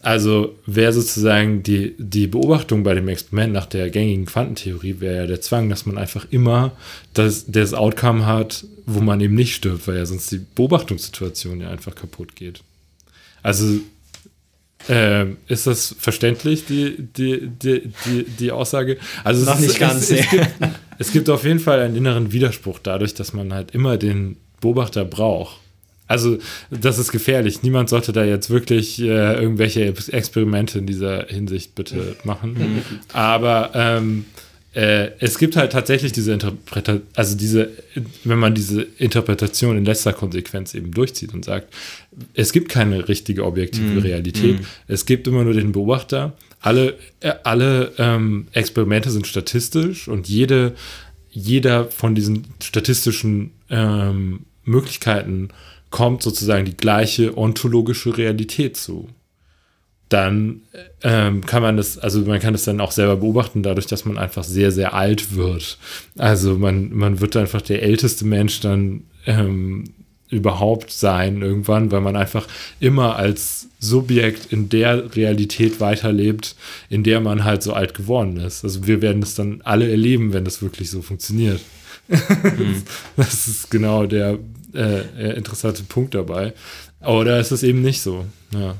[0.00, 5.26] Also wäre sozusagen die, die Beobachtung bei dem Experiment nach der gängigen Quantentheorie, wäre ja
[5.26, 6.72] der Zwang, dass man einfach immer
[7.14, 11.70] das, das Outcome hat, wo man eben nicht stirbt, weil ja sonst die Beobachtungssituation ja
[11.70, 12.62] einfach kaputt geht.
[13.42, 13.80] Also
[14.88, 18.98] ähm, ist das verständlich, die, die, die, die, die Aussage?
[19.24, 20.10] Also Noch es nicht ist, ganz.
[20.10, 20.48] Es, es, gibt,
[20.98, 25.04] es gibt auf jeden Fall einen inneren Widerspruch dadurch, dass man halt immer den Beobachter
[25.04, 25.58] braucht.
[26.06, 26.38] Also
[26.70, 27.62] das ist gefährlich.
[27.62, 32.82] Niemand sollte da jetzt wirklich äh, irgendwelche Experimente in dieser Hinsicht bitte machen.
[33.12, 34.24] Aber ähm,
[34.74, 37.70] äh, es gibt halt tatsächlich diese Interpretation, also diese,
[38.24, 41.74] wenn man diese Interpretation in letzter Konsequenz eben durchzieht und sagt,
[42.34, 43.98] es gibt keine richtige objektive Mhm.
[43.98, 46.36] Realität, es gibt immer nur den Beobachter.
[46.60, 50.74] Alle, äh, alle ähm, Experimente sind statistisch und jede,
[51.30, 55.48] jeder von diesen statistischen ähm, Möglichkeiten
[55.90, 59.08] kommt sozusagen die gleiche ontologische Realität zu.
[60.08, 60.62] Dann
[61.02, 64.16] ähm, kann man das, also man kann das dann auch selber beobachten, dadurch, dass man
[64.16, 65.78] einfach sehr, sehr alt wird.
[66.16, 69.84] Also man, man wird einfach der älteste Mensch dann ähm,
[70.30, 72.46] überhaupt sein irgendwann, weil man einfach
[72.80, 76.54] immer als Subjekt in der Realität weiterlebt,
[76.90, 78.64] in der man halt so alt geworden ist.
[78.64, 81.60] Also wir werden es dann alle erleben, wenn das wirklich so funktioniert.
[83.16, 84.38] Das ist genau der
[84.74, 86.54] äh, interessante Punkt dabei.
[87.00, 88.24] Oder ist es eben nicht so?
[88.52, 88.76] Ja.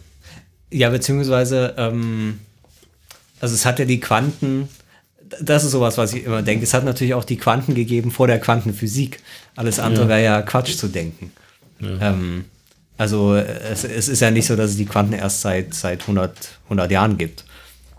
[0.71, 2.41] Ja, beziehungsweise, ähm,
[3.41, 4.69] also es hat ja die Quanten,
[5.41, 6.65] das ist sowas, was ich immer denke.
[6.65, 9.21] Es hat natürlich auch die Quanten gegeben vor der Quantenphysik.
[9.57, 10.09] Alles andere Ja.
[10.09, 11.33] wäre ja Quatsch zu denken.
[11.81, 12.45] Ähm,
[12.97, 16.59] also es, es ist ja nicht so, dass es die Quanten erst seit, seit 100,
[16.65, 17.45] 100 Jahren gibt.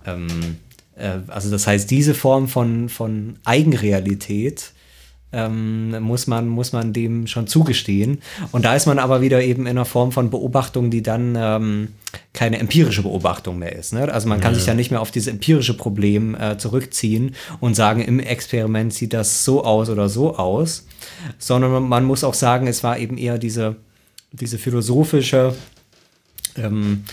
[0.06, 0.58] Ähm,
[0.96, 4.72] äh, also das heißt, diese Form von, von Eigenrealität
[5.32, 8.22] ähm, muss, man, muss man dem schon zugestehen.
[8.52, 11.88] Und da ist man aber wieder eben in einer Form von Beobachtung, die dann ähm,
[12.34, 13.94] keine empirische Beobachtung mehr ist.
[13.94, 14.12] Ne?
[14.12, 18.02] Also man kann sich ja nicht mehr auf dieses empirische Problem äh, zurückziehen und sagen,
[18.02, 20.88] im Experiment sieht das so aus oder so aus,
[21.38, 23.76] sondern man- man muss auch sagen, es war eben eher diese,
[24.32, 25.54] diese philosophische
[26.58, 27.04] ähm,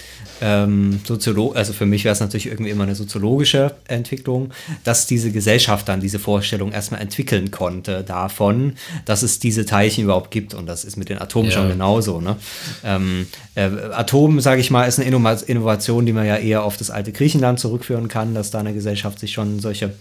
[0.40, 4.50] ähm, Soziolo also für mich wäre es natürlich irgendwie immer eine soziologische Entwicklung,
[4.84, 10.30] dass diese Gesellschaft dann diese Vorstellung erstmal entwickeln konnte davon, dass es diese Teilchen überhaupt
[10.30, 11.56] gibt und das ist mit den Atomen Ja.
[11.56, 12.20] schon genauso.
[12.20, 12.36] Ne?
[12.84, 16.76] Ähm, äh, Atom, sage ich mal, ist eine Innova Innovation, die man ja eher auf
[16.76, 19.94] das alte Griechenland zurückführen kann, dass da eine Gesellschaft sich schon solche,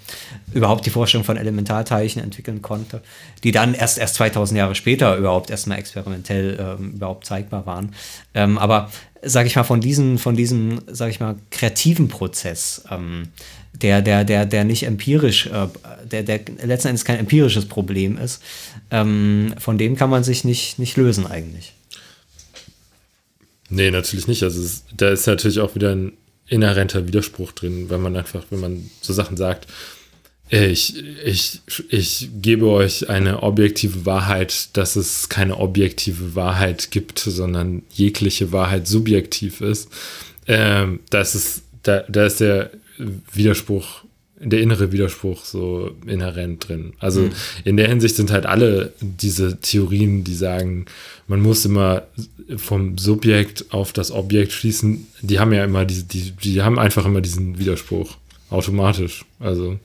[0.53, 3.01] überhaupt die Vorstellung von Elementarteilchen entwickeln konnte,
[3.43, 7.93] die dann erst erst 2000 Jahre später überhaupt erstmal experimentell ähm, überhaupt zeigbar waren.
[8.33, 8.89] Ähm, aber
[9.25, 13.23] sage ich mal, von diesem, von diesem, sage ich mal, kreativen Prozess, ähm,
[13.81, 15.67] der, der, der, der nicht empirisch, äh,
[16.09, 18.41] der, der letzten Endes kein empirisches Problem ist,
[18.91, 21.73] ähm, von dem kann man sich nicht, nicht lösen eigentlich.
[23.69, 24.43] Nee, natürlich nicht.
[24.43, 26.13] Also es, da ist natürlich auch wieder ein
[26.47, 29.67] inhärenter Widerspruch drin, wenn man einfach, wenn man so Sachen sagt,
[30.49, 37.81] ich, ich, ich gebe euch eine objektive Wahrheit, dass es keine objektive Wahrheit gibt, sondern
[37.91, 39.89] jegliche Wahrheit subjektiv ist.
[40.47, 42.69] Ähm, das ist, da, da ist der
[43.33, 44.03] Widerspruch,
[44.39, 46.93] der innere Widerspruch so inhärent drin.
[46.99, 47.29] Also
[47.63, 50.85] in der Hinsicht sind halt alle diese Theorien, die sagen,
[51.27, 52.03] man muss immer
[52.57, 57.05] vom Subjekt auf das Objekt schließen, die haben ja immer diese, die, die haben einfach
[57.05, 58.17] immer diesen Widerspruch
[58.51, 59.25] automatisch.
[59.39, 59.79] Also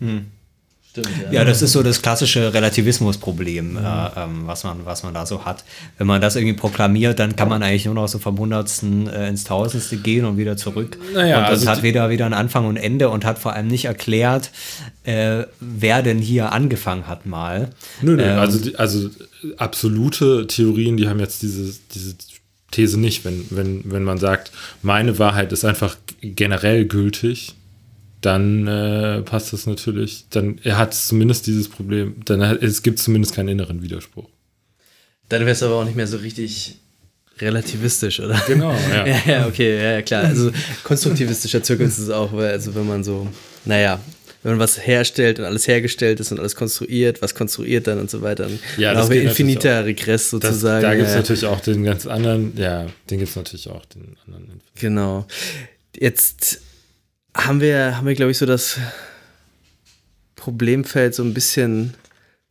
[0.91, 5.25] Stimmt, Ja, das ist so das klassische Relativismusproblem, äh, ähm, was, man, was man da
[5.25, 5.65] so hat.
[5.99, 9.29] Wenn man das irgendwie proklamiert, dann kann man eigentlich nur noch so vom Hundertsten äh,
[9.29, 10.99] ins Tausendste gehen und wieder zurück.
[11.15, 13.69] Naja, und das also hat weder, weder einen Anfang und Ende und hat vor allem
[13.69, 14.51] nicht erklärt,
[15.05, 17.71] äh, wer denn hier angefangen hat mal.
[18.03, 19.11] Nö, nö, Ähm, also, die, also
[19.59, 22.17] absolute Theorien, die haben jetzt diese, diese
[22.73, 23.25] These nicht.
[23.25, 24.51] Wenn, wenn, wenn man sagt,
[24.83, 27.55] meine Wahrheit ist einfach generell gültig,
[28.21, 30.27] dann äh, passt das natürlich.
[30.31, 32.17] Dann er hat zumindest dieses Problem.
[32.25, 34.29] Dann hat, es gibt zumindest keinen inneren Widerspruch.
[35.29, 36.77] Dann wäre es aber auch nicht mehr so richtig
[37.39, 38.41] relativistisch, oder?
[38.47, 39.07] Genau, ja.
[39.07, 40.25] ja, ja, okay, ja, ja, klar.
[40.25, 40.51] Also
[40.85, 43.27] konstruktivistischer Zirkel ist es auch, weil, also wenn man so,
[43.65, 44.01] naja,
[44.43, 48.11] wenn man was herstellt und alles hergestellt ist und alles konstruiert, was konstruiert dann und
[48.11, 50.83] so weiter, dann Ja, das auch geht infiniter Regress Das, sozusagen.
[50.83, 51.21] da gibt es ja.
[51.21, 54.61] natürlich auch den ganz anderen, ja, den gibt es natürlich auch den anderen.
[54.77, 55.27] Genau.
[55.99, 56.61] Jetzt
[57.35, 58.79] haben wir, haben wir, glaube ich, so das
[60.37, 61.95] Problemfeld so ein bisschen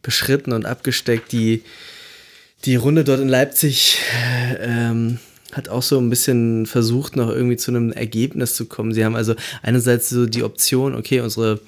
[0.01, 1.31] beschritten und abgesteckt.
[1.31, 1.64] Die,
[2.65, 3.97] die Runde dort in Leipzig
[4.60, 5.19] ähm,
[5.53, 8.93] hat auch so ein bisschen versucht, noch irgendwie zu einem Ergebnis zu kommen.
[8.93, 11.60] Sie haben also einerseits so die Option, okay, unsere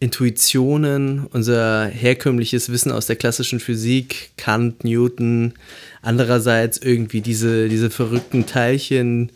[0.00, 5.54] Intuitionen, unser herkömmliches Wissen aus der klassischen Physik, Kant, Newton,
[6.02, 9.32] andererseits irgendwie diese, diese verrückten Teilchen,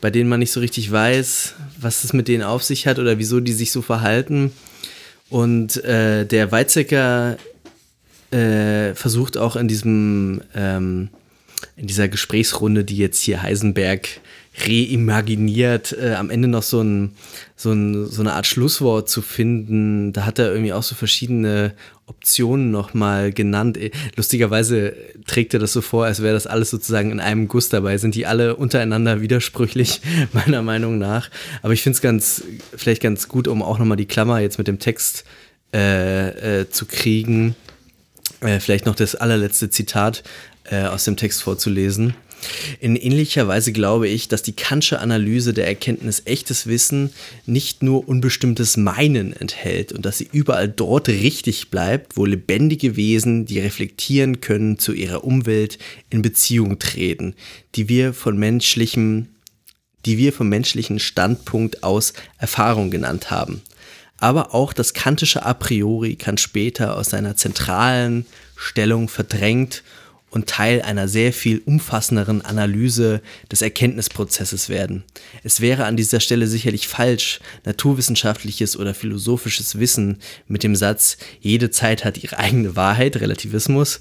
[0.00, 3.18] bei denen man nicht so richtig weiß, was es mit denen auf sich hat oder
[3.18, 4.52] wieso die sich so verhalten.
[5.28, 7.36] Und äh, der Weizsäcker
[8.30, 11.08] äh, versucht auch in diesem ähm,
[11.76, 14.08] in dieser Gesprächsrunde, die jetzt hier Heisenberg
[14.64, 17.14] reimaginiert, äh, am Ende noch so, ein,
[17.56, 20.12] so, ein, so eine Art Schlusswort zu finden.
[20.12, 21.74] Da hat er irgendwie auch so verschiedene
[22.06, 23.76] Optionen nochmal genannt.
[23.76, 24.94] Äh, Lustigerweise
[25.26, 27.98] trägt er das so vor, als wäre das alles sozusagen in einem Guss dabei.
[27.98, 30.00] Sind die alle untereinander widersprüchlich,
[30.32, 31.30] meiner Meinung nach.
[31.62, 32.42] Aber ich finde es ganz,
[32.74, 35.24] vielleicht ganz gut, um auch nochmal die Klammer jetzt mit dem Text
[35.74, 37.56] äh, äh, zu kriegen.
[38.40, 40.22] Äh, vielleicht noch das allerletzte Zitat
[40.64, 42.14] äh, aus dem Text vorzulesen.
[42.80, 47.12] In ähnlicher Weise glaube ich, dass die Kantsche Analyse der Erkenntnis echtes Wissen
[47.46, 53.46] nicht nur unbestimmtes Meinen enthält und dass sie überall dort richtig bleibt, wo lebendige Wesen,
[53.46, 55.78] die reflektieren können, zu ihrer Umwelt
[56.10, 57.34] in Beziehung treten,
[57.74, 59.28] die wir von menschlichem,
[60.04, 63.62] die wir vom menschlichen Standpunkt aus Erfahrung genannt haben.
[64.18, 68.24] Aber auch das kantische A priori kann später aus seiner zentralen
[68.56, 69.82] Stellung verdrängt und
[70.46, 75.04] Teil einer sehr viel umfassenderen Analyse des Erkenntnisprozesses werden.
[75.42, 81.70] Es wäre an dieser Stelle sicherlich falsch, naturwissenschaftliches oder philosophisches Wissen mit dem Satz, jede
[81.70, 84.00] Zeit hat ihre eigene Wahrheit, Relativismus,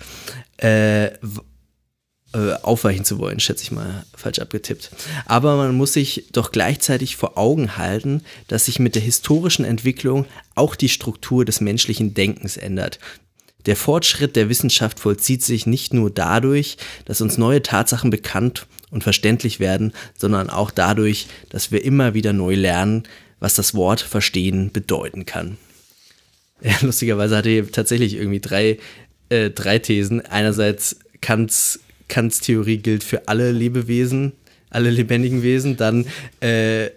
[0.57, 1.05] äh,
[2.35, 4.91] äh, aufweichen zu wollen, schätze ich mal, falsch abgetippt.
[5.25, 10.25] Aber man muss sich doch gleichzeitig vor Augen halten, dass sich mit der historischen Entwicklung
[10.53, 12.99] auch die Struktur des menschlichen Denkens ändert.
[13.65, 19.03] Der Fortschritt der Wissenschaft vollzieht sich nicht nur dadurch, dass uns neue Tatsachen bekannt und
[19.03, 23.03] verständlich werden, sondern auch dadurch, dass wir immer wieder neu lernen,
[23.39, 25.57] was das Wort verstehen bedeuten kann.
[26.61, 28.79] Ja, lustigerweise hatte er tatsächlich irgendwie drei,
[29.27, 30.21] äh, drei Thesen.
[30.25, 34.31] Einerseits Kants, Kants Theorie gilt für alle Lebewesen,
[34.69, 36.07] alle lebendigen Wesen, dann
[36.39, 36.91] äh,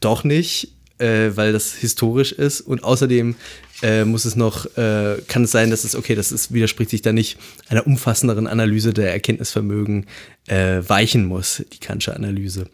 [0.00, 0.72] doch nicht.
[1.02, 3.34] äh, weil das historisch ist und außerdem
[3.82, 7.02] äh, muss es noch, äh, kann es sein, dass es, okay, das ist, widerspricht sich
[7.02, 7.38] da nicht
[7.68, 10.06] einer umfassenderen Analyse der Erkenntnisvermögen
[10.46, 12.68] äh, weichen muss, die Kantsche Analyse.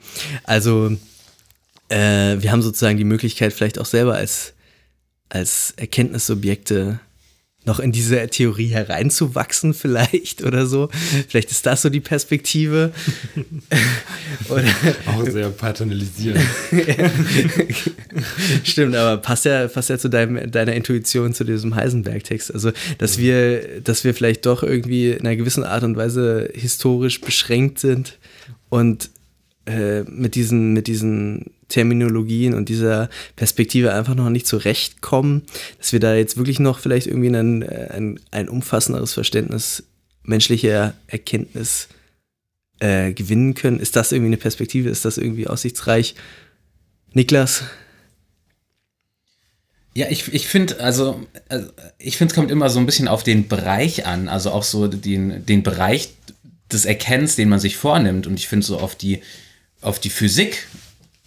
[0.45, 0.97] Also
[1.89, 4.55] äh, wir haben sozusagen die Möglichkeit, vielleicht auch selber als,
[5.29, 7.01] als Erkenntnissubjekte
[7.69, 10.89] noch in diese Theorie hereinzuwachsen, vielleicht oder so.
[11.29, 12.93] Vielleicht ist das so die Perspektive.
[15.07, 16.45] Auch sehr paternalisierend.
[18.65, 22.53] Stimmt, aber passt ja, passt ja zu deinem, deiner Intuition zu diesem Heisenberg-Text.
[22.53, 27.21] Also, dass wir, dass wir vielleicht doch irgendwie in einer gewissen Art und Weise historisch
[27.21, 28.19] beschränkt sind
[28.71, 29.11] und
[29.67, 35.43] äh, mit diesen, mit diesen Terminologien und dieser Perspektive einfach noch nicht zurechtkommen,
[35.79, 39.85] dass wir da jetzt wirklich noch vielleicht irgendwie ein, ein, ein umfassenderes Verständnis
[40.23, 41.89] menschlicher Erkenntnis
[42.81, 43.81] äh, gewinnen können.
[43.81, 44.89] Ist das irgendwie eine Perspektive?
[44.89, 46.15] Ist das irgendwie aussichtsreich?
[47.13, 47.65] Niklas?
[49.95, 53.25] Ja, ich, ich finde, also, also, ich finde, es kommt immer so ein bisschen auf
[53.25, 56.11] den Bereich an, also auch so den, den Bereich
[56.71, 58.27] des Erkennens, den man sich vornimmt.
[58.27, 59.23] Und ich finde so auf die,
[59.81, 60.69] auf die Physik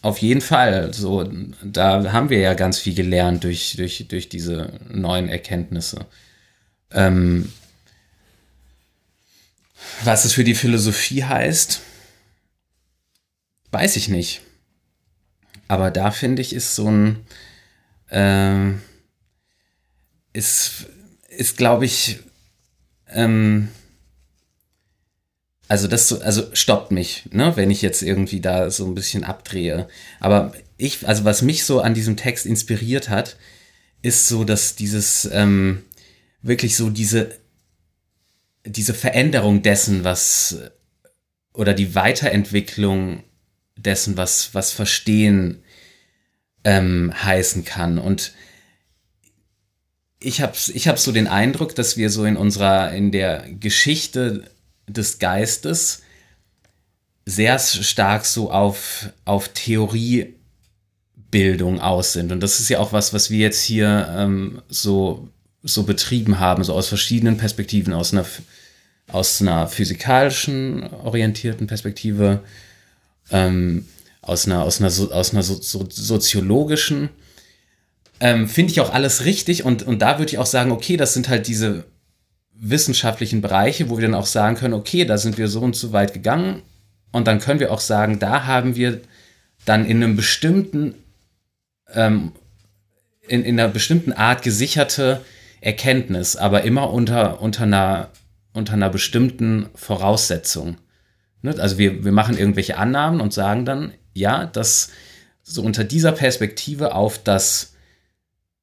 [0.01, 0.93] auf jeden Fall.
[0.93, 1.29] So,
[1.63, 6.05] da haben wir ja ganz viel gelernt durch, durch, durch diese neuen Erkenntnisse.
[6.91, 7.51] Ähm,
[10.03, 11.81] was es für die Philosophie heißt,
[13.71, 14.41] weiß ich nicht.
[15.67, 17.25] Aber da finde ich, ist so ein,
[18.09, 18.71] äh,
[20.33, 20.87] ist,
[21.29, 22.19] ist glaube ich,
[23.07, 23.69] ähm,
[25.72, 29.23] also das so, also stoppt mich, ne, wenn ich jetzt irgendwie da so ein bisschen
[29.23, 29.88] abdrehe.
[30.19, 33.38] Aber ich, also was mich so an diesem Text inspiriert hat,
[34.02, 35.84] ist so, dass dieses ähm,
[36.41, 37.39] wirklich so diese
[38.65, 40.57] diese Veränderung dessen, was
[41.53, 43.23] oder die Weiterentwicklung
[43.77, 45.64] dessen, was was Verstehen
[46.65, 48.34] ähm, heißen kann und
[50.19, 54.52] ich habe ich hab so den Eindruck, dass wir so in unserer, in der Geschichte
[54.87, 56.01] des Geistes
[57.25, 62.31] sehr stark so auf, auf Theoriebildung aus sind.
[62.31, 65.29] Und das ist ja auch was, was wir jetzt hier ähm, so,
[65.63, 68.25] so betrieben haben, so aus verschiedenen Perspektiven, aus einer,
[69.07, 72.41] aus einer physikalischen orientierten Perspektive,
[73.29, 73.85] ähm,
[74.21, 77.09] aus einer, aus einer, aus einer so, so, soziologischen.
[78.19, 81.13] Ähm, Finde ich auch alles richtig und, und da würde ich auch sagen, okay, das
[81.13, 81.85] sind halt diese
[82.63, 85.91] wissenschaftlichen Bereiche, wo wir dann auch sagen können, okay, da sind wir so und so
[85.93, 86.61] weit gegangen
[87.11, 89.01] und dann können wir auch sagen, da haben wir
[89.65, 90.93] dann in einem bestimmten,
[91.93, 92.31] ähm,
[93.27, 95.21] in, in einer bestimmten Art gesicherte
[95.59, 98.09] Erkenntnis, aber immer unter, unter, einer,
[98.53, 100.77] unter einer bestimmten Voraussetzung.
[101.41, 101.55] Ne?
[101.57, 104.91] Also wir, wir machen irgendwelche Annahmen und sagen dann, ja, dass
[105.41, 107.73] so unter dieser Perspektive auf das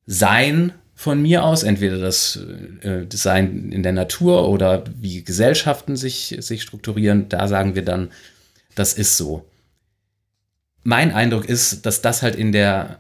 [0.07, 2.41] Sein von mir aus, entweder das
[2.81, 8.11] äh, Design in der Natur oder wie Gesellschaften sich, sich strukturieren, da sagen wir dann,
[8.75, 9.49] das ist so.
[10.83, 12.99] Mein Eindruck ist, dass das halt in der,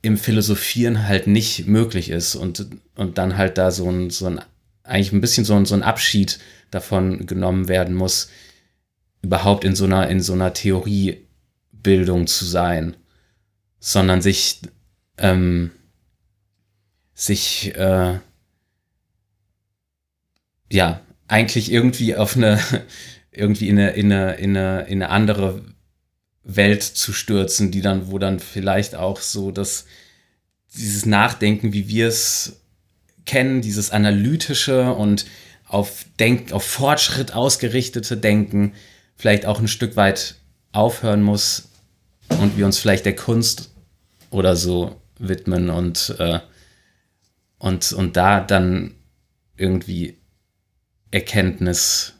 [0.00, 4.40] im Philosophieren halt nicht möglich ist und, und dann halt da so ein, so ein,
[4.82, 6.38] eigentlich ein bisschen so ein, so ein Abschied
[6.70, 8.30] davon genommen werden muss,
[9.20, 12.96] überhaupt in so einer, in so einer Theoriebildung zu sein,
[13.80, 14.60] sondern sich,
[15.18, 15.72] ähm,
[17.24, 18.18] sich äh,
[20.70, 22.58] ja eigentlich irgendwie auf eine
[23.30, 25.62] irgendwie in eine, in eine, in eine, in eine andere
[26.44, 29.86] Welt zu stürzen, die dann, wo dann vielleicht auch so das,
[30.74, 32.60] dieses Nachdenken, wie wir es
[33.24, 35.26] kennen, dieses analytische und
[35.66, 38.74] auf Denk, auf Fortschritt ausgerichtete Denken
[39.14, 40.34] vielleicht auch ein Stück weit
[40.72, 41.68] aufhören muss
[42.28, 43.70] und wir uns vielleicht der Kunst
[44.30, 46.40] oder so widmen und äh,
[47.62, 48.96] und, und da dann
[49.56, 50.18] irgendwie
[51.12, 52.14] Erkenntnis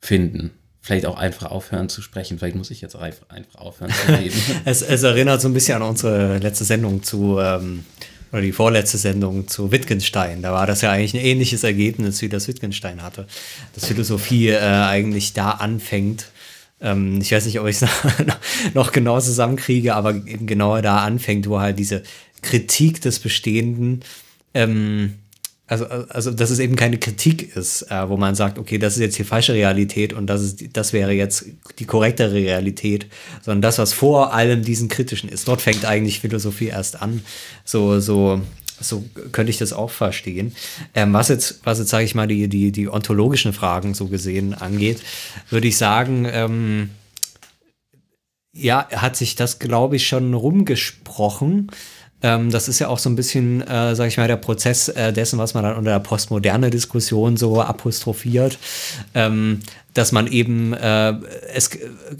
[0.00, 0.50] finden.
[0.80, 2.38] Vielleicht auch einfach aufhören zu sprechen.
[2.38, 4.36] Vielleicht muss ich jetzt einfach, aufhören zu reden.
[4.64, 7.84] es, es, erinnert so ein bisschen an unsere letzte Sendung zu, ähm,
[8.32, 10.42] oder die vorletzte Sendung zu Wittgenstein.
[10.42, 13.28] Da war das ja eigentlich ein ähnliches Ergebnis, wie das Wittgenstein hatte.
[13.72, 16.26] Dass Philosophie äh, eigentlich da anfängt.
[16.80, 17.88] Ähm, ich weiß nicht, ob ich es
[18.74, 22.02] noch genau zusammenkriege, aber eben genau da anfängt, wo halt diese
[22.42, 24.02] Kritik des Bestehenden
[24.56, 25.14] ähm,
[25.68, 29.00] also, also, dass es eben keine Kritik ist, äh, wo man sagt, okay, das ist
[29.00, 31.46] jetzt die falsche Realität und das, ist, das wäre jetzt
[31.80, 33.06] die korrektere Realität,
[33.42, 35.48] sondern das, was vor allem diesen kritischen ist.
[35.48, 37.22] Dort fängt eigentlich Philosophie erst an.
[37.64, 38.40] So, so,
[38.78, 40.54] so könnte ich das auch verstehen.
[40.94, 44.54] Ähm, was jetzt, was jetzt, sage ich mal, die, die, die ontologischen Fragen so gesehen
[44.54, 45.02] angeht,
[45.50, 46.90] würde ich sagen, ähm,
[48.52, 51.72] ja, hat sich das, glaube ich, schon rumgesprochen.
[52.26, 55.12] Ähm, das ist ja auch so ein bisschen, äh, sag ich mal, der Prozess äh,
[55.12, 58.58] dessen, was man dann unter der postmoderne Diskussion so apostrophiert,
[59.14, 59.60] ähm,
[59.94, 61.14] dass man eben äh,
[61.54, 61.70] es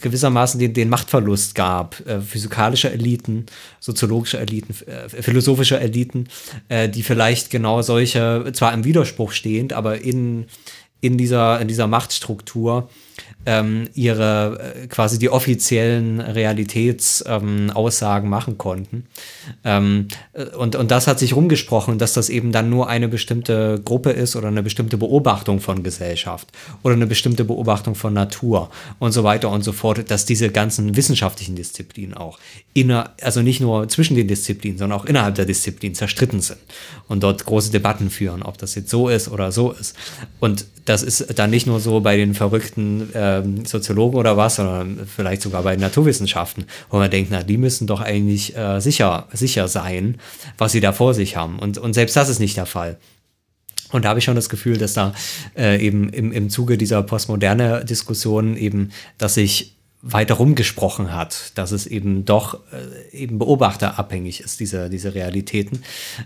[0.01, 3.47] gewissermaßen den, den Machtverlust gab, äh, physikalischer Eliten,
[3.81, 6.29] soziologischer Eliten, äh, philosophischer Eliten,
[6.69, 10.47] äh, die vielleicht genau solche, zwar im Widerspruch stehend, aber in,
[11.01, 12.89] in, dieser, in dieser Machtstruktur
[13.47, 19.07] ähm, ihre äh, quasi die offiziellen Realitätsaussagen ähm, machen konnten.
[19.65, 23.81] Ähm, äh, und, und das hat sich rumgesprochen, dass das eben dann nur eine bestimmte
[23.85, 26.49] Gruppe ist oder eine bestimmte Beobachtung von Gesellschaft
[26.83, 30.97] oder eine bestimmte Beobachtung von Natur und so weiter und so fort, dass diese ganzen
[30.97, 32.39] wissenschaftlichen Disziplinen auch
[32.75, 36.59] inner, also nicht nur zwischen den Disziplinen, sondern auch innerhalb der Disziplin zerstritten sind
[37.07, 39.95] und dort große Debatten führen, ob das jetzt so ist oder so ist.
[40.41, 45.07] Und das ist dann nicht nur so bei den verrückten ähm, Soziologen oder was, sondern
[45.07, 49.29] vielleicht sogar bei den Naturwissenschaften, wo man denkt, na, die müssen doch eigentlich äh, sicher,
[49.33, 50.19] sicher sein,
[50.59, 51.59] was sie da vor sich haben.
[51.59, 52.99] Und, und selbst das ist nicht der Fall.
[53.93, 55.15] Und da habe ich schon das Gefühl, dass da
[55.57, 59.76] äh, eben im, im Zuge dieser postmoderne Diskussion eben, dass sich
[60.09, 65.83] weiter rumgesprochen hat, dass es eben doch äh, eben beobachterabhängig ist, diese, diese Realitäten.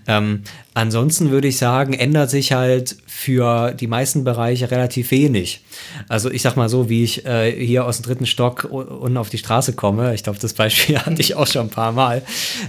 [0.06, 0.42] Ähm,
[0.74, 5.62] ansonsten würde ich sagen, ändert sich halt für die meisten Bereiche relativ wenig.
[6.08, 9.30] Also ich sag mal so, wie ich äh, hier aus dem dritten Stock unten auf
[9.30, 12.22] die Straße komme, ich glaube, das Beispiel hatte ich auch schon ein paar Mal,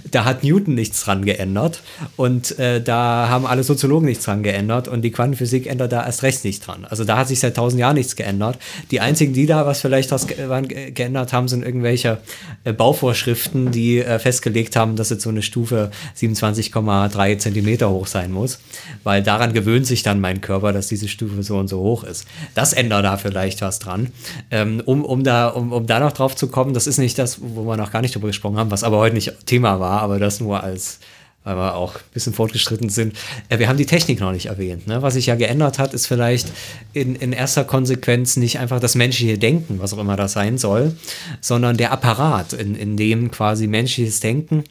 [0.10, 1.82] da hat Newton nichts dran geändert
[2.16, 6.24] und äh, da haben alle Soziologen nichts dran geändert und die Quantenphysik ändert da erst
[6.24, 6.86] recht nichts dran.
[6.86, 8.58] Also da hat sich seit tausend Jahren nichts geändert.
[8.92, 10.68] Die einzigen, die da was vielleicht was waren,
[11.02, 12.20] geändert haben, sind irgendwelche
[12.64, 18.32] äh, Bauvorschriften, die äh, festgelegt haben, dass jetzt so eine Stufe 27,3 Zentimeter hoch sein
[18.32, 18.60] muss,
[19.04, 22.28] weil daran gewöhnt sich dann mein Körper, dass diese Stufe so und so hoch ist.
[22.54, 24.12] Das ändert da vielleicht was dran.
[24.52, 27.40] Ähm, um, um, da, um, um da noch drauf zu kommen, das ist nicht das,
[27.42, 30.20] wo wir noch gar nicht drüber gesprochen haben, was aber heute nicht Thema war, aber
[30.20, 31.00] das nur als
[31.44, 33.16] weil wir auch ein bisschen fortgeschritten sind.
[33.50, 34.88] Äh, wir haben die Technik noch nicht erwähnt.
[34.88, 35.02] Ne?
[35.02, 36.52] Was sich ja geändert hat, ist vielleicht
[36.94, 40.96] in, in erster Konsequenz nicht einfach das menschliche Denken, was auch immer das sein soll,
[41.40, 44.64] sondern der Apparat, in, in dem quasi menschliches Denken,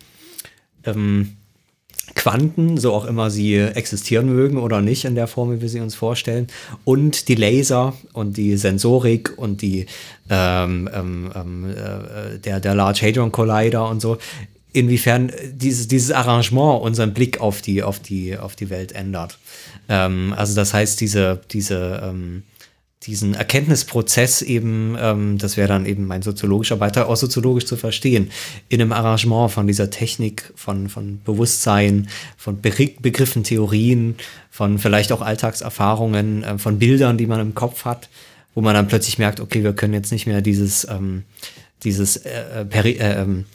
[0.84, 1.36] ähm,
[2.14, 5.80] Quanten, so auch immer sie existieren mögen oder nicht in der Form, wie wir sie
[5.80, 6.48] uns vorstellen,
[6.84, 9.86] und die Laser und die Sensorik und die
[10.28, 14.18] ähm, ähm, ähm äh, der, der Large Hadron Collider und so,
[14.72, 19.38] inwiefern dieses, dieses Arrangement unseren Blick auf die, auf die, auf die Welt ändert.
[19.88, 22.42] Ähm, also das heißt, diese, diese, ähm,
[23.04, 28.30] diesen Erkenntnisprozess eben, ähm, das wäre dann eben mein soziologischer Beitrag, auch soziologisch zu verstehen,
[28.68, 32.70] in einem Arrangement von dieser Technik, von, von Bewusstsein, von Be
[33.00, 34.16] Begriffen, Theorien,
[34.50, 38.10] von vielleicht auch Alltagserfahrungen, äh, von Bildern, die man im Kopf hat,
[38.54, 41.24] wo man dann plötzlich merkt, okay, wir können jetzt nicht mehr dieses, ähm,
[41.82, 43.46] dieses äh, äh peri äh, ähm,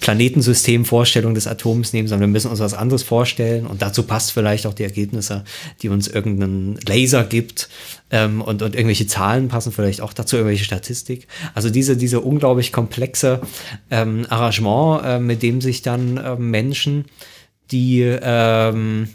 [0.00, 3.66] Planetensystemvorstellung des Atoms nehmen, sondern wir müssen uns was anderes vorstellen.
[3.66, 5.44] Und dazu passt vielleicht auch die Ergebnisse,
[5.82, 7.68] die uns irgendein Laser gibt.
[8.10, 11.26] Ähm, und, und irgendwelche Zahlen passen vielleicht auch dazu, irgendwelche Statistik.
[11.54, 13.40] Also diese, diese unglaublich komplexe
[13.90, 17.04] ähm, Arrangement, äh, mit dem sich dann äh, Menschen,
[17.70, 19.08] die ähm,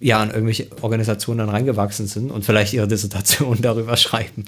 [0.00, 4.44] ja an irgendwelche Organisationen dann reingewachsen sind und vielleicht ihre Dissertation darüber schreiben,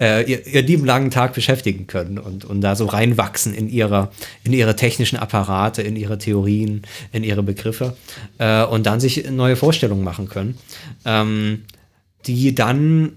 [0.00, 4.10] äh, ihr, ihr lieben langen Tag beschäftigen können und, und da so reinwachsen in ihre,
[4.44, 7.96] in ihre technischen Apparate, in ihre Theorien, in ihre Begriffe
[8.38, 10.56] äh, und dann sich neue Vorstellungen machen können,
[11.04, 11.64] ähm,
[12.26, 13.12] die dann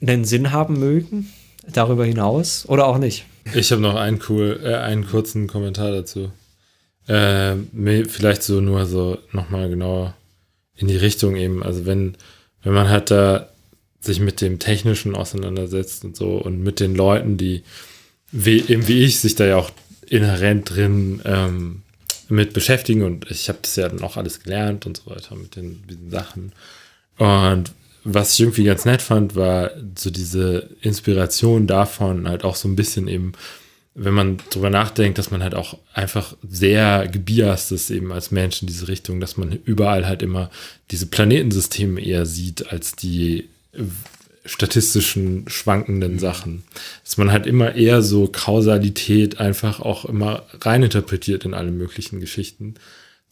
[0.00, 1.30] einen Sinn haben mögen,
[1.70, 3.26] darüber hinaus oder auch nicht.
[3.54, 6.30] Ich habe noch einen, cool, äh, einen kurzen Kommentar dazu.
[7.06, 7.56] Äh,
[8.08, 10.14] vielleicht so nur so nochmal genauer
[10.76, 11.62] in die Richtung eben.
[11.62, 12.16] Also wenn,
[12.62, 13.48] wenn man halt da
[14.00, 17.62] sich mit dem Technischen auseinandersetzt und so und mit den Leuten, die
[18.32, 19.70] wie, eben wie ich sich da ja auch
[20.06, 21.82] inhärent drin ähm,
[22.28, 25.56] mit beschäftigen und ich habe das ja dann auch alles gelernt und so weiter mit
[25.56, 26.52] den, diesen Sachen.
[27.16, 27.72] Und
[28.02, 32.76] was ich irgendwie ganz nett fand, war so diese Inspiration davon, halt auch so ein
[32.76, 33.32] bisschen eben
[33.94, 38.60] wenn man drüber nachdenkt, dass man halt auch einfach sehr gebiased ist eben als Mensch
[38.60, 40.50] in diese Richtung, dass man überall halt immer
[40.90, 43.48] diese Planetensysteme eher sieht als die
[44.44, 46.64] statistischen schwankenden Sachen.
[47.04, 52.74] Dass man halt immer eher so Kausalität einfach auch immer reininterpretiert in alle möglichen Geschichten.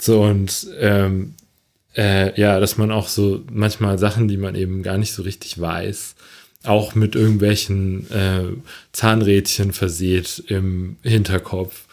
[0.01, 1.35] So und ähm,
[1.97, 5.61] äh, ja, dass man auch so manchmal Sachen, die man eben gar nicht so richtig
[5.61, 6.15] weiß,
[6.65, 8.45] auch mit irgendwelchen äh,
[8.93, 11.87] Zahnrädchen verseht im Hinterkopf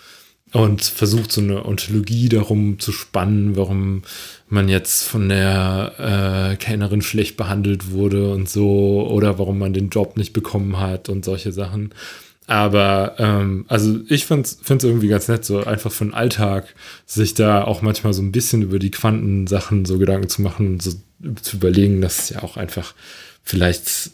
[0.52, 4.04] und versucht so eine Ontologie darum zu spannen, warum
[4.48, 9.90] man jetzt von der äh, Kellnerin schlecht behandelt wurde und so oder warum man den
[9.90, 11.94] Job nicht bekommen hat und solche Sachen.
[12.48, 16.74] Aber ähm, also ich finde es irgendwie ganz nett, so einfach für den Alltag
[17.06, 20.94] sich da auch manchmal so ein bisschen über die Quantensachen so Gedanken zu machen, so
[21.44, 22.96] zu überlegen, dass es ja auch einfach
[23.44, 24.12] vielleicht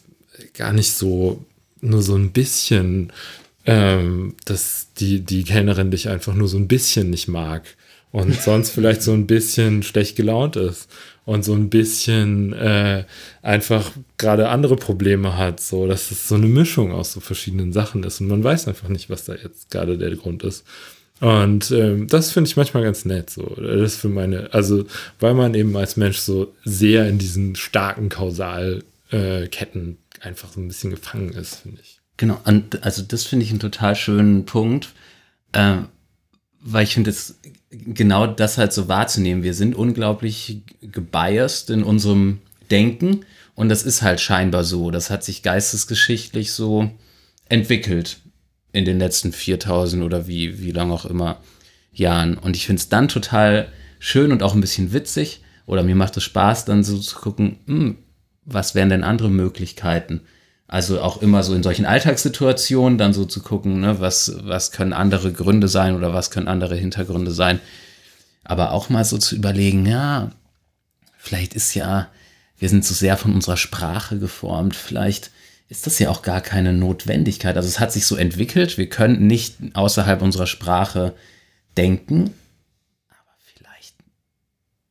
[0.54, 1.44] gar nicht so
[1.80, 3.12] nur so ein bisschen,
[3.64, 7.64] ähm, dass die, die Kellnerin dich einfach nur so ein bisschen nicht mag
[8.12, 10.88] und sonst vielleicht so ein bisschen schlecht gelaunt ist
[11.24, 13.04] und so ein bisschen äh,
[13.42, 18.04] einfach gerade andere Probleme hat, so dass es so eine Mischung aus so verschiedenen Sachen
[18.04, 20.64] ist und man weiß einfach nicht, was da jetzt gerade der Grund ist.
[21.20, 23.30] Und ähm, das finde ich manchmal ganz nett.
[23.30, 24.84] So, das ist für meine, also
[25.18, 29.94] weil man eben als Mensch so sehr in diesen starken Kausalketten äh,
[30.26, 32.00] einfach so ein bisschen gefangen ist, finde ich.
[32.16, 34.92] Genau, und also das finde ich einen total schönen Punkt,
[35.52, 35.76] äh,
[36.60, 37.38] weil ich finde es
[37.70, 39.42] genau das halt so wahrzunehmen.
[39.42, 42.40] Wir sind unglaublich gebiased in unserem
[42.70, 43.24] Denken
[43.54, 44.90] und das ist halt scheinbar so.
[44.90, 46.90] Das hat sich geistesgeschichtlich so
[47.48, 48.20] entwickelt
[48.72, 51.40] in den letzten 4000 oder wie, wie lang auch immer
[51.92, 52.36] Jahren.
[52.36, 56.16] Und ich finde es dann total schön und auch ein bisschen witzig oder mir macht
[56.16, 57.96] es Spaß, dann so zu gucken, hm,
[58.46, 60.22] was wären denn andere Möglichkeiten?
[60.68, 64.92] Also auch immer so in solchen Alltagssituationen dann so zu gucken, ne, was, was können
[64.92, 67.60] andere Gründe sein oder was können andere Hintergründe sein.
[68.42, 70.30] Aber auch mal so zu überlegen, ja,
[71.18, 72.08] vielleicht ist ja,
[72.58, 75.30] wir sind so sehr von unserer Sprache geformt, vielleicht
[75.68, 77.56] ist das ja auch gar keine Notwendigkeit.
[77.56, 81.14] Also es hat sich so entwickelt, wir können nicht außerhalb unserer Sprache
[81.76, 82.34] denken,
[83.08, 83.94] aber vielleicht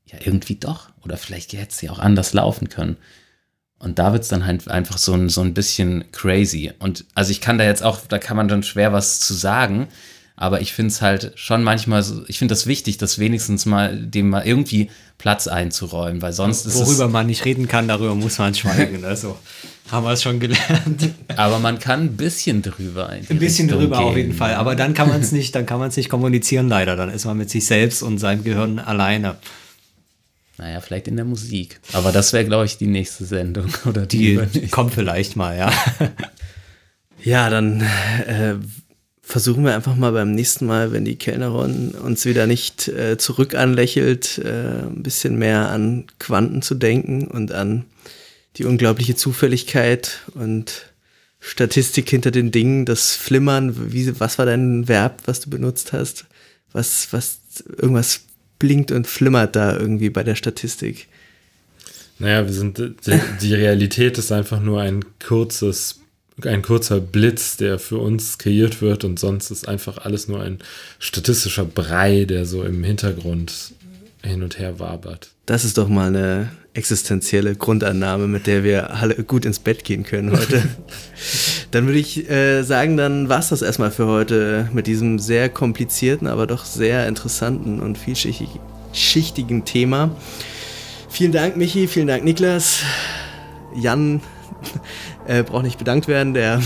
[0.05, 0.89] ja irgendwie doch.
[1.03, 2.97] Oder vielleicht hätte es ja auch anders laufen können.
[3.85, 6.71] Und da wird es dann halt einfach so ein, so ein bisschen crazy.
[6.79, 9.87] Und also ich kann da jetzt auch, da kann man dann schwer was zu sagen,
[10.35, 13.95] aber ich finde es halt schon manchmal so, ich finde das wichtig, das wenigstens mal
[13.95, 14.89] dem mal irgendwie
[15.19, 19.05] Platz einzuräumen, weil sonst ist Worüber man nicht reden kann, darüber muss man schweigen.
[19.05, 19.37] Also
[19.91, 21.11] haben wir es schon gelernt.
[21.35, 24.07] Aber man kann ein bisschen drüber Ein bisschen Richtung drüber gehen.
[24.07, 24.55] auf jeden Fall.
[24.55, 26.95] Aber dann kann man es nicht, dann kann man es nicht kommunizieren leider.
[26.95, 29.35] Dann ist man mit sich selbst und seinem Gehirn alleine.
[30.57, 31.79] Naja, vielleicht in der Musik.
[31.93, 33.73] Aber das wäre, glaube ich, die nächste Sendung.
[33.85, 35.71] Oder die, die kommt vielleicht mal, ja.
[37.23, 38.55] ja, dann äh,
[39.21, 43.55] versuchen wir einfach mal beim nächsten Mal, wenn die Kellnerin uns wieder nicht äh, zurück
[43.55, 47.85] anlächelt, äh, ein bisschen mehr an Quanten zu denken und an
[48.57, 50.93] die unglaubliche Zufälligkeit und
[51.39, 53.91] Statistik hinter den Dingen, das Flimmern.
[53.91, 56.25] Wie, was war dein Verb, was du benutzt hast?
[56.71, 57.39] Was, was,
[57.77, 58.21] irgendwas
[58.59, 61.07] blinkt und flimmert da irgendwie bei der Statistik.
[62.19, 65.99] Naja, wir sind, die, die Realität ist einfach nur ein kurzes,
[66.43, 70.59] ein kurzer Blitz, der für uns kreiert wird und sonst ist einfach alles nur ein
[70.99, 73.73] statistischer Brei, der so im Hintergrund
[74.23, 75.31] hin und her wabert.
[75.45, 80.03] Das ist doch mal eine existenzielle Grundannahme, mit der wir alle gut ins Bett gehen
[80.03, 80.61] können heute.
[81.71, 85.49] dann würde ich äh, sagen, dann war es das erstmal für heute mit diesem sehr
[85.49, 90.11] komplizierten, aber doch sehr interessanten und vielschichtigen Thema.
[91.09, 92.81] Vielen Dank, Michi, vielen Dank, Niklas.
[93.73, 94.21] Jan
[95.27, 96.61] äh, braucht nicht bedankt werden, der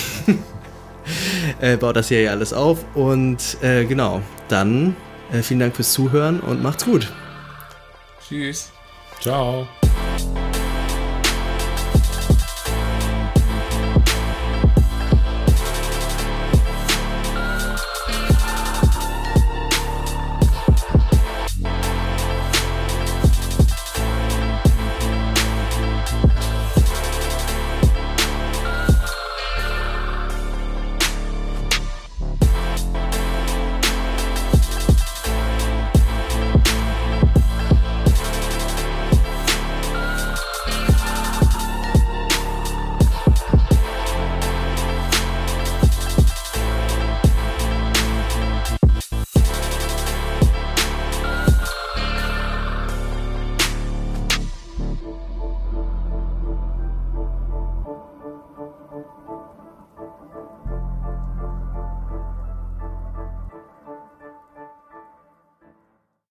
[1.62, 2.84] äh, baut das hier ja alles auf.
[2.96, 4.96] Und äh, genau, dann
[5.32, 7.12] äh, vielen Dank fürs Zuhören und macht's gut.
[8.28, 8.72] Tschüss.
[9.22, 9.68] Ciao.